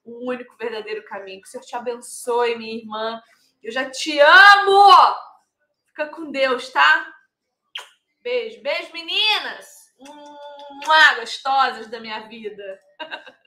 o 0.04 0.28
único 0.30 0.56
verdadeiro 0.56 1.04
caminho. 1.04 1.40
Que 1.42 1.48
o 1.48 1.50
Senhor 1.50 1.64
te 1.64 1.76
abençoe, 1.76 2.56
minha 2.56 2.76
irmã. 2.76 3.20
Eu 3.62 3.72
já 3.72 3.90
te 3.90 4.18
amo! 4.18 5.16
Fica 5.88 6.08
com 6.08 6.30
Deus, 6.30 6.70
tá? 6.70 7.12
Beijo, 8.22 8.62
beijo, 8.62 8.90
meninas! 8.92 9.92
Hum, 9.98 10.36
gostosas 11.16 11.86
da 11.88 12.00
minha 12.00 12.20
vida. 12.20 12.80